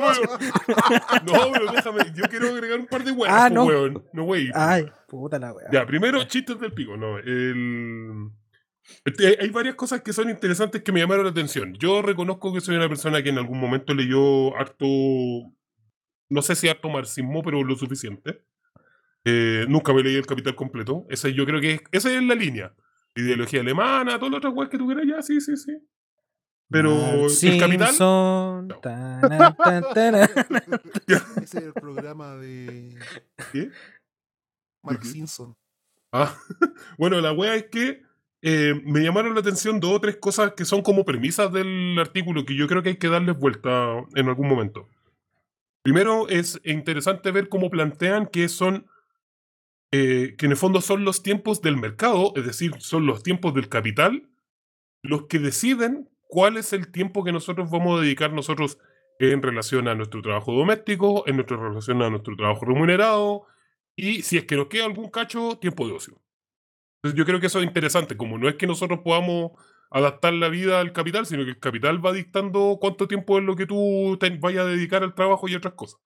[1.25, 3.65] No, pero déjame, yo quiero agregar un par de huevos, Ah, no.
[3.65, 4.05] weón.
[4.13, 4.51] No, wey.
[4.55, 5.69] Ay, puta la wea.
[5.73, 7.19] Ya, primero, chistes del pico, no.
[7.19, 8.29] El...
[9.07, 11.75] este, Hay varias cosas que son interesantes que me llamaron la atención.
[11.79, 14.85] Yo reconozco que soy una persona que en algún momento leyó harto,
[16.29, 18.43] no sé si harto marxismo, pero lo suficiente.
[19.25, 21.07] Eh, nunca me leí el Capital completo.
[21.09, 22.75] Esa yo creo que es, esa es la línea.
[23.21, 25.77] Ideología alemana, todas las otras weas que tuviera ya, sí, sí, sí.
[26.71, 30.29] Pero el Capital, Simpson, tanan, tan, tanan.
[31.43, 32.95] Ese es el programa de
[33.53, 33.71] ¿qué?
[34.83, 35.05] Mark.
[35.05, 35.57] Simpson.
[36.13, 36.35] Ah,
[36.99, 38.03] bueno, la wea es que
[38.43, 42.45] eh, me llamaron la atención dos o tres cosas que son como premisas del artículo
[42.45, 44.89] que yo creo que hay que darles vuelta en algún momento.
[45.83, 48.87] Primero, es interesante ver cómo plantean que son,
[49.93, 53.55] eh, que en el fondo son los tiempos del mercado, es decir, son los tiempos
[53.55, 54.29] del capital,
[55.03, 58.79] los que deciden cuál es el tiempo que nosotros vamos a dedicar nosotros
[59.19, 63.47] en relación a nuestro trabajo doméstico, en nuestra relación a nuestro trabajo remunerado,
[63.97, 66.21] y si es que nos queda algún cacho, tiempo de ocio.
[66.99, 69.53] Entonces yo creo que eso es interesante, como no es que nosotros podamos
[69.91, 73.57] adaptar la vida al capital, sino que el capital va dictando cuánto tiempo es lo
[73.57, 76.01] que tú te vayas a dedicar al trabajo y otras cosas.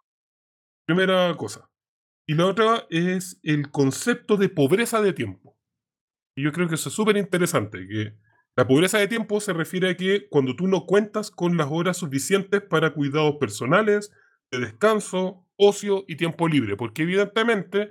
[0.87, 1.72] Primera cosa.
[2.27, 5.57] Y la otra es el concepto de pobreza de tiempo.
[6.37, 8.15] Y yo creo que eso es súper interesante, que
[8.57, 11.97] la pobreza de tiempo se refiere a que cuando tú no cuentas con las horas
[11.97, 14.13] suficientes para cuidados personales,
[14.51, 17.91] de descanso, ocio y tiempo libre, porque evidentemente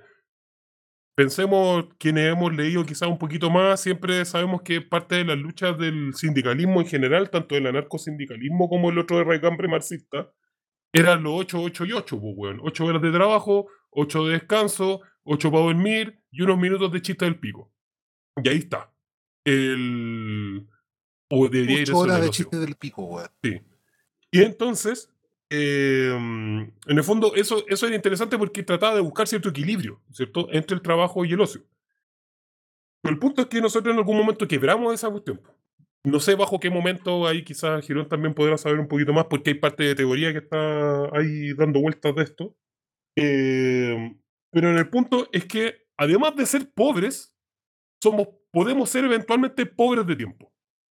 [1.15, 5.77] pensemos quienes hemos leído quizás un poquito más, siempre sabemos que parte de las luchas
[5.77, 10.31] del sindicalismo en general, tanto del anarcosindicalismo como el otro de raigambre marxista,
[10.93, 12.59] eran los 8, 8 y 8, pues, weón.
[12.61, 17.25] 8 horas de trabajo, 8 de descanso, 8 para dormir y unos minutos de chiste
[17.25, 17.71] del pico.
[18.43, 18.91] Y ahí está.
[19.45, 20.67] El...
[21.29, 23.29] O debería ir 8 eso en horas de chiste del pico, weón.
[23.43, 23.61] Sí.
[24.31, 25.09] Y entonces,
[25.49, 30.47] eh, en el fondo, eso, eso era interesante porque trataba de buscar cierto equilibrio, ¿cierto?
[30.51, 31.63] Entre el trabajo y el ocio.
[33.01, 35.41] Pero el punto es que nosotros en algún momento quebramos esa cuestión.
[36.03, 39.51] No sé bajo qué momento, ahí quizás Girón también podrá saber un poquito más porque
[39.51, 42.55] hay parte de teoría que está ahí dando vueltas de esto.
[43.15, 44.15] Eh,
[44.51, 47.35] pero en el punto es que, además de ser pobres,
[48.01, 50.51] somos, podemos ser eventualmente pobres de tiempo.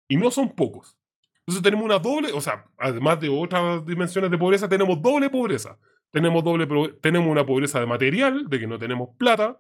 [0.09, 0.97] Y no son pocos.
[1.41, 5.79] Entonces tenemos una doble, o sea, además de otras dimensiones de pobreza, tenemos doble pobreza.
[6.11, 6.67] Tenemos, doble,
[7.01, 9.59] tenemos una pobreza de material, de que no tenemos plata,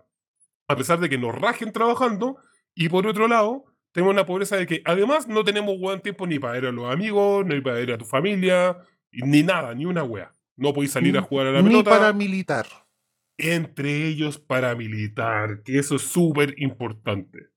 [0.66, 2.36] a pesar de que nos rajen trabajando.
[2.74, 6.38] Y por otro lado, tenemos una pobreza de que además no tenemos buen tiempo ni
[6.38, 8.76] para ir a los amigos, ni para ir a tu familia,
[9.10, 10.32] ni nada, ni una wea.
[10.58, 12.66] No podéis salir a jugar a la Ni pelota paramilitar.
[13.38, 17.48] entre ellos paramilitar, que eso es súper importante.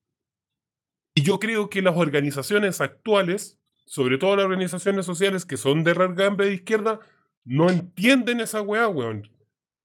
[1.14, 5.92] Y yo creo que las organizaciones actuales, sobre todo las organizaciones sociales que son de
[5.94, 7.00] regambre de izquierda,
[7.44, 9.28] no entienden esa weá, weón.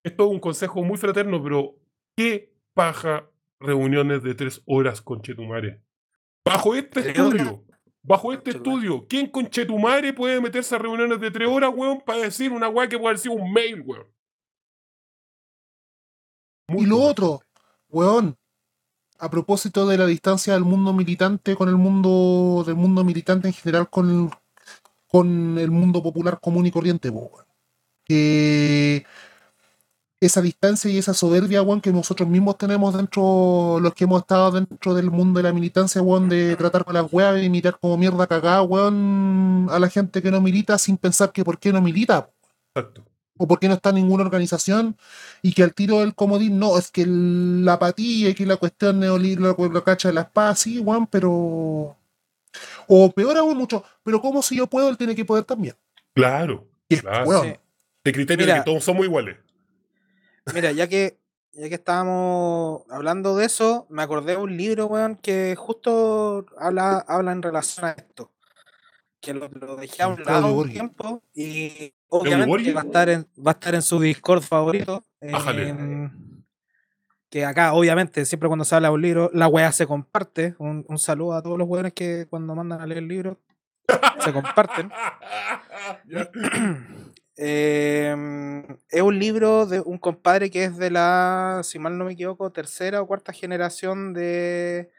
[0.03, 1.75] Esto es un consejo muy fraterno, pero
[2.15, 3.29] ¿qué paja
[3.59, 5.81] reuniones de tres horas con Chetumare?
[6.45, 7.65] Bajo este ¿Tres estudio,
[8.07, 12.19] bajo este estudio, ¿quién con Chetumare puede meterse a reuniones de tres horas, weón, para
[12.19, 14.07] decir una weá que puede haber sido un mail, weón?
[16.69, 17.07] Muy Y lo poca.
[17.11, 17.41] otro,
[17.89, 18.37] weón,
[19.19, 23.53] a propósito de la distancia del mundo militante con el mundo, del mundo militante en
[23.53, 24.31] general con,
[25.07, 27.45] con el mundo popular común y corriente, weón.
[28.05, 29.05] Que
[30.19, 34.51] esa distancia y esa soberbia, weón, que nosotros mismos tenemos dentro, los que hemos estado
[34.51, 37.97] dentro del mundo de la militancia, weón, de tratar con las weas y mirar como
[37.97, 41.81] mierda cagada, weón, a la gente que no milita sin pensar que por qué no
[41.83, 42.31] milita,
[42.73, 43.03] Exacto.
[43.37, 44.97] o por qué no está en ninguna organización
[45.43, 48.57] y que al tiro del comodín no, es que el- la apatía y que la
[48.57, 51.95] cuestión neoliberal lo, lo cacha de la espada, sí, weón, pero.
[52.87, 55.75] O peor aún mucho, pero como si yo puedo, él tiene que poder también.
[56.15, 56.65] Claro.
[56.89, 57.27] Y es, Claro.
[57.27, 57.53] weón, Sí.
[58.03, 59.35] De criterio de que todos somos iguales.
[60.53, 61.19] Mira, ya que,
[61.53, 66.99] ya que estábamos hablando de eso, me acordé de un libro, weón, que justo habla,
[67.07, 68.31] habla en relación a esto.
[69.19, 73.27] Que lo, lo dejé a un lado un tiempo y obviamente va a estar en,
[73.45, 75.05] va a estar en su Discord favorito.
[75.21, 75.35] En-
[77.29, 80.55] que acá, obviamente, siempre cuando se habla de un libro, la weá se comparte.
[80.59, 83.37] Un, un saludo a todos los weones que cuando mandan a leer el libro
[84.19, 84.89] se comparten.
[87.39, 92.13] Em, es un libro de un compadre que es de la, si mal no me
[92.13, 94.91] equivoco, tercera o cuarta generación de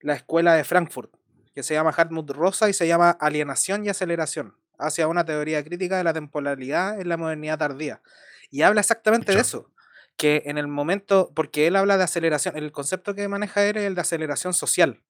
[0.00, 1.12] la escuela de Frankfurt,
[1.52, 5.98] que se llama Hartmut Rosa y se llama Alienación y Aceleración, hacia una teoría crítica
[5.98, 8.02] de la temporalidad en la modernidad tardía.
[8.50, 9.72] Y habla exactamente de eso,
[10.16, 13.84] que en el momento, porque él habla de aceleración, el concepto que maneja él es
[13.84, 15.02] el de aceleración social.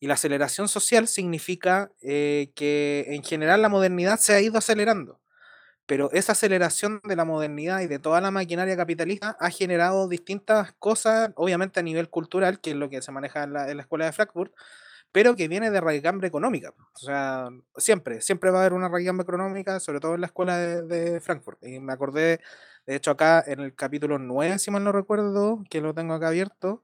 [0.00, 5.20] Y la aceleración social significa eh, que en general la modernidad se ha ido acelerando
[5.86, 10.72] pero esa aceleración de la modernidad y de toda la maquinaria capitalista ha generado distintas
[10.78, 13.82] cosas, obviamente a nivel cultural, que es lo que se maneja en la, en la
[13.82, 14.52] escuela de Frankfurt,
[15.12, 16.74] pero que viene de raigambre económica.
[16.94, 20.58] O sea, siempre, siempre va a haber una raigambre económica, sobre todo en la escuela
[20.58, 21.62] de, de Frankfurt.
[21.62, 22.40] Y me acordé,
[22.86, 26.28] de hecho, acá en el capítulo 9, si mal no recuerdo, que lo tengo acá
[26.28, 26.82] abierto,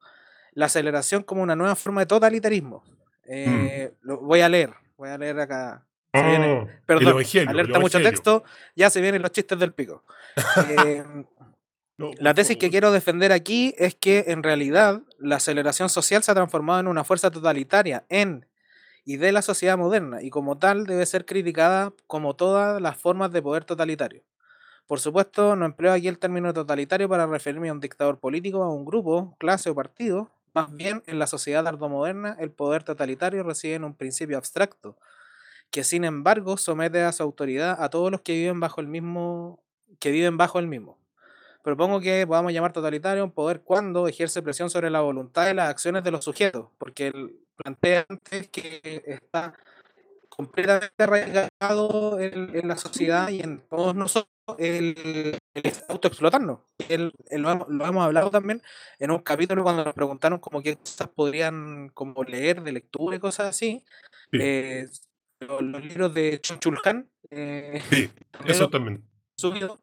[0.53, 2.85] la aceleración como una nueva forma de totalitarismo.
[3.25, 5.85] Eh, lo voy a leer, voy a leer acá.
[6.13, 8.45] Se viene- Ah, Perdón, evangelio, alerta mucho texto,
[8.77, 10.05] ya se vienen los chistes del pico.
[10.69, 11.05] Eh,
[11.99, 16.33] No, la tesis que quiero defender aquí es que en realidad la aceleración social se
[16.33, 18.47] ha transformado en una fuerza totalitaria en
[19.05, 23.31] y de la sociedad moderna y como tal debe ser criticada como todas las formas
[23.31, 24.23] de poder totalitario.
[24.87, 28.73] Por supuesto, no empleo aquí el término totalitario para referirme a un dictador político, a
[28.73, 30.31] un grupo, clase o partido.
[30.55, 34.97] Más bien, en la sociedad tardomoderna, el poder totalitario reside en un principio abstracto,
[35.73, 39.61] que sin embargo somete a su autoridad a todos los que viven bajo el mismo,
[40.01, 40.99] que viven bajo el mismo.
[41.65, 45.71] propongo que podamos llamar totalitario un poder cuando ejerce presión sobre la voluntad y las
[45.71, 49.55] acciones de los sujetos, porque él plantea antes que está
[50.29, 54.29] completamente arraigado en, en la sociedad y en todos nosotros
[54.59, 56.61] el, el autoexplotarnos.
[56.89, 58.63] El, el- lo, hemos, lo hemos hablado también
[58.99, 63.21] en un capítulo cuando nos preguntaron como qué cosas podrían como leer de lectura y
[63.21, 63.85] cosas así.
[64.33, 64.39] Sí.
[64.41, 64.89] Eh,
[65.47, 68.11] los, los libros de Chulhan, eh, Sí,
[68.47, 69.05] eso también.
[69.37, 69.81] subido,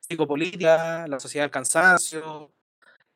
[0.00, 2.52] psicopolítica, la sociedad del cansancio,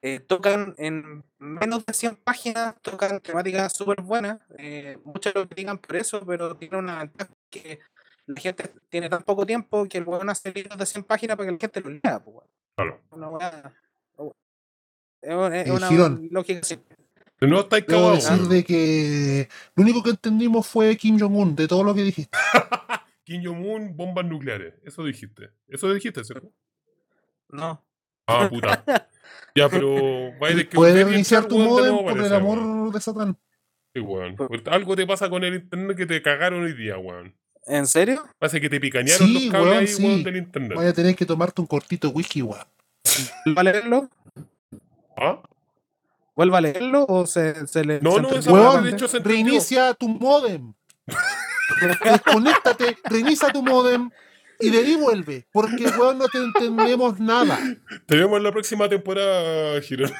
[0.02, 5.78] eh, tocan en menos de 100 páginas, tocan temáticas súper buenas, eh, muchos lo critican
[5.78, 7.80] por eso, pero tiene una ventaja que
[8.26, 11.46] la gente tiene tan poco tiempo que el weón hace libros de 100 páginas para
[11.46, 12.46] que la gente lo lea, pues.
[12.74, 13.00] Claro.
[13.10, 13.72] Una
[15.22, 16.95] es una, es una lógica simple.
[17.38, 18.24] Pero no estáis cagados.
[18.24, 22.36] decir de que lo único que entendimos fue Kim Jong-un, de todo lo que dijiste.
[23.24, 24.74] Kim Jong-un, bombas nucleares.
[24.84, 25.50] Eso dijiste.
[25.68, 26.50] Eso dijiste, ¿cierto?
[27.50, 27.82] No.
[28.26, 28.84] Ah, puta.
[29.54, 32.92] Ya, pero que Puedes reiniciar tu de modem nuevo, por el amor weón.
[32.92, 33.36] de Satán.
[33.94, 34.36] Sí, weón.
[34.36, 37.34] Porque Algo te pasa con el internet que te cagaron hoy día, weón.
[37.66, 38.24] ¿En serio?
[38.38, 40.04] Parece que te picanearon Sí, los cables weón, ahí, sí.
[40.04, 40.76] weón, del internet.
[40.76, 42.64] Vaya a tener que tomarte un cortito whisky, weón.
[43.44, 44.10] ¿Vuelve a leerlo?
[45.16, 45.40] ¿Ah?
[46.36, 48.00] ¿Vuelve a leerlo o se, se le...
[48.00, 48.88] No, se no, entendió esa la weón, parte?
[48.88, 49.44] de hecho, se entendió.
[49.44, 50.74] reinicia tu modem.
[52.04, 54.10] Desconéctate, reinicia tu modem
[54.60, 55.46] y de ahí vuelve.
[55.50, 57.58] Porque, weón, no te entendemos nada.
[58.06, 60.12] Te vemos en la próxima temporada, Girón.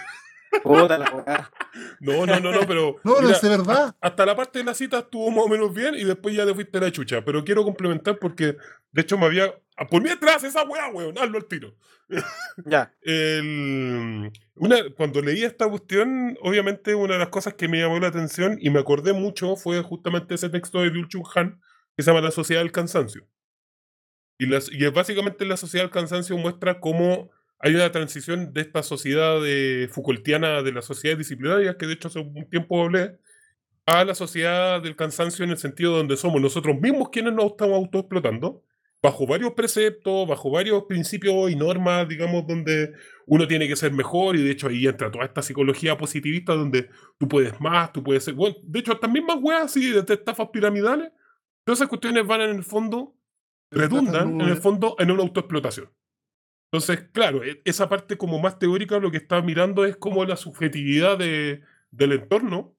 [2.00, 2.96] No, no, no, no, pero.
[3.04, 3.94] No, no es de verdad.
[4.00, 6.54] hasta la parte de la cita estuvo más o menos bien y después ya te
[6.54, 7.22] fuiste a la chucha.
[7.24, 8.56] Pero quiero complementar porque,
[8.92, 9.54] de hecho, me había.
[9.90, 11.74] Por mientras, esa weá, weón, hazlo al tiro.
[12.64, 12.94] Ya.
[13.02, 18.08] El- una, cuando leí esta cuestión, obviamente una de las cosas que me llamó la
[18.08, 21.60] atención y me acordé mucho fue justamente ese texto de Liu Han
[21.96, 23.26] que se llama La Sociedad del Cansancio.
[24.38, 28.82] Y, las, y básicamente la Sociedad del Cansancio muestra cómo hay una transición de esta
[28.82, 33.18] sociedad de Foucaultiana de las sociedades disciplinarias, que de hecho hace un tiempo hablé,
[33.86, 37.76] a la sociedad del cansancio en el sentido donde somos nosotros mismos quienes nos estamos
[37.76, 38.64] autoexplotando,
[39.06, 42.92] bajo varios preceptos, bajo varios principios y normas, digamos, donde
[43.26, 46.90] uno tiene que ser mejor y de hecho ahí entra toda esta psicología positivista donde
[47.16, 48.34] tú puedes más, tú puedes ser...
[48.34, 51.12] Bueno, de hecho, estas mismas weas así de estafas piramidales,
[51.64, 53.14] todas esas cuestiones van en el fondo,
[53.70, 55.88] redundan en el fondo en una autoexplotación.
[56.72, 60.34] Entonces, claro, e- esa parte como más teórica lo que está mirando es como la
[60.34, 61.62] subjetividad de,
[61.92, 62.74] del entorno,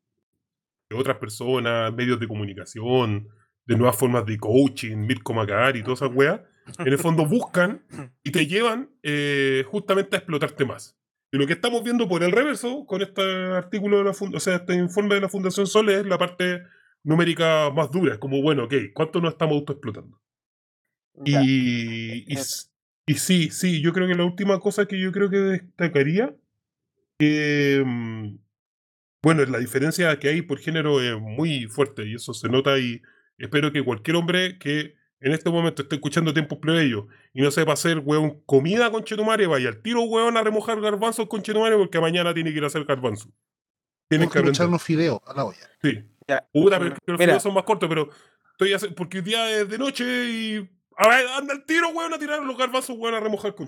[0.89, 3.29] de otras personas, medios de comunicación,
[3.67, 6.41] de nuevas formas de coaching, Mirko Macari y todas esas weas,
[6.79, 7.83] en el fondo buscan
[8.23, 10.97] y te llevan eh, justamente a explotarte más.
[11.31, 14.55] Y lo que estamos viendo por el reverso con este artículo de la o sea,
[14.55, 16.63] este informe de la Fundación Sol es la parte
[17.03, 18.13] numérica más dura.
[18.13, 20.21] Es como, bueno, ok, ¿cuánto nos estamos autoexplotando?
[21.25, 22.37] Y, y,
[23.07, 26.33] y sí, sí, yo creo que la última cosa que yo creo que destacaría,
[27.19, 28.37] que, mm,
[29.23, 33.01] bueno, la diferencia que hay por género es muy fuerte y eso se nota y
[33.37, 37.73] espero que cualquier hombre que en este momento esté escuchando tiempos plebeyos y no sepa
[37.73, 41.99] hacer, weón, comida con chetumare, vaya al tiro, weón, a remojar garbanzos con chetumare porque
[41.99, 43.29] mañana tiene que ir a hacer garbanzo.
[44.09, 44.55] Tienen que Porque aprender.
[44.55, 45.69] echarnos fideo a la olla.
[45.81, 46.03] Sí.
[46.27, 46.47] Ya.
[46.53, 47.25] Puta, pero los Mira.
[47.31, 48.09] videos son más cortos, pero
[48.51, 50.69] estoy hace- porque hoy día es de noche y.
[50.97, 53.67] A ver, anda el tiro, weón, a tirar los garbanzos, weón, a remojar con.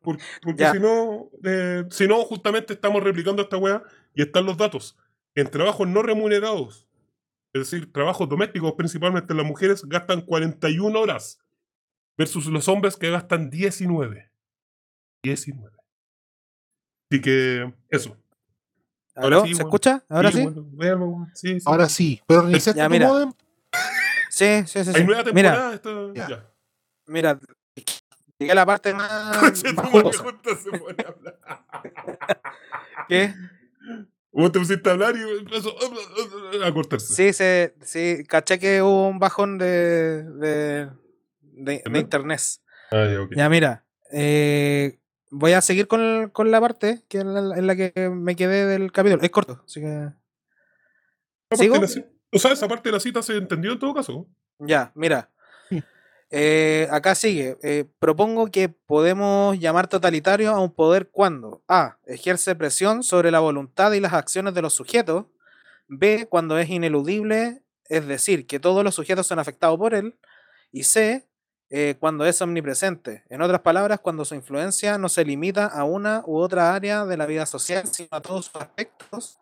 [0.00, 3.82] Por- porque si no, eh, si no, justamente estamos replicando esta weá
[4.14, 4.96] y están los datos.
[5.34, 6.86] En trabajos no remunerados,
[7.54, 11.38] es decir, trabajos domésticos, principalmente las mujeres, gastan 41 horas
[12.18, 14.30] versus los hombres que gastan 19.
[15.22, 15.76] 19.
[17.10, 18.16] Así que, eso.
[19.14, 19.66] Ahora sí, ¿Se weón.
[19.68, 20.04] escucha?
[20.08, 20.42] ¿Ahora sí?
[20.42, 21.30] bueno, véalo, weón.
[21.34, 21.64] sí, sí.
[21.66, 23.06] Ahora sí, pero reiniciaste Ya, tu mira.
[23.08, 23.32] modem.
[24.30, 24.92] Sí, sí, sí.
[24.92, 24.98] sí.
[24.98, 25.74] Hay nueva Mira, temporada.
[25.74, 26.28] esto- Ya.
[26.28, 26.50] ya.
[27.06, 27.38] mira,
[28.36, 29.62] llegué a la parte más.
[33.08, 33.34] ¿Qué?
[34.34, 35.70] Vos te pusiste a hablar y empezó
[36.64, 37.14] a cortarse.
[37.14, 40.90] Sí, se, sí, caché que hubo un bajón de, de,
[41.40, 42.40] de, de ¿Internet?
[42.90, 43.36] Ah, ya.
[43.36, 44.98] Ya, mira, eh,
[45.30, 48.66] voy a seguir con, con la parte que en la, en la que me quedé
[48.66, 49.22] del capítulo.
[49.22, 50.10] Es corto, así que.
[51.52, 51.76] ¿Sigo?
[51.76, 51.88] la
[52.32, 54.26] o sea, esa parte de la cita se entendió en todo caso.
[54.58, 55.30] Ya, mira.
[56.30, 57.56] Eh, acá sigue.
[57.62, 61.98] eh, propongo que podemos llamar totalitario a un poder cuando A.
[62.06, 65.26] ejerce presión sobre la voluntad y las acciones de los sujetos.
[65.88, 66.26] B.
[66.28, 70.16] cuando es ineludible, es decir, que todos los sujetos son afectados por él.
[70.72, 71.26] Y C.
[71.70, 73.24] eh, cuando es omnipresente.
[73.28, 77.16] En otras palabras, cuando su influencia no se limita a una u otra área de
[77.16, 79.38] la vida social, sino a todos sus aspectos.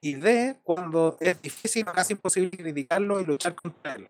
[0.00, 0.58] Y D.
[0.64, 4.08] cuando es difícil o casi imposible criticarlo y luchar contra él.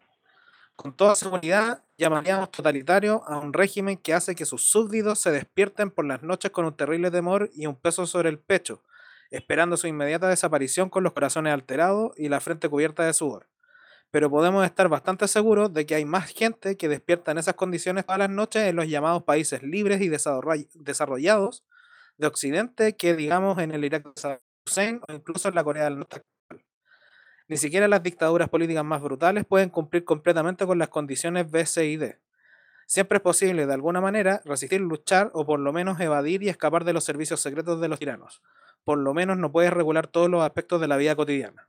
[0.76, 5.90] Con toda seguridad, llamaríamos totalitario a un régimen que hace que sus súbditos se despierten
[5.90, 8.82] por las noches con un terrible temor y un peso sobre el pecho,
[9.30, 13.48] esperando su inmediata desaparición con los corazones alterados y la frente cubierta de sudor.
[14.10, 18.06] Pero podemos estar bastante seguros de que hay más gente que despierta en esas condiciones
[18.06, 21.64] todas las noches en los llamados países libres y desarroll- desarrollados
[22.18, 25.84] de Occidente que digamos en el Irak de Saddam Hussein o incluso en la Corea
[25.84, 26.22] del Norte.
[27.46, 31.86] Ni siquiera las dictaduras políticas más brutales pueden cumplir completamente con las condiciones B, C
[31.86, 32.18] y D.
[32.86, 36.84] Siempre es posible, de alguna manera, resistir, luchar o por lo menos evadir y escapar
[36.84, 38.42] de los servicios secretos de los tiranos.
[38.84, 41.68] Por lo menos no puedes regular todos los aspectos de la vida cotidiana.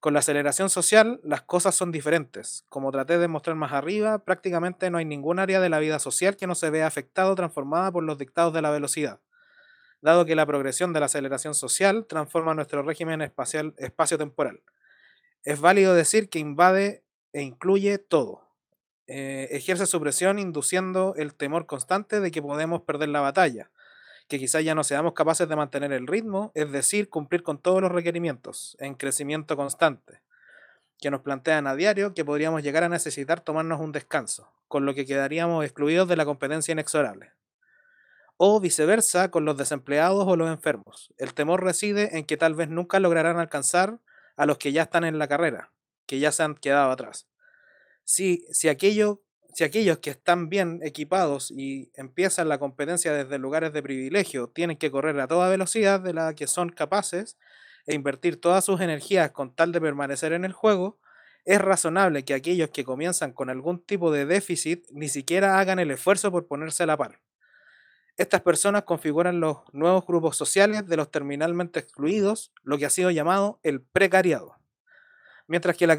[0.00, 2.64] Con la aceleración social, las cosas son diferentes.
[2.68, 6.36] Como traté de mostrar más arriba, prácticamente no hay ningún área de la vida social
[6.36, 9.20] que no se vea afectado o transformada por los dictados de la velocidad.
[10.00, 14.60] Dado que la progresión de la aceleración social transforma nuestro régimen espacial, espacio-temporal.
[15.44, 17.02] Es válido decir que invade
[17.32, 18.46] e incluye todo.
[19.08, 23.70] Eh, ejerce su presión induciendo el temor constante de que podemos perder la batalla,
[24.28, 27.82] que quizás ya no seamos capaces de mantener el ritmo, es decir, cumplir con todos
[27.82, 30.20] los requerimientos, en crecimiento constante,
[31.00, 34.94] que nos plantean a diario que podríamos llegar a necesitar tomarnos un descanso, con lo
[34.94, 37.32] que quedaríamos excluidos de la competencia inexorable.
[38.36, 41.12] O viceversa con los desempleados o los enfermos.
[41.18, 43.98] El temor reside en que tal vez nunca lograrán alcanzar
[44.36, 45.72] a los que ya están en la carrera,
[46.06, 47.28] que ya se han quedado atrás.
[48.04, 49.22] Si, si, aquello,
[49.54, 54.76] si aquellos que están bien equipados y empiezan la competencia desde lugares de privilegio tienen
[54.76, 57.38] que correr a toda velocidad de la que son capaces
[57.86, 61.00] e invertir todas sus energías con tal de permanecer en el juego,
[61.44, 65.90] es razonable que aquellos que comienzan con algún tipo de déficit ni siquiera hagan el
[65.90, 67.20] esfuerzo por ponerse a la par.
[68.16, 73.10] Estas personas configuran los nuevos grupos sociales de los terminalmente excluidos, lo que ha sido
[73.10, 74.56] llamado el precariado.
[75.46, 75.96] Mientras que la,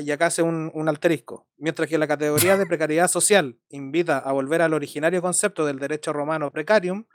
[0.00, 4.32] y acá hace un, un asterisco, mientras que la categoría de precariedad social invita a
[4.32, 7.06] volver al originario concepto del derecho romano precarium,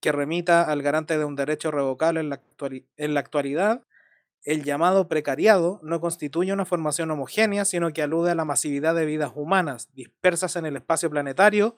[0.00, 3.82] que remita al garante de un derecho revocable en la actualidad,
[4.46, 9.04] el llamado precariado no constituye una formación homogénea, sino que alude a la masividad de
[9.04, 11.76] vidas humanas dispersas en el espacio planetario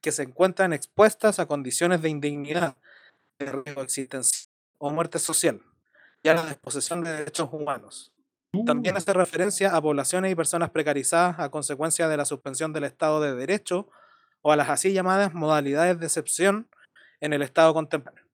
[0.00, 2.76] que se encuentran expuestas a condiciones de indignidad,
[3.38, 5.60] de riesgo existencial o muerte social,
[6.22, 8.12] y a la desposesión de derechos humanos.
[8.66, 13.20] También hace referencia a poblaciones y personas precarizadas a consecuencia de la suspensión del Estado
[13.20, 13.88] de Derecho
[14.42, 16.68] o a las así llamadas modalidades de excepción
[17.20, 18.24] en el Estado contemporáneo.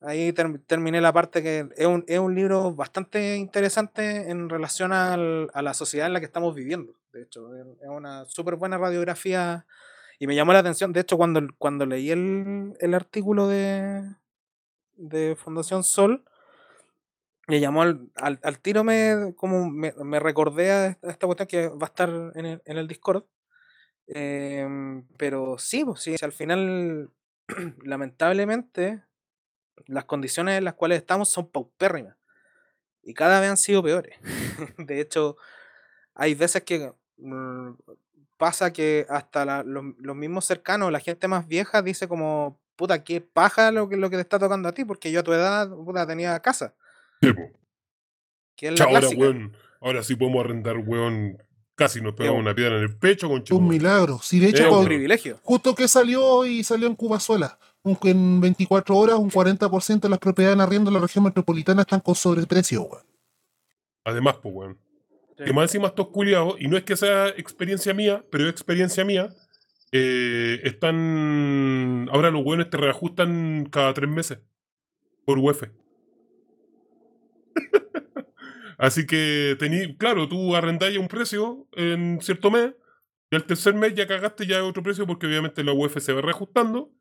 [0.00, 4.92] Ahí term- terminé la parte que es un, es un libro bastante interesante en relación
[4.92, 6.94] al- a la sociedad en la que estamos viviendo.
[7.12, 9.66] De hecho, es una súper buena radiografía
[10.18, 14.02] y me llamó la atención, de hecho, cuando, cuando leí el, el artículo de,
[14.96, 16.24] de Fundación Sol,
[17.46, 21.68] me llamó al, al, al tiro, me, como me, me recordé a esta, cuestión que
[21.68, 23.24] va a estar en el, en el Discord.
[24.06, 27.10] Em, pero sí, pues sí, al final,
[27.84, 29.02] lamentablemente,
[29.86, 32.16] las condiciones en las cuales estamos son paupérrimas
[33.02, 34.18] y cada vez han sido peores.
[34.78, 35.36] De hecho,
[36.14, 37.72] hay veces que mm,
[38.36, 43.04] pasa que hasta la- los, los mismos cercanos, la gente más vieja dice como, puta,
[43.04, 45.32] qué paja lo que, lo que te está tocando a ti, porque yo a tu
[45.32, 46.74] edad, puta, tenía casa.
[47.22, 47.42] Sí, po.
[48.56, 49.20] Que es la ahora, clásica.
[49.20, 49.56] weón.
[49.80, 51.38] Ahora sí podemos arrendar, weón.
[51.76, 54.20] Casi nos pegamos un- una piedra en el pecho con Un milagro.
[54.22, 55.40] Si de hecho, Es un con- privilegio.
[55.42, 57.58] justo que salió y salió en Cuba sola.
[57.82, 61.82] Un- En 24 horas, un 40% de las propiedades en arriendo en la región metropolitana
[61.82, 63.04] están con sobreprecio, weón.
[64.04, 64.78] Además, pues, weón.
[65.36, 69.04] Que más encima estos culiados, y no es que sea experiencia mía, pero es experiencia
[69.04, 69.34] mía,
[69.90, 72.08] eh, están.
[72.12, 74.38] Ahora los weones te reajustan cada tres meses
[75.24, 75.64] por UEF.
[78.78, 82.74] Así que tení, claro, tú arrendáis un precio en cierto mes,
[83.30, 86.20] y al tercer mes ya cagaste ya otro precio porque obviamente la UEF se va
[86.20, 86.92] reajustando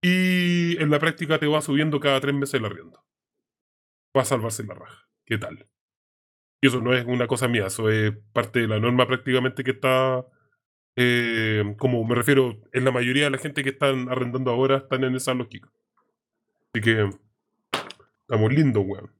[0.00, 3.04] y en la práctica te va subiendo cada tres meses el arriendo.
[4.16, 5.08] Va a salvarse la raja.
[5.24, 5.66] ¿Qué tal?
[6.64, 9.72] Y eso no es una cosa mía, eso es parte de la norma prácticamente que
[9.72, 10.24] está,
[10.96, 15.04] eh, como me refiero, en la mayoría de la gente que están arrendando ahora están
[15.04, 15.68] en esa lógica.
[16.72, 17.10] Así que
[18.22, 19.10] estamos lindos, weón.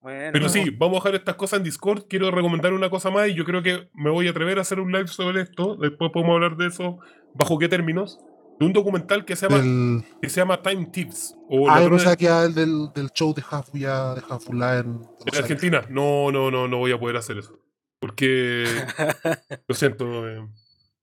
[0.00, 2.06] Bueno, Pero sí, vamos a dejar estas cosas en Discord.
[2.08, 4.80] Quiero recomendar una cosa más y yo creo que me voy a atrever a hacer
[4.80, 5.76] un live sobre esto.
[5.76, 7.00] Después podemos hablar de eso.
[7.34, 8.18] ¿Bajo qué términos?
[8.60, 10.04] De un documental que se llama, Del...
[10.20, 11.34] que se llama Time Tips.
[11.48, 14.78] O Ah, yo Ladrones- pensaba que era el del, del show de Hafuya, de Hafula
[14.78, 15.36] en ¿En.
[15.38, 15.82] Argentina?
[15.90, 17.58] No, no, no, no voy a poder hacer eso.
[17.98, 18.64] Porque.
[19.68, 20.28] lo siento.
[20.28, 20.46] Eh,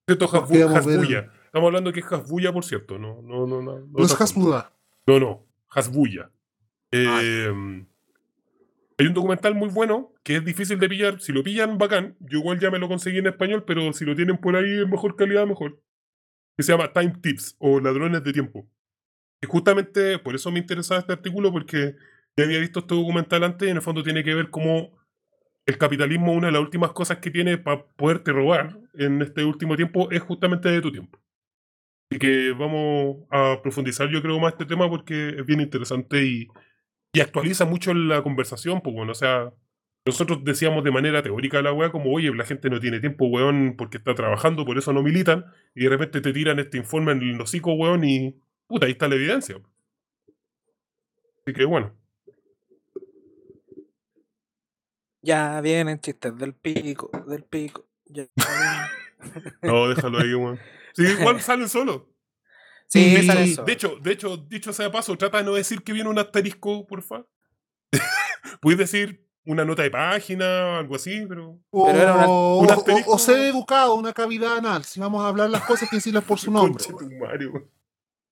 [0.07, 1.31] siento ver- Hasbulla.
[1.45, 2.97] Estamos hablando que es Hasbulla, por cierto.
[2.99, 3.61] No, no, no.
[3.61, 4.19] No, no, No es.
[4.21, 4.71] Hasbulla.
[5.07, 5.45] No, no.
[5.69, 6.29] Hasbulla.
[6.91, 7.51] Eh,
[8.97, 11.21] Hay un documental muy bueno que es difícil de pillar.
[11.21, 12.15] Si lo pillan, bacán.
[12.19, 14.89] Yo igual ya me lo conseguí en español, pero si lo tienen por ahí en
[14.89, 15.79] mejor calidad, mejor.
[16.59, 18.67] Que se llama Time Tips o Ladrones de Tiempo.
[19.41, 21.95] Y justamente por eso me interesaba este artículo, porque
[22.35, 24.91] ya había visto este documental antes y en el fondo tiene que ver cómo
[25.65, 29.77] el capitalismo, una de las últimas cosas que tiene para poderte robar en este último
[29.77, 31.17] tiempo es justamente de tu tiempo.
[32.11, 36.49] Así que vamos a profundizar, yo creo, más este tema porque es bien interesante y,
[37.13, 39.53] y actualiza mucho la conversación, pues bueno, o sea,
[40.09, 43.75] nosotros decíamos de manera teórica la weá, como, oye, la gente no tiene tiempo, weón,
[43.77, 45.45] porque está trabajando, por eso no militan,
[45.75, 48.35] y de repente te tiran este informe en el hocico, weón, y
[48.67, 49.55] puta, ahí está la evidencia.
[51.45, 51.95] Así que bueno,
[55.21, 57.87] Ya vienen chistes del pico, del pico.
[58.05, 58.27] Ya
[59.61, 60.59] no, déjalo ahí, weón.
[60.93, 62.03] Sí, igual salen solos.
[62.91, 63.63] Sí, eso.
[63.65, 66.17] De hecho, de hecho, dicho sea de paso, trata de no decir que viene un
[66.17, 67.23] asterisco, porfa.
[68.61, 71.57] Puedes decir una nota de página, algo así, pero.
[71.71, 73.11] O, Pero era una- o- un o- asterisco.
[73.11, 74.83] o ser educado, una cavidad anal.
[74.83, 76.83] Si vamos a hablar las cosas, que decirlas por su nombre.
[76.91, 77.69] Weón.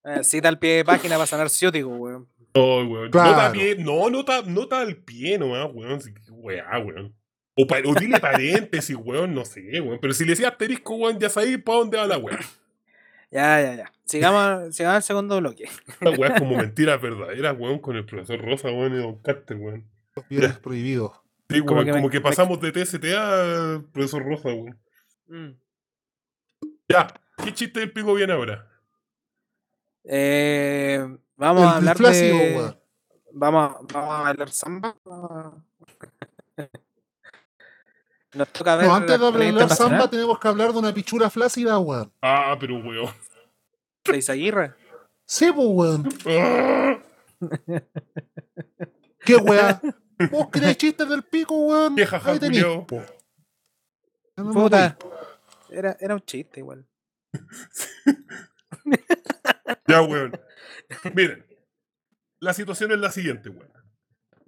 [0.06, 2.28] Eh, cita al pie de página para sanar ciútico, weón.
[2.56, 3.12] No, weón.
[3.12, 3.32] Claro.
[3.32, 6.00] Nota, pie, no, nota, nota al pie nomás, weón.
[6.30, 7.14] Weá, weón.
[7.60, 9.98] O, pa- o dile paréntesis, weón, no sé, weón.
[10.00, 12.40] Pero si le decía asterisco, weón, ya sabéis para dónde va la weá.
[13.32, 13.92] Ya, ya, ya.
[14.06, 15.68] Sigamos, sigamos al segundo bloque.
[16.00, 19.58] La weá es como mentiras verdaderas, weón, con el profesor Rosa, weón, y Don Carter,
[19.58, 19.84] weón.
[20.18, 21.12] Los bienes prohibidos.
[21.50, 24.78] Sí, Como weón, que como me- que me- pasamos de TSTA al profesor Rosa, weón.
[25.28, 25.52] Mm.
[26.90, 27.08] Ya,
[27.44, 28.68] ¿qué chiste del pico viene ahora?
[30.04, 32.54] Eh, vamos El a hablar de.
[32.58, 32.80] weón.
[33.34, 34.96] Vamos, a- vamos a bailar samba.
[38.34, 38.88] Nos toca ver.
[38.88, 42.12] No, antes de hablar samba, tenemos que hablar de una pichura flácida, weón.
[42.22, 43.14] Ah, pero weón.
[44.04, 44.74] de Izaguirre.
[45.26, 46.10] Sí, pues, weón.
[46.28, 47.00] Ah,
[49.24, 49.80] ¿Qué weá?
[50.32, 51.96] ¿Vos querés chistes del pico, weón?
[51.96, 53.04] Jaja, Ahí tenés, po.
[54.36, 54.98] No Puta.
[55.70, 56.86] Era, era un chiste igual.
[59.88, 60.38] Ya, weón.
[61.14, 61.46] Miren,
[62.40, 63.72] la situación es la siguiente, weón.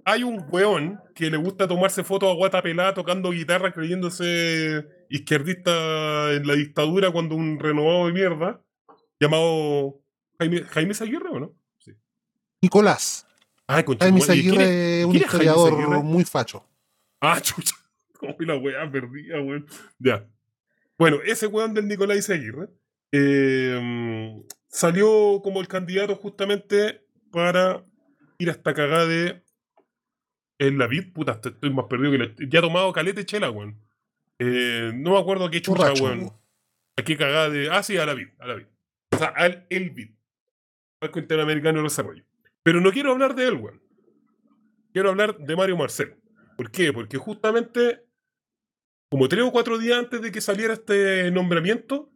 [0.05, 6.33] Hay un weón que le gusta tomarse fotos a guata pelada tocando guitarra creyéndose izquierdista
[6.33, 8.61] en la dictadura cuando un renovado de mierda
[9.19, 10.01] llamado
[10.39, 11.55] Jaime, Jaime Zaguirre, ¿o no?
[11.79, 11.93] Sí.
[12.61, 13.27] Nicolás.
[13.71, 16.65] Ay, concha Jaime tu madre, ¿y quién es- Aguirre es un historiador muy facho.
[17.21, 17.75] Ah, chucha.
[18.19, 19.65] Como la weá perdida, weón.
[19.99, 20.27] Ya.
[20.97, 22.67] Bueno, ese weón del Nicolás Aguirre
[23.11, 27.85] eh, salió como el candidato justamente para
[28.39, 29.41] ir hasta cagada de
[30.57, 31.13] en la vid.
[31.13, 32.29] Puta, estoy- más perdido que la...
[32.49, 33.79] Ya ha tomado calete chela, weón.
[34.39, 36.31] Eh, no me acuerdo a qué chucha, weón.
[36.97, 37.69] A qué cagada de...
[37.69, 38.65] Ah, sí, a la vid, a la vid.
[39.11, 40.09] O sea, al el vid.
[40.99, 42.23] Banco Interamericano de Desarrollo.
[42.69, 43.81] Pero no quiero hablar de él, weón.
[44.93, 46.17] Quiero hablar de Mario Marcel.
[46.55, 46.93] ¿Por qué?
[46.93, 48.05] Porque justamente,
[49.09, 52.13] como tres o cuatro días antes de que saliera este nombramiento,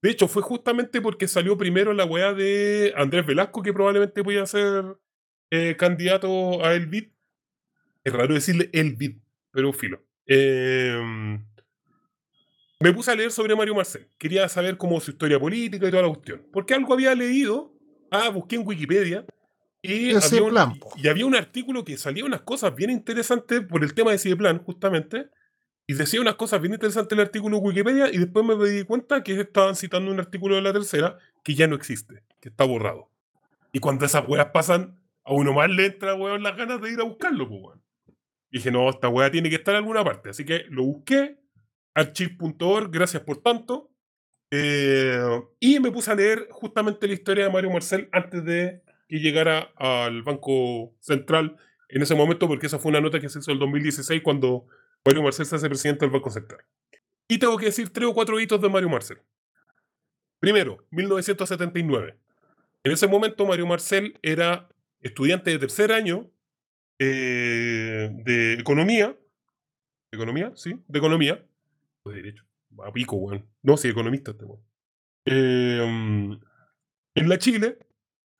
[0.00, 4.46] de hecho, fue justamente porque salió primero la weá de Andrés Velasco, que probablemente podía
[4.46, 4.96] ser
[5.50, 7.10] eh, candidato a El Bid.
[8.04, 9.18] Es raro decirle El Bid,
[9.50, 10.02] pero filo.
[10.24, 11.38] Eh,
[12.80, 14.08] me puse a leer sobre Mario Marcel.
[14.16, 16.48] Quería saber cómo su historia política y toda la cuestión.
[16.54, 17.78] Porque algo había leído,
[18.10, 19.26] ah, busqué en Wikipedia,
[19.82, 20.52] y había, un,
[20.96, 24.34] y- había un artículo que salía unas cosas bien interesantes por el tema de ese
[24.36, 25.28] plan, justamente.
[25.86, 29.22] Y decía unas cosas bien interesantes el artículo de Wikipedia y después me di cuenta
[29.22, 33.10] que estaban citando un artículo de la tercera que ya no existe, que está borrado.
[33.72, 37.00] Y cuando esas weas pasan, a uno más le entra, weón, las ganas de ir
[37.00, 37.82] a buscarlo, pues, weón.
[38.50, 40.30] Y dije, no, esta wea tiene que estar en alguna parte.
[40.30, 41.38] Así que lo busqué,
[41.94, 43.90] archive.org, gracias por tanto.
[44.50, 45.20] Eh,
[45.60, 49.72] y me puse a leer justamente la historia de Mario Marcel antes de que llegara
[49.76, 51.56] al Banco Central
[51.88, 54.66] en ese momento, porque esa fue una nota que se hizo en el 2016 cuando
[55.04, 56.60] Mario Marcel se hace presidente del Banco Central.
[57.26, 59.18] Y tengo que decir tres o cuatro hitos de Mario Marcel.
[60.38, 62.16] Primero, 1979.
[62.84, 64.68] En ese momento Mario Marcel era
[65.00, 66.30] estudiante de tercer año
[66.98, 69.16] eh, de economía.
[70.12, 70.52] ¿Economía?
[70.54, 71.44] Sí, de economía.
[72.04, 72.44] De derecho.
[72.84, 73.46] A pico, weón.
[73.62, 74.62] No, sí, economista este weón.
[75.24, 76.38] Eh,
[77.14, 77.78] en la Chile.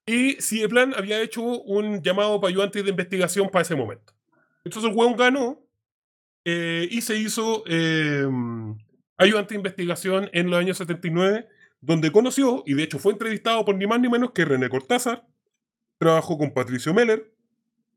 [0.08, 4.14] Y Cideplan había hecho un llamado para ayudantes de investigación para ese momento.
[4.64, 5.62] Entonces el weón ganó
[6.46, 8.26] eh, y se hizo eh,
[9.18, 11.46] ayudante de investigación en los años 79,
[11.82, 15.26] donde conoció, y de hecho fue entrevistado por ni más ni menos que René Cortázar,
[15.98, 17.30] trabajó con Patricio Meller,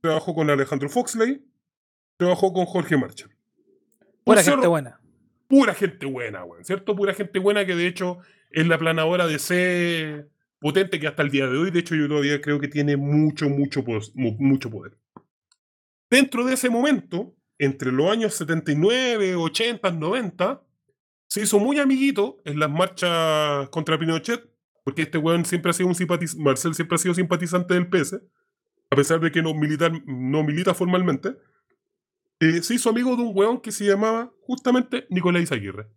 [0.01, 1.45] trabajó con Alejandro Foxley,
[2.17, 3.29] trabajó con Jorge Marchal.
[4.25, 4.99] Pura gente buena.
[5.47, 6.93] pura gente buena, weón, ¿cierto?
[6.93, 8.17] Pura gente buena que de hecho
[8.49, 10.27] es la planadora de C
[10.61, 13.49] potente que hasta el día de hoy, de hecho yo todavía creo que tiene mucho,
[13.49, 13.83] mucho,
[14.13, 14.95] mucho poder.
[16.09, 20.63] Dentro de ese momento, entre los años 79, 80, 90,
[21.27, 24.47] se hizo muy amiguito en las marchas contra Pinochet,
[24.83, 28.21] porque este weón siempre ha sido un simpatizante, Marcel siempre ha sido simpatizante del PS,
[28.91, 31.37] a pesar de que no, militar, no milita formalmente.
[32.39, 35.87] Eh, se hizo amigo de un weón que se llamaba justamente Nicolás Aguirre,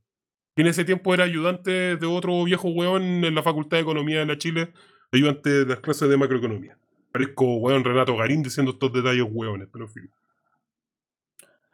[0.54, 4.20] que en ese tiempo era ayudante de otro viejo weón en la Facultad de Economía
[4.20, 4.72] de la Chile,
[5.12, 6.76] ayudante de las clases de macroeconomía.
[7.12, 10.10] Parezco weón Renato Garín diciendo estos detalles weones, pero en fin.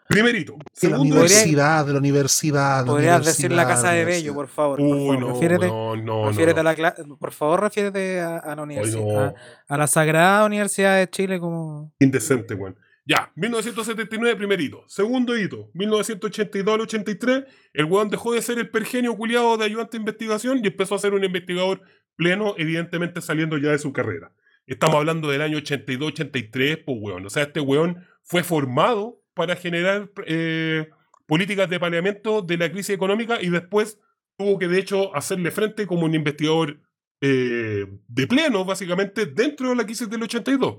[0.09, 0.57] Primerito.
[0.82, 2.85] De la universidad, de la universidad.
[2.85, 4.78] la Podrías decir la casa de Bello, por favor.
[4.78, 5.20] por Uy, favor.
[5.20, 6.69] no, refiérete, weón, no, refiérete no.
[6.69, 9.01] a la Por favor, refiérete a, a la Ay, universidad.
[9.05, 9.20] no.
[9.20, 9.35] A,
[9.69, 11.93] a la Sagrada Universidad de Chile como.
[12.01, 12.77] Indecente, weón.
[13.05, 14.85] Ya, 1979, primerito.
[14.87, 19.97] Segundo hito, 1982 al 83, el weón dejó de ser el pergenio culiado de ayudante
[19.97, 21.83] de investigación y empezó a ser un investigador
[22.17, 24.33] pleno, evidentemente saliendo ya de su carrera.
[24.67, 27.27] Estamos hablando del año 82-83, pues weón.
[27.27, 30.89] O sea, este weón fue formado para generar eh,
[31.27, 33.99] políticas de paliamiento de la crisis económica y después
[34.37, 36.81] tuvo que, de hecho, hacerle frente como un investigador
[37.21, 40.79] eh, de pleno, básicamente, dentro de la crisis del 82.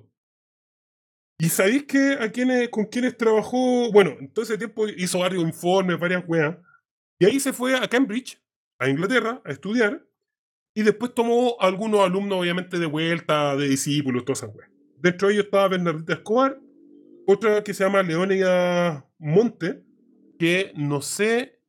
[1.44, 3.92] ¿Y sabéis que a quienes, con quienes trabajó?
[3.92, 6.56] Bueno, en todo ese tiempo hizo varios informes, varias weas.
[7.18, 8.40] Y ahí se fue a Cambridge,
[8.78, 10.06] a Inglaterra, a estudiar.
[10.76, 14.70] Y después tomó algunos alumnos, obviamente, de vuelta, de discípulos, todas esas weas.
[14.98, 16.60] Dentro de ellos estaba Bernardita Escobar,
[17.26, 19.82] otra que se llama Leónida Monte,
[20.38, 21.60] que no sé.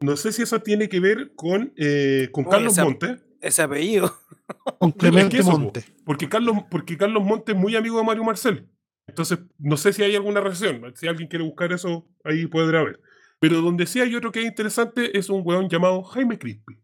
[0.00, 3.16] No sé si eso tiene que ver con, eh, con Oye, Carlos esa- Monte.
[3.42, 4.16] Ese apellido.
[4.78, 5.84] Con Es que Clemente.
[6.04, 8.68] Porque Carlos, porque Carlos Montes es muy amigo de Mario Marcel.
[9.06, 10.92] Entonces, no sé si hay alguna relación.
[10.96, 13.00] Si alguien quiere buscar eso, ahí podrá ver.
[13.40, 16.78] Pero donde sí hay otro que es interesante es un weón llamado Jaime Crispy.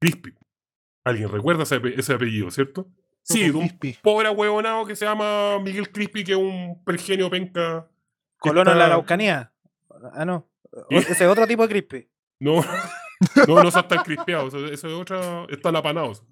[0.00, 0.34] Crispy.
[1.04, 2.88] ¿Alguien recuerda ese, ese apellido, cierto?
[3.22, 3.98] Sí, de un Crispy.
[4.02, 7.88] pobre huevonado que se llama Miguel Crispy, que es un pergenio penca.
[8.38, 9.52] Colono de la Araucanía.
[10.12, 10.48] Ah, no.
[10.90, 12.08] Ese es otro tipo de crispy.
[12.40, 12.60] No,
[13.48, 14.48] no, no está tan crispeado.
[14.48, 15.46] Eso, es otra.
[15.48, 16.22] Están apanados.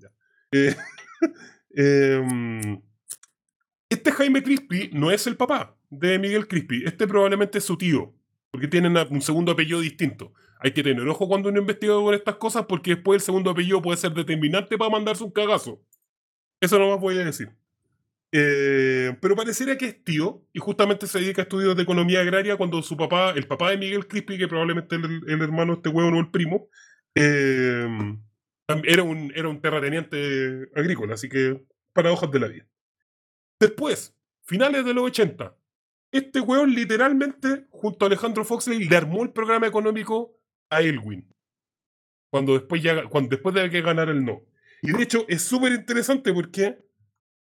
[0.52, 0.74] Eh,
[1.74, 2.80] em,
[3.88, 6.84] este Jaime Crispy no es el papá de Miguel Crispy.
[6.84, 8.14] Este probablemente es su tío.
[8.50, 10.32] Porque tienen un segundo apellido distinto.
[10.58, 13.80] Hay que tener ojo cuando uno investiga con estas cosas porque después el segundo apellido
[13.80, 15.82] puede ser determinante para mandarse un cagazo.
[16.60, 17.50] Eso no más voy a decir.
[18.32, 22.56] Eh, pero pareciera que es tío y justamente se dedica a estudios de economía agraria
[22.56, 25.88] cuando su papá, el papá de Miguel Crispy, que probablemente el, el hermano de este
[25.88, 26.68] huevo o el primo,
[27.14, 27.88] eh,
[28.84, 32.66] era, un, era un terrateniente agrícola, así que paradojas de la vida.
[33.58, 35.56] Después, finales de los 80,
[36.12, 40.36] este hueón literalmente, junto a Alejandro Foxley, le armó el programa económico
[40.70, 41.28] a Elwin.
[42.30, 44.42] Cuando después, ya, cuando, después de que ganara el no.
[44.82, 46.78] Y de hecho es súper interesante porque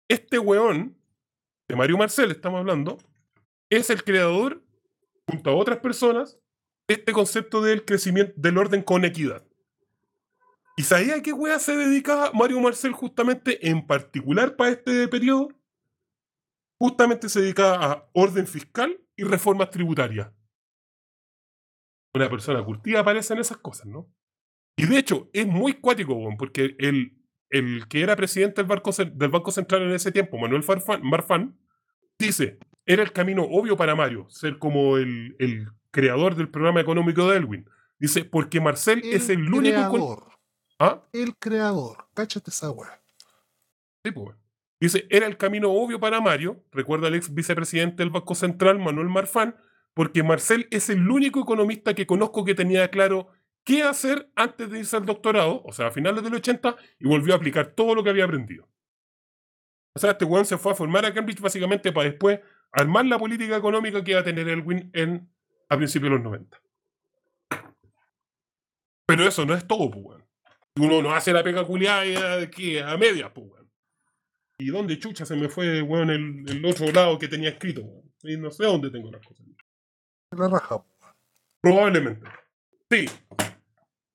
[0.09, 0.97] este weón,
[1.69, 2.99] de Mario Marcel estamos hablando,
[3.71, 4.63] es el creador,
[5.29, 6.39] junto a otras personas,
[6.87, 9.47] de este concepto del crecimiento del orden con equidad.
[10.77, 15.49] ¿Y sabía a qué weá se dedica Mario Marcel justamente en particular para este periodo?
[16.79, 20.33] Justamente se dedica a orden fiscal y reformas tributarias.
[22.13, 24.13] Una persona curtida aparece en esas cosas, ¿no?
[24.77, 27.24] Y de hecho, es muy cuático, porque el,
[27.57, 31.01] el que era presidente del Banco, Cen- del Banco Central en ese tiempo, Manuel Farfán-
[31.03, 31.57] Marfán,
[32.19, 37.31] dice, era el camino obvio para Mario, ser como el, el creador del programa económico
[37.31, 37.69] de Elwin.
[37.99, 39.77] Dice, porque Marcel es el único...
[39.89, 40.25] con- creador.
[40.79, 41.03] ¿Ah?
[41.13, 42.09] El creador.
[42.15, 43.01] Cáchate esa weá.
[44.05, 44.37] Sí, pues.
[44.81, 49.09] Dice, era el camino obvio para Mario, recuerda el ex vicepresidente del Banco Central, Manuel
[49.09, 49.57] Marfán,
[49.95, 53.29] porque Marcel es el único economista que conozco que tenía claro
[53.65, 57.35] qué hacer antes de irse al doctorado, o sea, a finales del 80, y volvió
[57.35, 58.69] a aplicar todo lo que había aprendido.
[59.95, 62.41] O sea, este weón se fue a formar a Cambridge básicamente para después
[62.73, 65.31] armar la política económica que iba a tener Elwin en,
[65.69, 66.61] a principios de los 90.
[69.07, 70.25] Pero eso no es todo, pues, weón.
[70.77, 73.71] Uno no hace la pega culiada a, medias, pues, weón.
[74.59, 78.13] ¿Y dónde chucha se me fue, weón, el, el otro lado que tenía escrito, weón?
[78.25, 79.47] Y no sé dónde tengo las cosas.
[80.33, 80.83] La raja.
[81.61, 82.27] Probablemente.
[82.91, 83.07] Sí.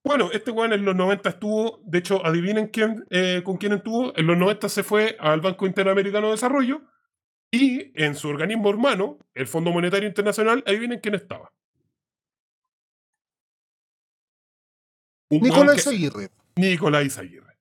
[0.10, 4.11] Bueno, este weón en los 90 estuvo, de hecho, adivinen quién, eh, con quién estuvo.
[4.18, 6.81] En los 90 se fue al Banco Interamericano de Desarrollo
[7.52, 11.53] y en su organismo hermano, el Fondo Monetario Internacional, adivinen quién estaba.
[15.30, 16.30] Un Nicolás que- Aguirre.
[16.56, 17.60] Nicolás Aguirre.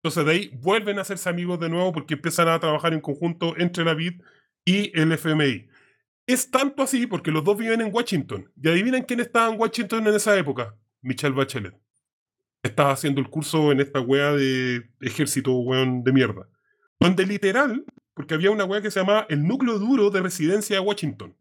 [0.00, 3.56] Entonces de ahí vuelven a hacerse amigos de nuevo porque empiezan a trabajar en conjunto
[3.58, 4.22] entre la BID
[4.64, 5.68] y el FMI.
[6.28, 8.48] Es tanto así porque los dos viven en Washington.
[8.62, 10.76] Y adivinen quién estaba en Washington en esa época.
[11.02, 11.79] Michelle Bachelet.
[12.62, 16.48] Estaba haciendo el curso en esta wea de ejército, weón, de mierda.
[16.98, 17.84] Donde literal,
[18.14, 21.34] porque había una weá que se llamaba el núcleo duro de residencia de Washington.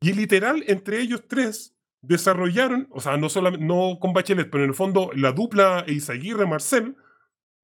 [0.00, 4.70] Y literal, entre ellos tres, desarrollaron, o sea, no, solamente, no con Bachelet, pero en
[4.70, 6.96] el fondo la dupla Eizaguirre-Marcel,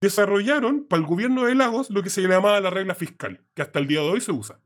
[0.00, 3.78] desarrollaron para el gobierno de Lagos lo que se llamaba la regla fiscal, que hasta
[3.78, 4.60] el día de hoy se usa.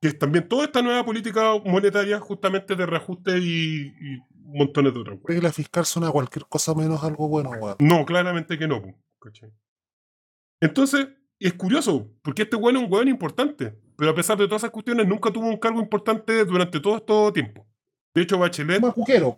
[0.00, 3.92] Que es también toda esta nueva política monetaria justamente de reajuste y
[4.44, 5.26] montones de otras weas.
[5.36, 7.76] Regla fiscal suena a cualquier cosa menos algo bueno, weón.
[7.80, 8.82] No, claramente que no.
[9.20, 9.50] ¿cachai?
[10.60, 11.08] Entonces,
[11.38, 14.70] es curioso, porque este weón es un weón importante, pero a pesar de todas esas
[14.72, 17.66] cuestiones, nunca tuvo un cargo importante durante todo este tiempo.
[18.14, 19.36] De hecho, Bachelet, Más juquero.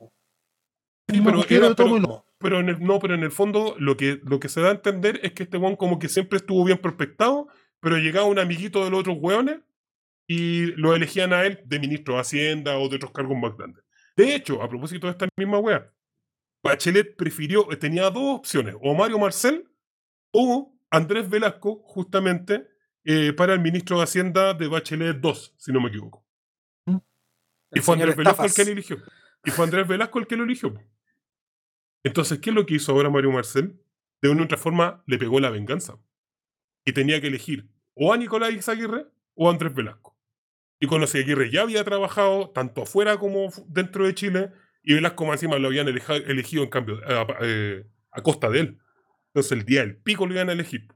[1.08, 3.76] Sí, Más pero era- de todo pero- pero en el, no, pero en el fondo
[3.78, 6.38] lo que, lo que se da a entender es que este weón como que siempre
[6.38, 7.46] estuvo bien prospectado,
[7.80, 9.60] pero llegaba un amiguito de los otros weones
[10.26, 13.81] y lo elegían a él de ministro de Hacienda o de otros cargos más grandes.
[14.16, 15.92] De hecho, a propósito de esta misma wea,
[16.62, 19.68] Bachelet prefirió, tenía dos opciones, o Mario Marcel
[20.32, 22.68] o Andrés Velasco, justamente,
[23.04, 26.24] eh, para el ministro de Hacienda de Bachelet 2, si no me equivoco.
[26.86, 26.98] ¿Mm?
[27.74, 28.98] Y fue Andrés Velasco el que le eligió.
[29.44, 30.74] Y fue Andrés Velasco el que lo eligió.
[32.04, 33.80] Entonces, ¿qué es lo que hizo ahora Mario Marcel?
[34.20, 35.98] De una u otra forma le pegó la venganza.
[36.84, 40.11] Y tenía que elegir o a Nicolás Izaguirre o a Andrés Velasco.
[40.82, 44.50] Y con los Aguirre ya había trabajado tanto afuera como dentro de Chile,
[44.82, 48.78] y Velasco más encima lo habían elegido en cambio a, eh, a costa de él.
[49.28, 50.88] Entonces el día del pico lo iban a elegir.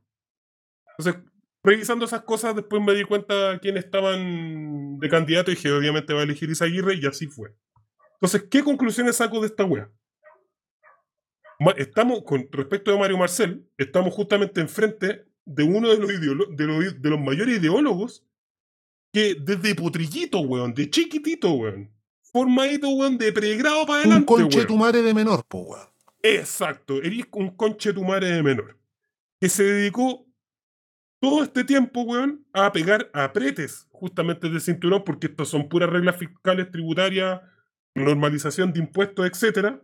[0.99, 1.23] Entonces,
[1.63, 6.19] revisando esas cosas, después me di cuenta quiénes estaban de candidato y dije, obviamente va
[6.19, 7.55] a elegir Izaguirre, y así fue.
[8.15, 9.89] Entonces, ¿qué conclusiones saco de esta wea?
[11.77, 16.09] Estamos, con respecto a Mario Marcel, estamos justamente enfrente de uno de los,
[16.57, 18.27] de los, de los mayores ideólogos
[19.17, 21.91] que desde potrillito, weón, de chiquitito, weón,
[22.21, 24.69] formadito, weón, de pregrado para Un adelante, conche weón.
[24.69, 25.89] tu madre de menor, po, weón.
[26.21, 28.79] Exacto, eres un conche tu madre de menor.
[29.41, 30.27] Que se dedicó
[31.19, 36.19] todo este tiempo, weón, a pegar apretes justamente de cinturón, porque estos son puras reglas
[36.19, 37.41] fiscales, tributarias,
[37.95, 39.81] normalización de impuestos, etc.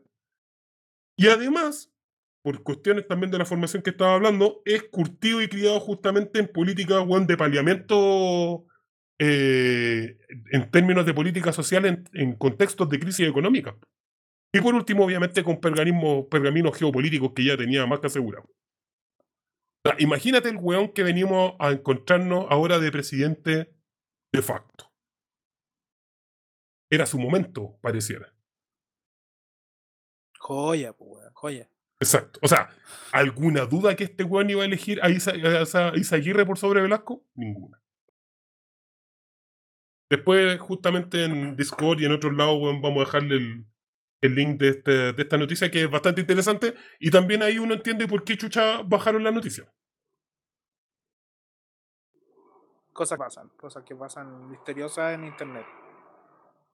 [1.17, 1.91] Y además,
[2.43, 6.49] por cuestiones también de la formación que estaba hablando, es curtido y criado justamente en
[6.49, 8.67] políticas, weón, de paliamiento
[9.25, 10.19] eh,
[10.51, 13.77] en términos de política social en, en contextos de crisis económica.
[14.53, 18.51] Y por último, obviamente, con pergaminos geopolíticos que ya tenía más que asegurado.
[19.99, 23.73] Imagínate el weón que venimos a encontrarnos ahora de presidente
[24.33, 24.93] de facto.
[26.91, 28.35] Era su momento, pareciera.
[30.41, 31.71] Joya, pues, weón, joya.
[32.01, 32.41] Exacto.
[32.43, 32.71] O sea,
[33.13, 37.25] ¿alguna duda que este weón iba a elegir a, Isa, a por sobre Velasco?
[37.35, 37.82] Ninguna.
[40.13, 43.65] Después, justamente en Discord y en otros lados, vamos a dejarle el,
[44.21, 46.75] el link de, este- de esta noticia que es bastante interesante.
[47.01, 49.73] Y también ahí uno entiende por qué chucha bajaron la noticia.
[52.93, 55.65] Cosas que pasan, cosas que pasan misteriosas en internet.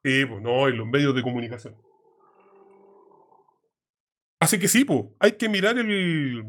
[0.02, 1.77] Sí, pues no, en los medios de comunicación.
[4.40, 6.43] Así que sí, pues, hay que mirar el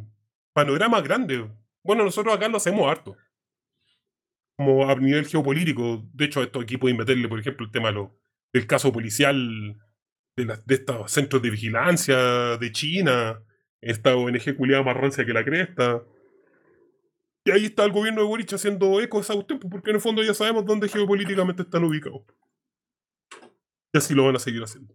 [0.53, 1.51] panorama grande.
[1.83, 3.15] Bueno, nosotros acá lo hacemos harto.
[4.59, 6.03] Como a nivel geopolítico.
[6.13, 8.13] De hecho, esto aquí pueden meterle, por ejemplo, el tema lo-
[8.51, 9.77] del caso policial
[10.35, 13.41] de, las- de estos centros de vigilancia de China,
[13.79, 16.03] esta ONG culiada más rancia que la cresta.
[17.45, 20.01] Y ahí está el gobierno de Boric haciendo eco de esa pues, porque en el
[20.01, 22.23] fondo ya sabemos dónde geopolíticamente están ubicados.
[23.93, 24.93] Y así lo van a seguir haciendo.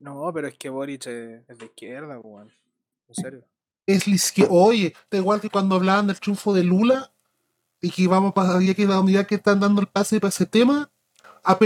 [0.00, 2.52] No, pero es que Boric es, es de izquierda, pues, weón.
[3.06, 3.44] En serio.
[3.86, 7.12] Es la izquier- Oye, da igual que cuando hablaban del triunfo de Lula
[7.80, 10.90] y que vamos para ya que, ya que están dando el pase para ese tema.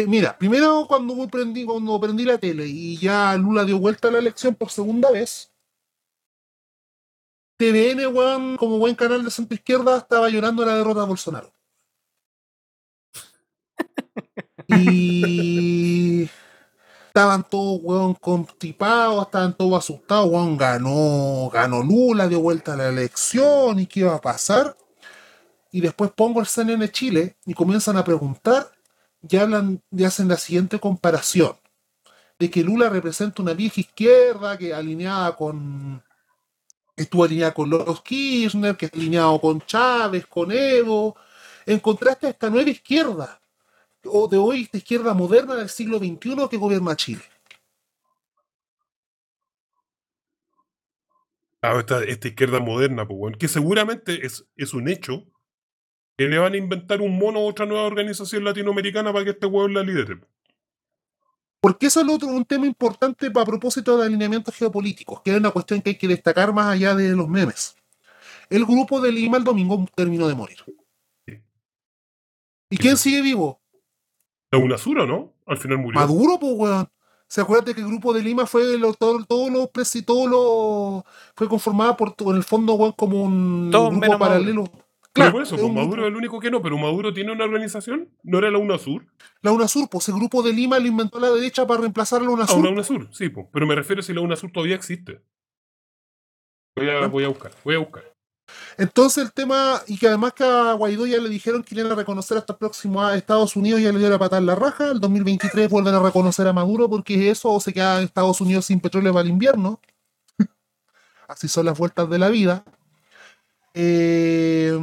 [0.07, 4.19] mira, primero cuando prendí, cuando prendí la tele y ya Lula dio vuelta a la
[4.19, 5.53] elección por segunda vez.
[7.59, 11.53] TVN, weón, como buen canal de centro izquierda, estaba llorando la derrota de Bolsonaro.
[14.71, 16.29] Y
[17.19, 22.89] estaban todos, weón, constipados, estaban todos asustados, weón, ganó, ganó Lula, dio vuelta a la
[22.91, 24.77] elección y qué iba a pasar.
[25.73, 28.71] Y después pongo el CNN Chile y comienzan a preguntar
[29.29, 31.57] y hablan, y hacen la siguiente comparación.
[32.39, 36.01] De que Lula representa una vieja izquierda que alineada con.
[36.95, 41.17] estuvo alineada con los Kirchner, que está alineado con Chávez, con Evo.
[41.67, 43.41] En contraste a esta nueva izquierda,
[44.11, 47.23] o de hoy, esta izquierda moderna del siglo XXI que gobierna Chile.
[51.61, 55.25] Ah, esta, esta izquierda moderna, pues, que seguramente es, es un hecho
[56.17, 59.47] que le van a inventar un mono a otra nueva organización latinoamericana para que este
[59.47, 60.21] weón la lidere.
[61.61, 65.51] Porque eso es otro, un tema importante para propósito de alineamientos geopolíticos, que es una
[65.51, 67.77] cuestión que hay que destacar más allá de los memes.
[68.51, 70.59] el grupo de Lima el domingo terminó de morir.
[72.71, 73.58] ¿Y quién sigue vivo?
[74.51, 75.33] La UNASUR, ¿o no?
[75.47, 76.01] Al final murió.
[76.01, 76.89] Maduro, pues, weón.
[77.31, 81.05] ¿Se acuerdan que el grupo de Lima fue lo, todo, todo lo presi- todo lo
[81.37, 84.65] fue conformado por en el fondo, weón, como un Todo grupo menos paralelo?
[85.13, 87.45] Claro, por eso, es pues Maduro es el único que no, pero Maduro tiene una
[87.45, 89.05] organización, ¿no era la UNASUR?
[89.43, 92.31] la UNASUR, pues el grupo de Lima lo inventó la derecha para reemplazar a la
[92.31, 92.59] Ah, UNASUR.
[92.61, 93.47] una UNASUR, sí, pues.
[93.53, 95.21] Pero me refiero si la UNASUR todavía existe.
[96.77, 97.07] Voy a, Ah.
[97.09, 98.05] voy a buscar, voy a buscar.
[98.77, 101.95] Entonces el tema, y que además que a Guaidó ya le dijeron que iban a
[101.95, 104.91] reconocer hasta el próximo a Estados Unidos, ya le dio la patada en la raja,
[104.91, 108.81] el 2023 vuelven a reconocer a Maduro porque eso o se queda Estados Unidos sin
[108.81, 109.81] petróleo para el invierno.
[111.29, 112.65] Así son las vueltas de la vida.
[113.75, 114.77] Eh,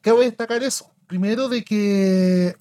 [0.00, 0.90] cabe destacar eso.
[1.06, 2.56] Primero de que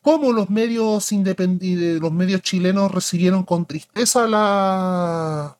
[0.00, 5.58] como los medios independientes, los medios chilenos recibieron con tristeza la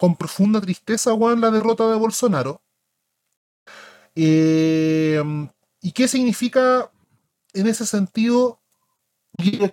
[0.00, 2.62] con profunda tristeza, Juan, la derrota de Bolsonaro.
[4.14, 5.22] Eh,
[5.82, 6.90] ¿Y qué significa
[7.52, 8.62] en ese sentido?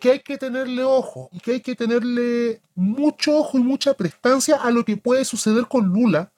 [0.01, 4.57] Que hay que tenerle ojo, y que hay que tenerle mucho ojo y mucha prestancia
[4.57, 6.33] a lo que puede suceder con Lula,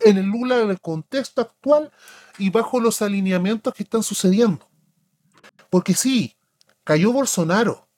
[0.00, 1.90] en el Lula en el contexto actual
[2.38, 4.68] y bajo los alineamientos que están sucediendo.
[5.70, 6.36] Porque sí,
[6.84, 7.88] cayó Bolsonaro,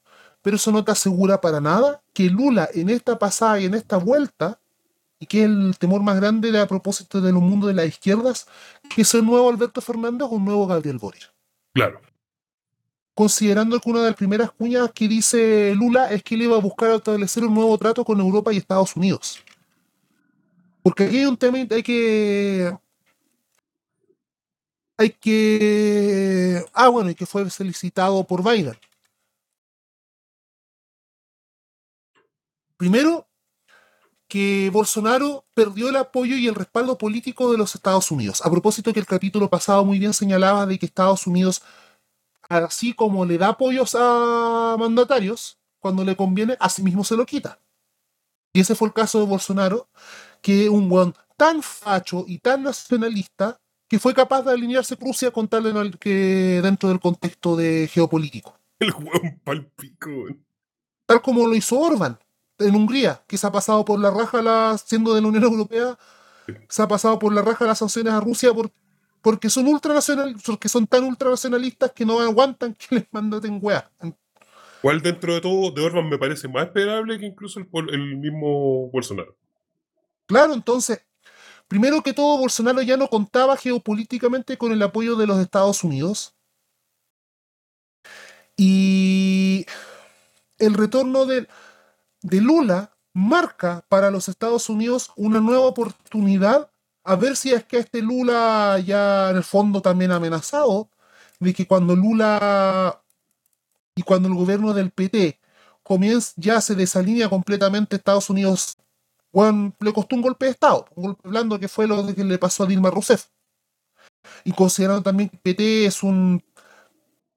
[0.40, 3.96] pero eso no te asegura para nada que Lula en esta pasada y en esta
[3.96, 4.61] vuelta
[5.22, 7.86] y que es el temor más grande de, a propósito de los mundos de las
[7.86, 8.48] izquierdas,
[8.92, 11.32] que es el nuevo Alberto Fernández o un nuevo Gabriel Boric.
[11.72, 12.00] Claro.
[13.14, 16.60] Considerando que una de las primeras cuñas que dice Lula es que él iba a
[16.60, 19.38] buscar establecer un nuevo trato con Europa y Estados Unidos.
[20.82, 22.76] Porque aquí hay un tema, hay que...
[24.96, 26.64] Hay que...
[26.72, 28.76] Ah, bueno, y que fue solicitado por Biden.
[32.76, 33.28] Primero,
[34.32, 38.40] que Bolsonaro perdió el apoyo y el respaldo político de los Estados Unidos.
[38.42, 41.60] A propósito que el capítulo pasado muy bien señalaba de que Estados Unidos,
[42.48, 47.58] así como le da apoyos a mandatarios, cuando le conviene, así mismo se lo quita.
[48.54, 49.90] Y ese fue el caso de Bolsonaro,
[50.40, 55.30] que un weón tan facho y tan nacionalista que fue capaz de alinearse con Rusia
[55.30, 58.58] con tal de que dentro del contexto de geopolítico.
[58.78, 60.08] El hueón palpico.
[60.08, 60.42] weón.
[61.04, 62.18] Tal como lo hizo Orban
[62.62, 65.98] en Hungría, que se ha pasado por la raja la, siendo de la Unión Europea,
[66.68, 68.70] se ha pasado por la raja las sanciones a Rusia por,
[69.20, 73.90] porque son ultranacionalistas, porque son tan ultranacionalistas que no aguantan que les mandaten weá.
[74.82, 78.90] ¿Cuál dentro de todo de Orban me parece más esperable que incluso el, el mismo
[78.90, 79.36] Bolsonaro?
[80.26, 81.02] Claro, entonces,
[81.68, 86.34] primero que todo, Bolsonaro ya no contaba geopolíticamente con el apoyo de los Estados Unidos.
[88.56, 89.66] Y
[90.58, 91.46] el retorno de,
[92.22, 96.70] de Lula marca para los Estados Unidos una nueva oportunidad
[97.04, 100.88] a ver si es que este Lula ya en el fondo también amenazado
[101.40, 103.02] de que cuando Lula
[103.94, 105.40] y cuando el gobierno del PT
[105.82, 108.76] comienza ya se desalinea completamente Estados Unidos
[109.32, 112.38] Juan le costó un golpe de Estado, un golpe blando que fue lo que le
[112.38, 113.28] pasó a Dilma Rousseff.
[114.44, 116.44] Y considerando también que PT es un.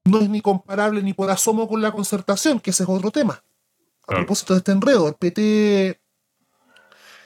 [0.03, 3.44] no es ni comparable ni por asomo con la concertación, que ese es otro tema.
[4.07, 5.99] A propósito de este enredo, el PT.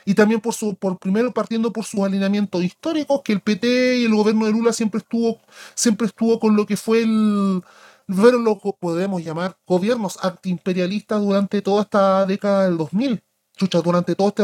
[0.06, 4.06] Y también por su, por primero partiendo por sus alineamientos históricos, que el PT y
[4.06, 5.40] el gobierno de Lula siempre estuvo,
[5.76, 7.62] siempre estuvo con lo que fue el,
[8.08, 13.22] fueron lo que podemos llamar gobiernos antiimperialistas durante toda esta década del 2000
[13.60, 14.44] chucha, durante todo este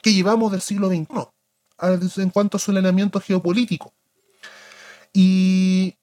[0.00, 3.92] que llevamos del siglo XXI, en cuanto a su alineamiento geopolítico.
[5.12, 5.96] Y,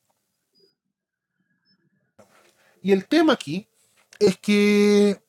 [2.81, 3.67] y el tema aquí
[4.19, 5.21] es que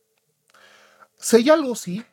[1.21, 2.05] si hay algo sí,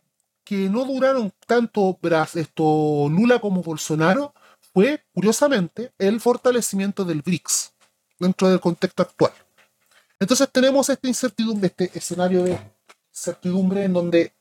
[0.44, 1.98] que no duraron tanto
[2.36, 4.34] esto, Lula como Bolsonaro,
[4.74, 7.74] fue, curiosamente, el fortalecimiento del BRICS
[8.20, 9.34] dentro del contexto actual.
[10.20, 12.60] Entonces tenemos esta incertidumbre, este escenario de
[13.12, 14.34] incertidumbre en donde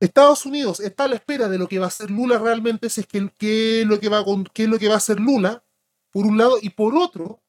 [0.00, 3.00] Estados Unidos está a la espera de lo que va a hacer Lula realmente, si
[3.00, 5.64] es que qué es lo que va qué es lo que va a hacer Lula,
[6.10, 7.42] por un lado, y por otro,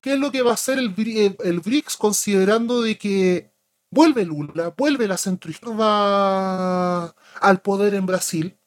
[0.00, 0.94] qué es lo que va a hacer el-
[1.42, 3.51] el BRICS considerando de que
[3.92, 8.58] vuelve Lula, vuelve la centroizquierda al poder en Brasil,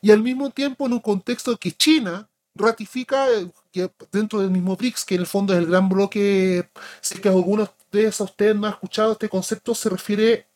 [0.00, 4.76] y al mismo tiempo en un contexto que China ratifica eh, que dentro del mismo
[4.76, 6.68] BRICS, que en el fondo es el gran bloque,
[7.00, 10.48] si es que algunos de a ustedes no han escuchado este concepto, se refiere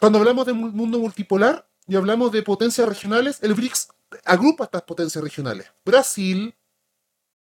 [0.00, 3.88] cuando hablamos de mu- mundo multipolar y hablamos de potencias regionales, el BRICS
[4.24, 5.66] agrupa estas potencias regionales.
[5.84, 6.54] Brasil,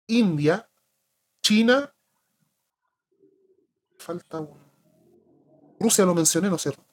[0.06, 0.68] India,
[1.42, 1.92] China,
[3.98, 4.67] falta un-
[5.78, 6.84] Rusia lo mencioné, ¿no es cierto?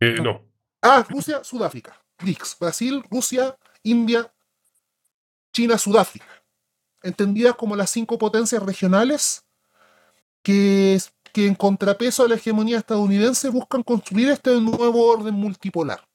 [0.00, 0.24] Eh, No.
[0.24, 0.42] no.
[0.82, 2.00] Ah, Rusia, Sudáfrica.
[2.18, 4.32] BRICS, Brasil, Rusia, India,
[5.52, 6.26] China, Sudáfrica,
[7.02, 9.44] entendidas como las cinco potencias regionales
[10.42, 10.98] que,
[11.32, 16.06] que en contrapeso a la hegemonía estadounidense buscan construir este nuevo orden multipolar.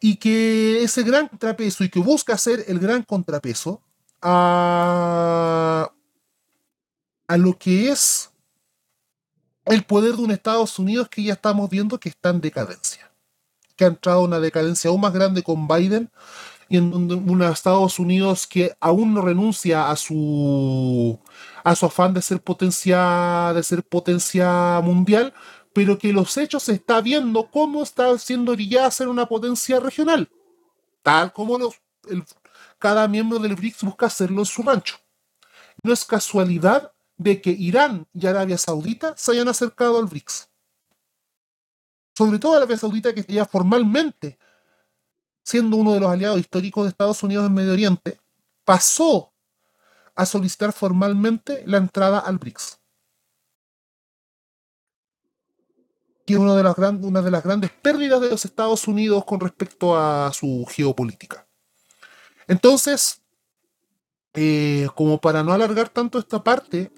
[0.00, 3.82] Y que ese gran contrapeso y que busca ser el gran contrapeso
[4.20, 5.90] a,
[7.26, 8.30] a lo que es
[9.64, 13.10] el poder de un Estados Unidos que ya estamos viendo que está en decadencia,
[13.76, 16.10] que ha entrado en una decadencia aún más grande con Biden
[16.68, 21.18] y en un Estados Unidos que aún no renuncia a su
[21.62, 25.34] a su afán de ser potencia de ser potencia mundial,
[25.72, 29.80] pero que los hechos se está viendo cómo está siendo orillada a ser una potencia
[29.80, 30.30] regional,
[31.02, 31.74] tal como los,
[32.78, 34.96] cada miembro del BRICS busca hacerlo en su rancho.
[35.82, 40.48] No es casualidad de que Irán y Arabia Saudita se hayan acercado al BRICS.
[42.16, 44.38] Sobre todo Arabia Saudita, que ya formalmente,
[45.42, 48.20] siendo uno de los aliados históricos de Estados Unidos en Medio Oriente,
[48.64, 49.32] pasó
[50.14, 52.78] a solicitar formalmente la entrada al BRICS.
[56.26, 59.24] Que es una de, las gran- una de las grandes pérdidas de los Estados Unidos
[59.24, 61.46] con respecto a su geopolítica.
[62.46, 63.20] Entonces,
[64.32, 66.92] eh, como para no alargar tanto esta parte,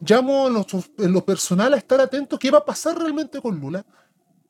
[0.00, 3.84] llamo en lo, personal a estar atento qué va a pasar realmente con Lula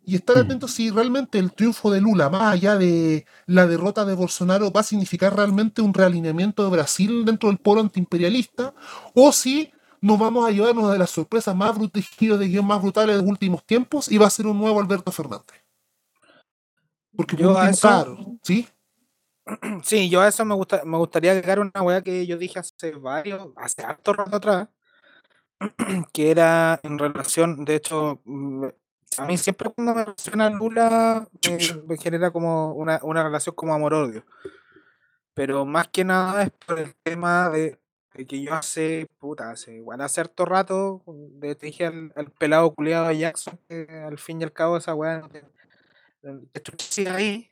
[0.05, 0.41] y estar Mm.
[0.41, 4.81] atento si realmente el triunfo de Lula, más allá de la derrota de Bolsonaro, va
[4.81, 8.75] a significar realmente un realineamiento de Brasil dentro del polo antiimperialista
[9.15, 9.71] o si
[10.01, 13.23] nos vamos a llevarnos de las sorpresas más brut- giros de guion más brutales de
[13.23, 15.65] los últimos tiempos y va a ser un nuevo Alberto Fernández.
[17.17, 18.69] Porque por Yo a último, eso- claro, ¿sí?
[19.83, 22.93] Sí, yo a eso me, gusta, me gustaría agregar una weá que yo dije hace
[22.93, 24.69] varios, hace harto rato atrás,
[26.13, 28.67] que era en relación, de hecho, mm,
[29.19, 31.27] a mí siempre cuando me menciona Lula
[31.87, 34.25] me, genera como una, una relación como amor-odio.
[35.35, 37.79] Pero más que nada es por el tema de,
[38.15, 42.31] de que yo hace, puta, hace igual hace harto rato, de, te dije al, al
[42.31, 45.45] pelado culiado de Jackson, que al fin y al cabo esa weá, no te-
[47.09, 47.51] ahí,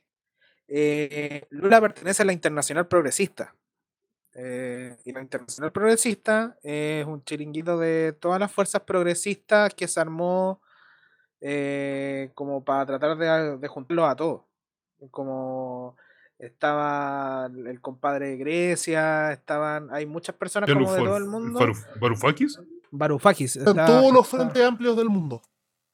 [0.67, 3.55] eh, Lula pertenece a la Internacional Progresista.
[4.39, 9.99] Eh, y la Internacional Progresista es un chiringuito de todas las fuerzas progresistas que se
[9.99, 10.61] armó
[11.41, 14.41] eh, como para tratar de, de juntarlos a todos.
[15.09, 15.95] Como
[16.39, 21.59] estaba el compadre de Grecia, estaban, hay muchas personas como de todo el mundo.
[22.91, 25.41] Varoufakis, Están está- todos los frentes amplios del mundo.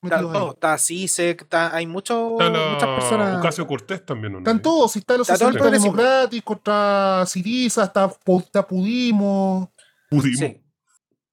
[0.04, 3.40] Está todo, está CISEC, está, hay mucho, Está muchas la personas.
[3.40, 4.40] Ocasio Cortés también, ¿o no?
[4.40, 9.70] Están todos, si están los Está democráticos, contra Siriza, está, está Pudimos.
[10.10, 10.40] Pudimos.
[10.40, 10.64] Sí.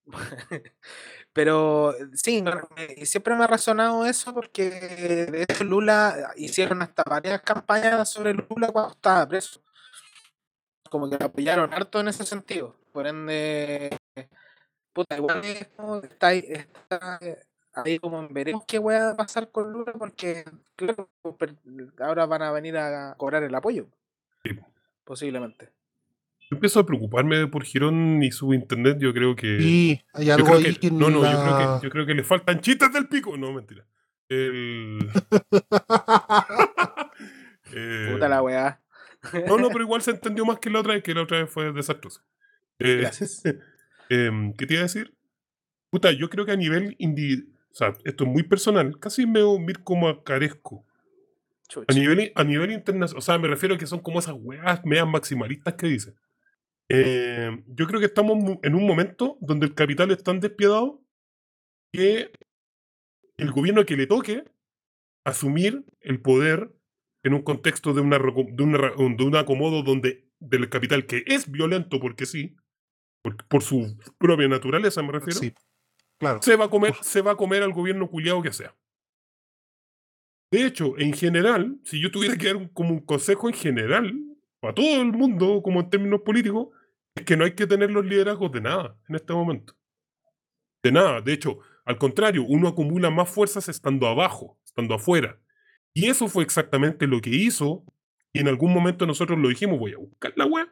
[1.33, 2.43] Pero eh, sí,
[3.05, 8.69] siempre me ha resonado eso porque de hecho Lula hicieron hasta varias campañas sobre Lula
[8.73, 9.63] cuando estaba preso.
[10.91, 12.75] Como que lo apoyaron harto en ese sentido.
[12.93, 13.97] Por ende,
[14.93, 17.39] puta, igual es como está, ahí- está eh,
[17.75, 20.45] ahí como veremos qué voy a pasar con Lula porque
[20.77, 21.57] claro, per-
[21.99, 23.87] ahora van a venir a cobrar el apoyo.
[24.45, 24.51] Sí.
[25.05, 25.71] Posiblemente.
[26.51, 28.99] Yo empiezo a preocuparme por Girón y su internet.
[28.99, 29.61] Yo creo que.
[29.61, 32.25] Sí, hay algo ahí que- que, no, no, yo, creo que, yo creo que le
[32.25, 33.37] faltan chistes del pico.
[33.37, 33.85] No, mentira.
[34.29, 34.99] El.
[37.73, 38.81] Eh, Puta la weá.
[39.47, 41.51] No, no, pero igual se entendió más que la otra vez, que la otra vez
[41.51, 42.23] fue desastroso.
[42.79, 43.43] Eh, Gracias.
[44.09, 45.15] em, ¿Qué te iba a decir?
[45.91, 47.49] Puta, yo creo que a nivel indi...
[47.71, 48.99] O sea, esto es muy personal.
[48.99, 50.85] Casi me voy a ir como a carezco.
[51.87, 54.85] A nivel, a nivel internacional, o sea, me refiero a que son como esas weas
[54.85, 56.15] medias maximalistas que dicen.
[56.89, 61.01] Eh, yo creo que estamos en un momento donde el capital es tan despiadado
[61.93, 62.33] que
[63.37, 64.43] el gobierno que le toque
[65.25, 66.73] asumir el poder
[67.23, 71.51] en un contexto de, una, de, una de un acomodo donde del capital que es
[71.51, 72.57] violento porque sí,
[73.23, 75.55] por, por su propia naturaleza me refiero, Sí,
[76.21, 76.41] claro.
[76.43, 78.73] se va a comer, se va a comer al gobierno culiado que sea.
[80.53, 84.13] De hecho, en general, si yo tuviera que dar un- como un consejo en general,
[84.61, 86.69] para todo el mundo, como en términos políticos,
[87.15, 89.75] es que no hay que tener los liderazgos de nada en este momento.
[90.83, 91.21] De nada.
[91.21, 95.41] De hecho, al contrario, uno acumula más fuerzas estando abajo, estando afuera.
[95.95, 97.85] Y eso fue exactamente lo que hizo.
[98.33, 100.69] Y en algún momento nosotros lo dijimos, voy a buscar la web.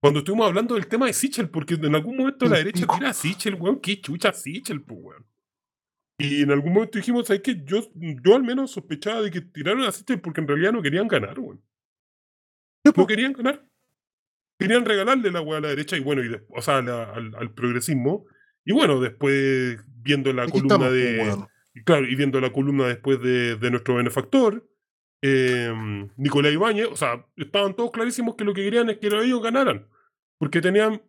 [0.00, 3.10] Cuando estuvimos hablando del tema de Sichel, porque en algún momento la El derecha tira
[3.10, 5.26] a Sichel, weón, qué chucha Sichel, pues, weón.
[6.18, 7.62] Y en algún momento dijimos, ¿sabes qué?
[7.64, 11.08] Yo, yo al menos sospechaba de que tiraron a Sichel porque en realidad no querían
[11.08, 11.62] ganar, weón.
[12.96, 13.66] No querían ganar.
[14.58, 17.34] Querían regalarle la weá a la derecha y bueno, y después, o sea, la- al,
[17.34, 18.26] al progresismo.
[18.64, 23.20] Y bueno, después viendo la Aquí columna estamos, de, claro, y viendo la columna después
[23.22, 24.66] de, de nuestro benefactor,
[25.22, 25.72] eh,
[26.16, 29.88] Nicolás Ibáñez, o sea, estaban todos clarísimos que lo que querían es que ellos ganaran,
[30.38, 31.02] porque tenían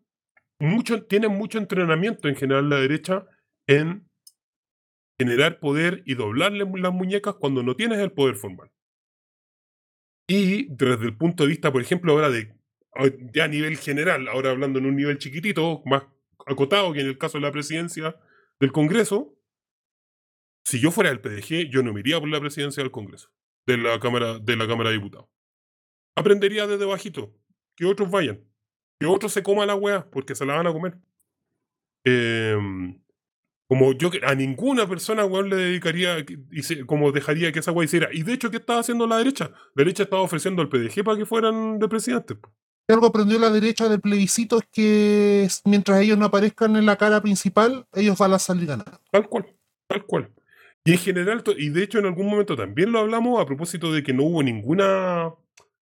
[0.59, 3.25] mucho, tienen mucho entrenamiento en general la derecha
[3.67, 4.07] en
[5.19, 8.71] generar poder y doblarle las muñecas cuando no tienes el poder formal.
[10.27, 14.79] Y desde el punto de vista, por ejemplo, ahora de a nivel general, ahora hablando
[14.79, 16.03] en un nivel chiquitito, más
[16.45, 18.15] acotado que en el caso de la presidencia
[18.59, 19.35] del Congreso,
[20.63, 23.31] si yo fuera del PDG, yo no me iría por la presidencia del Congreso,
[23.65, 25.27] de la Cámara de, la cámara de Diputados.
[26.15, 27.33] Aprendería desde bajito,
[27.75, 28.43] que otros vayan,
[28.99, 30.97] que otros se coman la weá, porque se la van a comer.
[32.03, 32.57] Eh,
[33.71, 38.09] como yo a ninguna persona, weón, le dedicaría, y como dejaría que esa weá hiciera.
[38.11, 39.51] Y de hecho, ¿qué estaba haciendo la derecha?
[39.75, 42.35] La derecha estaba ofreciendo al PDG para que fueran de presidente.
[42.85, 46.97] Si algo aprendió la derecha del plebiscito es que mientras ellos no aparezcan en la
[46.97, 48.99] cara principal, ellos van a salir ganando.
[49.09, 49.47] Tal cual,
[49.87, 50.29] tal cual.
[50.83, 54.01] Y en general, y de hecho en algún momento también lo hablamos a propósito de
[54.01, 55.33] que no hubo ninguna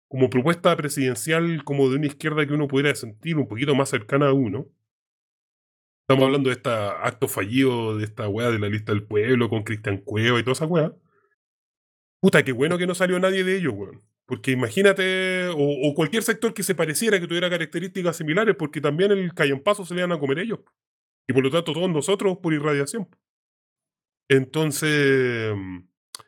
[0.09, 4.29] como propuesta presidencial como de una izquierda que uno pudiera sentir un poquito más cercana
[4.29, 4.67] a uno.
[6.03, 9.62] Estamos hablando de este acto fallido de esta weá de la lista del pueblo con
[9.62, 10.93] Cristian Cueva y toda esa weá.
[12.21, 14.03] Puta, qué bueno que no salió nadie de ellos, weón.
[14.27, 19.33] Porque imagínate, o, cualquier sector que se pareciera, que tuviera características similares, porque también el
[19.62, 20.61] paso se le iban a comer ellos.
[21.29, 23.09] Y por lo tanto todos nosotros por irradiación.
[24.31, 25.52] Entonces,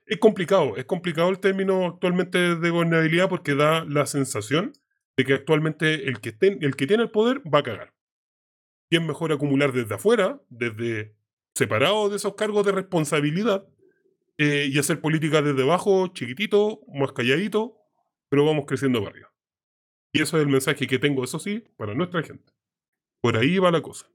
[0.07, 4.73] es complicado, es complicado el término actualmente de gobernabilidad porque da la sensación
[5.17, 7.95] de que actualmente el que, el que tiene el poder va a cagar
[8.91, 11.15] y es mejor acumular desde afuera, desde
[11.55, 13.69] separado de esos cargos de responsabilidad,
[14.37, 17.79] eh, y hacer política desde abajo, chiquitito, más calladito,
[18.29, 19.33] pero vamos creciendo para arriba.
[20.13, 22.53] Y eso es el mensaje que tengo, eso sí, para nuestra gente.
[23.21, 24.11] Por ahí va la cosa.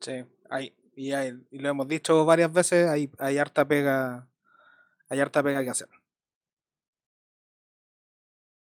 [0.00, 1.14] Sí, hay, y,
[1.50, 4.28] y lo hemos dicho varias veces, hay, hay harta pega,
[5.08, 5.88] hay harta pega que hacer.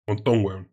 [0.06, 0.72] montón, weón.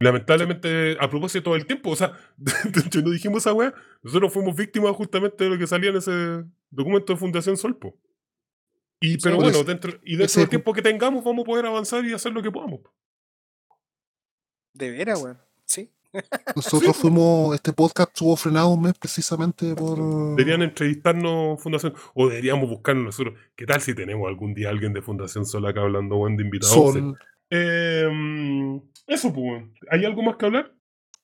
[0.00, 2.18] Lamentablemente, a propósito del tiempo, o sea,
[3.04, 7.12] no dijimos esa weá, nosotros fuimos víctimas justamente de lo que salía en ese documento
[7.12, 8.00] de Fundación Solpo.
[8.98, 12.14] Y, pero bueno, dentro, y dentro del tiempo que tengamos, vamos a poder avanzar y
[12.14, 12.80] hacer lo que podamos.
[14.72, 15.38] De veras, weón.
[15.66, 15.92] Sí.
[16.54, 20.36] Nosotros fuimos, este podcast estuvo frenado un mes precisamente por.
[20.36, 23.38] Deberían entrevistarnos Fundación, o deberíamos buscarnos nosotros.
[23.56, 26.96] ¿Qué tal si tenemos algún día alguien de Fundación Sol acá hablando, buen de invitados?
[27.50, 28.08] Eh,
[29.06, 30.72] eso, pues, ¿hay algo más que hablar?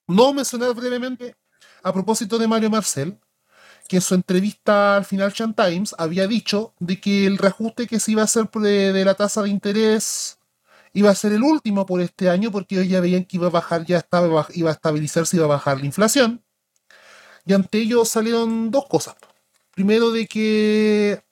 [0.07, 1.35] No, mencionar brevemente,
[1.83, 3.19] a propósito de Mario Marcel,
[3.87, 8.11] que en su entrevista al Financial Times había dicho de que el reajuste que se
[8.11, 10.38] iba a hacer de, la tasa de interés
[10.93, 13.51] iba a ser el último por este año porque ellos ya veían que iba a
[13.51, 16.43] bajar, ya estaba, iba a estabilizarse, iba a bajar la inflación.
[17.45, 19.15] Y ante ello salieron dos cosas.
[19.73, 21.23] Primero de que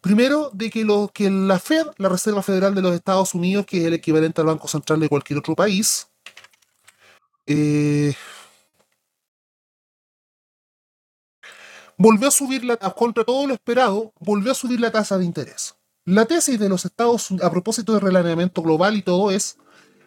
[0.00, 3.78] Primero, de que, lo, que la Fed, la Reserva Federal de los Estados Unidos, que
[3.78, 6.08] es el equivalente al Banco Central de cualquier otro país,
[7.46, 8.14] eh,
[11.96, 15.77] volvió a subir la contra todo lo esperado, volvió a subir la tasa de interés.
[16.08, 19.58] La tesis de los Estados Unidos, a propósito del relacionamiento global y todo es,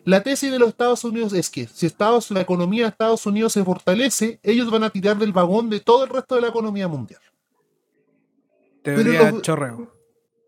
[0.04, 3.54] la tesis de los Estados Unidos es que si Estados, la economía de Estados Unidos
[3.54, 6.88] se fortalece, ellos van a tirar del vagón de todo el resto de la economía
[6.88, 7.22] mundial.
[8.82, 9.94] Teoría chorreo.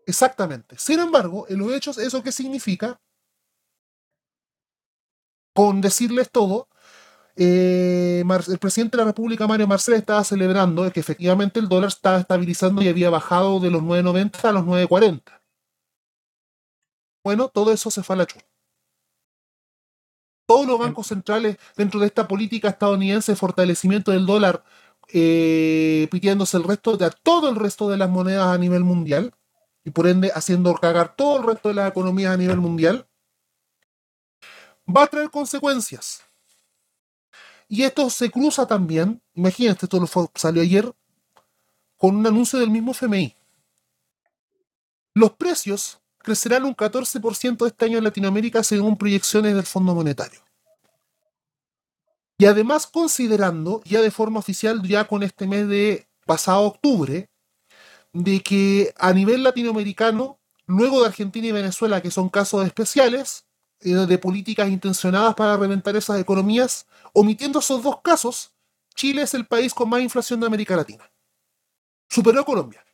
[0.08, 0.74] Exactamente.
[0.76, 3.00] Sin embargo, en los hechos, ¿eso qué significa?
[5.54, 6.66] Con decirles todo,
[7.36, 12.18] eh, el presidente de la República, Mario Marcel, estaba celebrando que efectivamente el dólar estaba
[12.18, 15.43] estabilizando y había bajado de los 9.90 a los 9.40.
[17.24, 18.44] Bueno, todo eso se fue a la chula.
[20.46, 24.62] Todos los bancos centrales dentro de esta política estadounidense de fortalecimiento del dólar
[25.08, 29.34] eh, pidiéndose el resto de todo el resto de las monedas a nivel mundial
[29.84, 33.06] y por ende haciendo cagar todo el resto de las economías a nivel mundial,
[34.86, 36.22] va a traer consecuencias.
[37.68, 40.94] Y esto se cruza también, imagínate, esto lo salió ayer,
[41.96, 43.34] con un anuncio del mismo FMI.
[45.14, 50.40] Los precios crecerán un 14% este año en Latinoamérica según proyecciones del Fondo Monetario.
[52.36, 57.30] Y además considerando ya de forma oficial, ya con este mes de pasado octubre,
[58.12, 63.44] de que a nivel latinoamericano, luego de Argentina y Venezuela, que son casos especiales,
[63.80, 68.52] eh, de políticas intencionadas para reventar esas economías, omitiendo esos dos casos,
[68.94, 71.10] Chile es el país con más inflación de América Latina.
[72.08, 72.84] Superó a Colombia.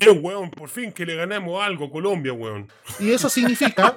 [0.00, 2.68] Bien, weón, por fin que le ganamos algo a Colombia, weón.
[3.00, 3.96] Y eso significa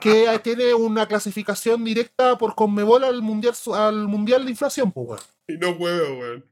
[0.00, 5.20] que tiene una clasificación directa por Conmebol al mundial, al mundial de inflación, pues, weón.
[5.48, 6.44] Y no huevo, weón.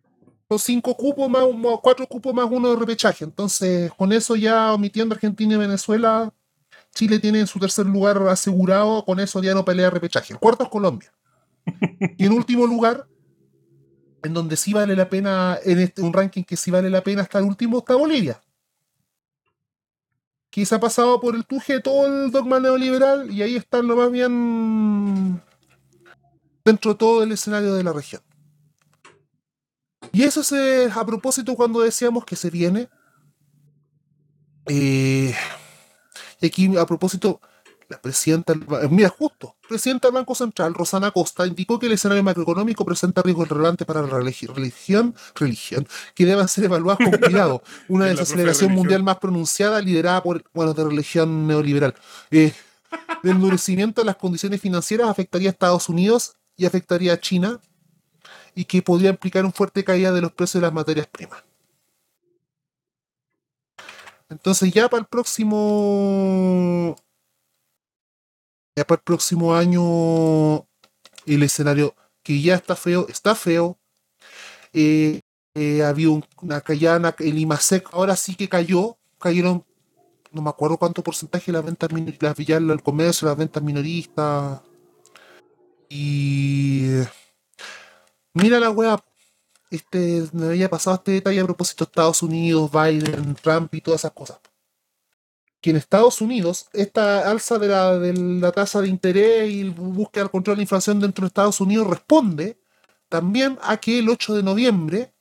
[0.51, 3.25] Son cinco cupos más, más- cuatro cupos más uno de repechaje.
[3.25, 6.33] Entonces, con eso ya omitiendo Argentina y Venezuela,
[6.95, 9.05] Chile tiene su tercer lugar asegurado.
[9.05, 10.33] Con eso ya no pelea repechaje.
[10.33, 11.12] El cuarto es Colombia.
[12.16, 13.07] Y en último lugar,
[14.23, 17.23] en donde sí vale la pena, en este, un ranking que sí vale la pena
[17.23, 18.41] hasta el último, está Bolivia.
[20.53, 24.11] Se ha pasado por el tuje todo el dogma neoliberal y ahí están lo más
[24.11, 25.41] bien
[26.65, 28.23] dentro de todo el escenario de la región.
[30.12, 32.89] Y eso es eh, a propósito cuando decíamos que se viene.
[34.66, 35.35] eh,
[36.41, 37.41] y aquí a propósito,
[37.89, 38.55] la presidenta,
[38.91, 43.49] mira, justo, presidenta del Banco Central, Rosana Costa, indicó que el escenario macroeconómico presenta riesgos
[43.49, 47.62] relevantes para la religi- religión, religión, que deben ser evaluados con cuidado.
[47.89, 51.95] Una desaceleración mundial más pronunciada, liderada por, bueno, de religión neoliberal.
[52.31, 52.53] Eh,
[53.23, 57.61] el endurecimiento de las condiciones financieras afectaría a Estados Unidos y afectaría a China,
[58.55, 61.45] y que podría implicar un fuerte caída de los precios de las materias primas.
[64.28, 66.97] Entonces ya para el próximo
[68.78, 70.66] ya para el próximo año
[71.26, 73.78] el escenario que ya está feo, está feo.
[74.72, 75.20] Eh,
[75.55, 79.64] eh, había un- una caída, el IMASEC ahora sí que cayó, cayeron,
[80.32, 84.60] no me acuerdo cuánto porcentaje las ventas minoristas, ya el comercio, las ventas minoristas.
[85.88, 87.00] Y
[88.34, 89.02] Mira la weá.
[89.70, 94.00] Este, me había pasado este detalle a propósito de Estados Unidos, Biden, Trump y todas
[94.02, 94.38] esas cosas.
[95.60, 99.72] Que en Estados Unidos, esta alza de la, de la tasa de interés y el
[99.72, 102.60] búsqueda del control de la inflación dentro de Estados Unidos responde
[103.09, 105.14] también a que el 8 de noviembre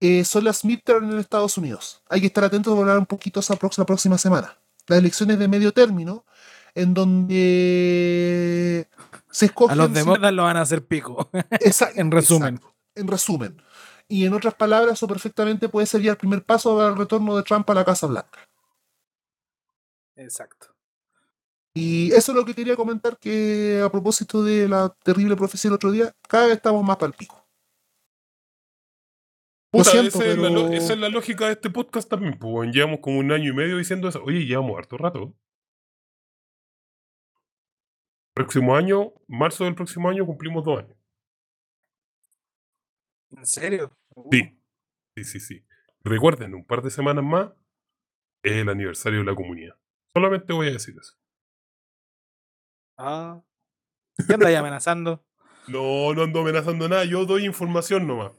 [0.00, 2.02] eh, son las midterms en Estados Unidos.
[2.08, 4.58] Hay que estar atentos a hablar un poquito esa próxima, la próxima semana.
[4.86, 6.24] Las elecciones de medio término,
[6.74, 8.88] en donde
[9.30, 9.72] se escogen...
[9.78, 11.28] A los demócratas lo van a hacer pico.
[11.94, 12.54] En resumen.
[12.54, 13.62] exacto, en resumen.
[14.08, 17.42] Y en otras palabras, eso perfectamente puede ser ya el primer paso al retorno de
[17.42, 18.47] Trump a la Casa Blanca.
[20.18, 20.74] Exacto.
[21.74, 25.76] Y eso es lo que quería comentar, que a propósito de la terrible profecía el
[25.76, 27.46] otro día, cada vez estamos más para el pico.
[29.70, 32.74] Puta, siento, esa, es la, esa es la lógica de este podcast también, pues.
[32.74, 34.22] Llevamos como un año y medio diciendo eso.
[34.24, 35.34] Oye, llevamos harto rato.
[38.34, 40.96] Próximo año, marzo del próximo año, cumplimos dos años.
[43.30, 43.96] ¿En serio?
[44.32, 44.58] Sí,
[45.14, 45.64] sí, sí, sí.
[46.00, 47.52] Recuerden, un par de semanas más
[48.42, 49.76] es el aniversario de la comunidad.
[50.14, 51.14] Solamente voy a decir eso.
[52.96, 53.40] Ah.
[54.26, 55.24] ¿Qué andáis amenazando?
[55.68, 58.32] No, no ando amenazando nada, yo doy información nomás.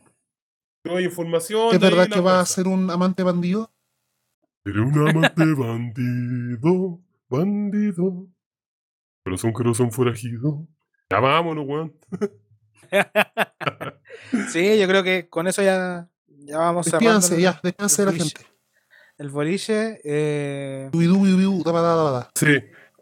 [0.83, 1.73] Doy información.
[1.73, 3.71] ¿Es verdad que va a ser un amante bandido?
[4.65, 8.27] Seré un amante bandido, bandido.
[9.23, 10.67] Corazón, corazón forajido.
[11.09, 11.95] Ya vámonos, weón.
[14.51, 18.17] sí, yo creo que con eso ya, ya vamos Despídanse, el- ya, despídanse de la
[18.17, 18.41] gente.
[19.19, 19.99] El boliche.
[20.03, 20.89] Eh.
[22.35, 22.45] Sí,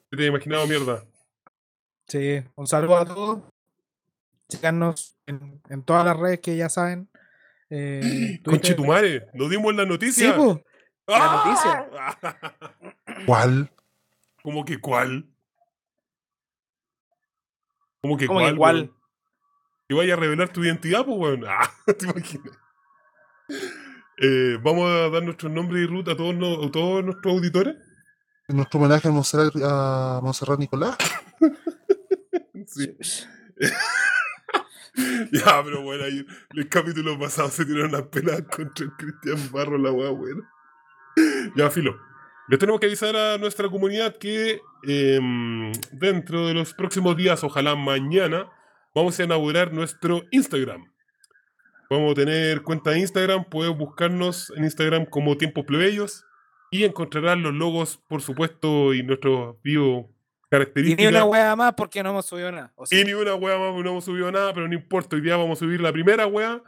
[0.10, 1.04] te he imaginado mierda.
[2.08, 3.40] sí, un saludo a todos.
[4.50, 7.10] Checarnos en, en todas las redes que ya saben.
[7.70, 8.40] Eh.
[8.46, 10.36] Conchetumare, nos dimos la Sí, noticia.
[10.36, 10.58] pues.
[11.08, 12.38] la ¡Ah!
[13.26, 13.72] ¿Cuál?
[14.42, 15.30] ¿Cómo que cuál?
[18.02, 18.58] ¿Cómo que ¿Cómo que cuál?
[18.58, 18.76] cuál?
[18.76, 18.98] weón?
[19.90, 21.44] Que vaya a revelar tu identidad, pues, weón.
[21.48, 22.58] Ah, te imaginas.
[24.18, 27.76] Eh, Vamos a dar nuestros nombres y ruta a todos, no- a todos nuestros auditores.
[28.48, 30.98] En nuestro homenaje a Monserrat, a Monserrat Nicolás.
[32.70, 32.98] Sí.
[35.32, 36.26] ya, pero bueno, ahí
[36.56, 40.42] el capítulo pasado se tiraron las pelas contra el Cristian Barro, la weá, bueno.
[41.56, 41.98] Ya, filo.
[42.50, 47.76] Les tenemos que avisar a nuestra comunidad que em, dentro de los próximos días, ojalá
[47.76, 48.50] mañana,
[48.94, 50.84] vamos a inaugurar nuestro Instagram.
[51.90, 56.26] Vamos a tener cuenta de Instagram, puedes buscarnos en Instagram como Tiempos Plebeyos
[56.70, 59.78] y encontrarán los logos, por supuesto, y nuestros Y
[60.50, 61.04] características.
[61.04, 62.74] ni una hueá más porque no hemos subido nada.
[62.76, 62.84] O.
[62.92, 65.16] Y ni una weá más, porque no hemos subido nada, pero no importa.
[65.16, 66.62] Hoy día vamos a subir la primera weá.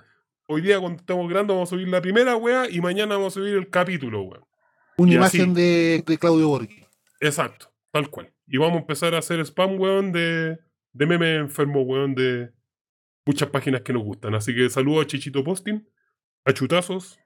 [0.48, 2.70] Hoy día, cuando estamos grabando, vamos a subir la primera weá.
[2.70, 4.44] Y mañana vamos a subir el capítulo, weón.
[4.98, 6.86] Una Y imagen de Claudio Borghi.
[7.20, 8.32] Exacto, tal cual.
[8.48, 10.58] Y vamos a empezar a hacer spam, weón, de,
[10.94, 12.52] de meme enfermo, weón, de
[13.26, 14.36] muchas páginas que nos gustan.
[14.36, 15.88] Así que saludo a Chichito Posting,
[16.46, 17.20] a Chutazos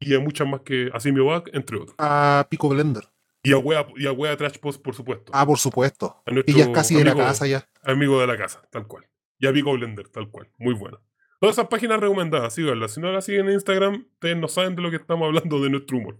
[0.00, 1.94] y a muchas más que a Simiobac, entre otros.
[1.98, 3.04] A Pico Blender.
[3.42, 5.30] Y a Wea, y a Wea Trash Post, por supuesto.
[5.34, 6.22] Ah, por supuesto.
[6.26, 7.68] a Y ya es casi de la amigo- casa ya.
[7.82, 9.06] Amigo de la casa, tal cual.
[9.38, 10.50] Y a Pico Blender, tal cual.
[10.58, 10.98] Muy buena.
[11.40, 12.92] Todas esas páginas recomendadas, síganlas.
[12.94, 15.68] Si no las siguen en Instagram, ustedes no saben de lo que estamos hablando de
[15.68, 16.18] nuestro humor.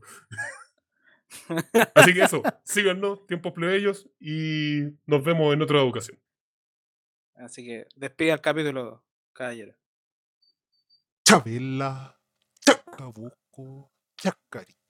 [1.95, 6.19] Así que eso, síganos, tiempos plebeyos, y nos vemos en otra ocasión.
[7.37, 9.03] Así que despide el capítulo,
[9.35, 9.75] caballero.
[11.27, 12.17] Chabela,
[12.61, 14.84] Chacabuco, Chacarita.